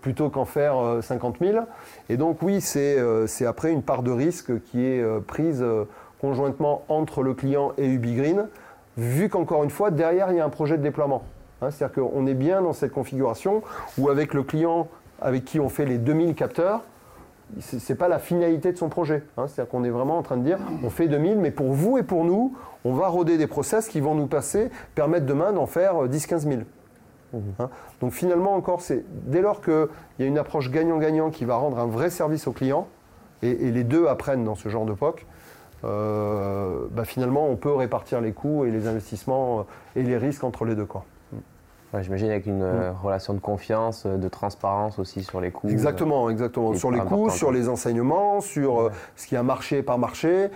plutôt 0.00 0.28
qu'en 0.28 0.44
faire 0.44 0.98
50 1.02 1.36
000. 1.40 1.64
Et 2.10 2.16
donc 2.16 2.42
oui, 2.42 2.60
c'est 2.60 3.46
après 3.46 3.72
une 3.72 3.82
part 3.82 4.02
de 4.02 4.10
risque 4.10 4.60
qui 4.64 4.84
est 4.84 5.02
prise 5.26 5.64
conjointement 6.24 6.84
entre 6.88 7.22
le 7.22 7.34
client 7.34 7.72
et 7.76 7.86
UbiGreen, 7.86 8.48
vu 8.96 9.28
qu'encore 9.28 9.62
une 9.62 9.68
fois, 9.68 9.90
derrière, 9.90 10.32
il 10.32 10.38
y 10.38 10.40
a 10.40 10.44
un 10.46 10.48
projet 10.48 10.78
de 10.78 10.82
déploiement. 10.82 11.22
Hein, 11.60 11.70
c'est-à-dire 11.70 12.02
qu'on 12.02 12.26
est 12.26 12.32
bien 12.34 12.62
dans 12.62 12.72
cette 12.72 12.92
configuration 12.92 13.62
où 13.98 14.08
avec 14.08 14.32
le 14.32 14.42
client 14.42 14.88
avec 15.20 15.44
qui 15.44 15.60
on 15.60 15.68
fait 15.68 15.84
les 15.84 15.98
2000 15.98 16.34
capteurs, 16.34 16.80
ce 17.60 17.76
n'est 17.76 17.98
pas 17.98 18.08
la 18.08 18.18
finalité 18.18 18.72
de 18.72 18.78
son 18.78 18.88
projet. 18.88 19.22
Hein. 19.36 19.48
c'est-à-dire 19.48 19.70
qu'on 19.70 19.84
est 19.84 19.90
vraiment 19.90 20.16
en 20.16 20.22
train 20.22 20.38
de 20.38 20.44
dire, 20.44 20.56
on 20.82 20.88
fait 20.88 21.08
2000, 21.08 21.38
mais 21.38 21.50
pour 21.50 21.72
vous 21.72 21.98
et 21.98 22.02
pour 22.02 22.24
nous, 22.24 22.54
on 22.86 22.94
va 22.94 23.08
roder 23.08 23.36
des 23.36 23.46
process 23.46 23.86
qui 23.86 24.00
vont 24.00 24.14
nous 24.14 24.26
passer, 24.26 24.70
permettre 24.94 25.26
demain 25.26 25.52
d'en 25.52 25.66
faire 25.66 26.06
10-15 26.06 26.38
000. 26.48 26.62
Hein. 27.58 27.68
Donc 28.00 28.12
finalement 28.12 28.54
encore, 28.54 28.80
c'est 28.80 29.04
dès 29.26 29.42
lors 29.42 29.60
qu'il 29.60 29.88
y 30.20 30.22
a 30.22 30.26
une 30.26 30.38
approche 30.38 30.70
gagnant-gagnant 30.70 31.28
qui 31.28 31.44
va 31.44 31.56
rendre 31.56 31.78
un 31.78 31.86
vrai 31.86 32.08
service 32.08 32.46
au 32.46 32.52
client, 32.52 32.88
et, 33.42 33.50
et 33.50 33.70
les 33.70 33.84
deux 33.84 34.06
apprennent 34.06 34.44
dans 34.44 34.54
ce 34.54 34.70
genre 34.70 34.86
de 34.86 34.94
POC, 34.94 35.26
euh, 35.84 36.86
bah, 36.90 37.04
finalement, 37.04 37.46
on 37.48 37.56
peut 37.56 37.72
répartir 37.72 38.20
les 38.20 38.32
coûts 38.32 38.64
et 38.64 38.70
les 38.70 38.86
investissements 38.86 39.60
euh, 39.60 39.62
et 39.96 40.02
les 40.02 40.16
risques 40.16 40.44
entre 40.44 40.64
les 40.64 40.74
deux. 40.74 40.86
Quoi. 40.86 41.04
J'imagine 42.00 42.30
avec 42.30 42.46
une 42.46 42.62
euh, 42.62 42.90
mm. 42.90 42.96
relation 43.04 43.34
de 43.34 43.38
confiance, 43.38 44.06
de 44.06 44.28
transparence 44.28 44.98
aussi 44.98 45.22
sur 45.22 45.40
les 45.40 45.50
coûts. 45.50 45.68
Exactement, 45.68 46.28
exactement. 46.28 46.74
Sur 46.74 46.90
les 46.90 47.00
coûts, 47.00 47.30
sur 47.30 47.52
les 47.52 47.68
enseignements, 47.68 48.40
sur 48.40 48.90
ce 49.14 49.26
qui 49.26 49.36
a 49.36 49.42
marché 49.42 49.82
par 49.82 49.98
marché. 49.98 50.50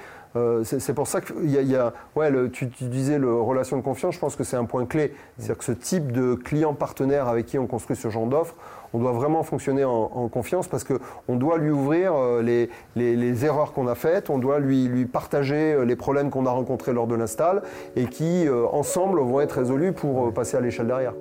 c'est 0.64 0.94
pour 0.94 1.06
ça 1.06 1.20
qu'il 1.20 1.48
y, 1.48 1.64
y 1.64 1.76
a, 1.76 1.92
ouais, 2.16 2.32
tu, 2.50 2.66
disais 2.66 3.18
le 3.18 3.40
relation 3.40 3.76
de 3.76 3.82
confiance, 3.82 4.14
je 4.14 4.20
pense 4.20 4.34
que 4.34 4.42
c'est 4.42 4.56
un 4.56 4.64
point 4.64 4.84
clé. 4.84 5.14
C'est-à-dire 5.36 5.58
que 5.58 5.64
ce 5.64 5.72
type 5.72 6.10
de 6.10 6.34
client 6.34 6.74
partenaire 6.74 7.28
avec 7.28 7.46
qui 7.46 7.58
on 7.58 7.68
construit 7.68 7.96
ce 7.96 8.08
genre 8.08 8.26
d'offre, 8.26 8.56
on 8.92 8.98
doit 8.98 9.12
vraiment 9.12 9.42
fonctionner 9.42 9.85
en, 9.85 10.29
confiance 10.29 10.68
parce 10.68 10.85
qu'on 10.85 11.37
doit 11.37 11.59
lui 11.59 11.70
ouvrir 11.70 12.12
euh, 12.14 12.68
les, 12.96 13.44
erreurs 13.44 13.72
qu'on 13.72 13.87
a 13.87 13.94
faites, 13.94 14.31
on 14.31 14.38
doit 14.38 14.59
lui, 14.59 14.87
lui 14.88 15.07
partager 15.07 15.72
euh, 15.72 15.85
les 15.85 15.96
problèmes 15.96 16.31
qu'on 16.31 16.46
a 16.46 16.51
rencontrés 16.51 16.92
lors 16.92 17.07
de 17.07 17.14
l'install 17.14 17.62
et 17.96 18.07
qui, 18.07 18.46
euh, 18.46 18.66
ensemble, 18.72 19.20
vont 19.20 19.40
être 19.40 19.53
résolus 19.53 19.92
pour 19.92 20.33
passer 20.33 20.57
à 20.57 20.61
l'échelle 20.61 20.87
derrière. 20.87 21.14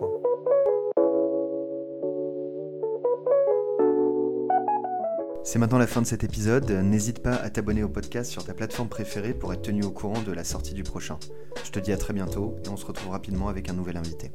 C'est 5.43 5.59
maintenant 5.59 5.77
la 5.77 5.87
fin 5.87 6.01
de 6.01 6.07
cet 6.07 6.25
épisode. 6.25 6.69
N'hésite 6.69 7.19
pas 7.19 7.35
à 7.35 7.49
t'abonner 7.49 7.81
au 7.81 7.87
podcast 7.87 8.29
sur 8.29 8.43
ta 8.43 8.53
plateforme 8.53 8.89
préférée 8.89 9.33
pour 9.33 9.53
être 9.53 9.61
tenu 9.61 9.85
au 9.85 9.91
courant 9.91 10.21
de 10.25 10.33
la 10.33 10.43
sortie 10.43 10.73
du 10.73 10.83
prochain. 10.83 11.17
Je 11.63 11.71
te 11.71 11.79
dis 11.79 11.93
à 11.93 11.97
très 11.97 12.13
bientôt 12.13 12.57
et 12.65 12.69
on 12.69 12.75
se 12.75 12.85
retrouve 12.85 13.11
rapidement 13.11 13.47
avec 13.47 13.69
un 13.69 13.73
nouvel 13.73 13.95
invité. 13.95 14.31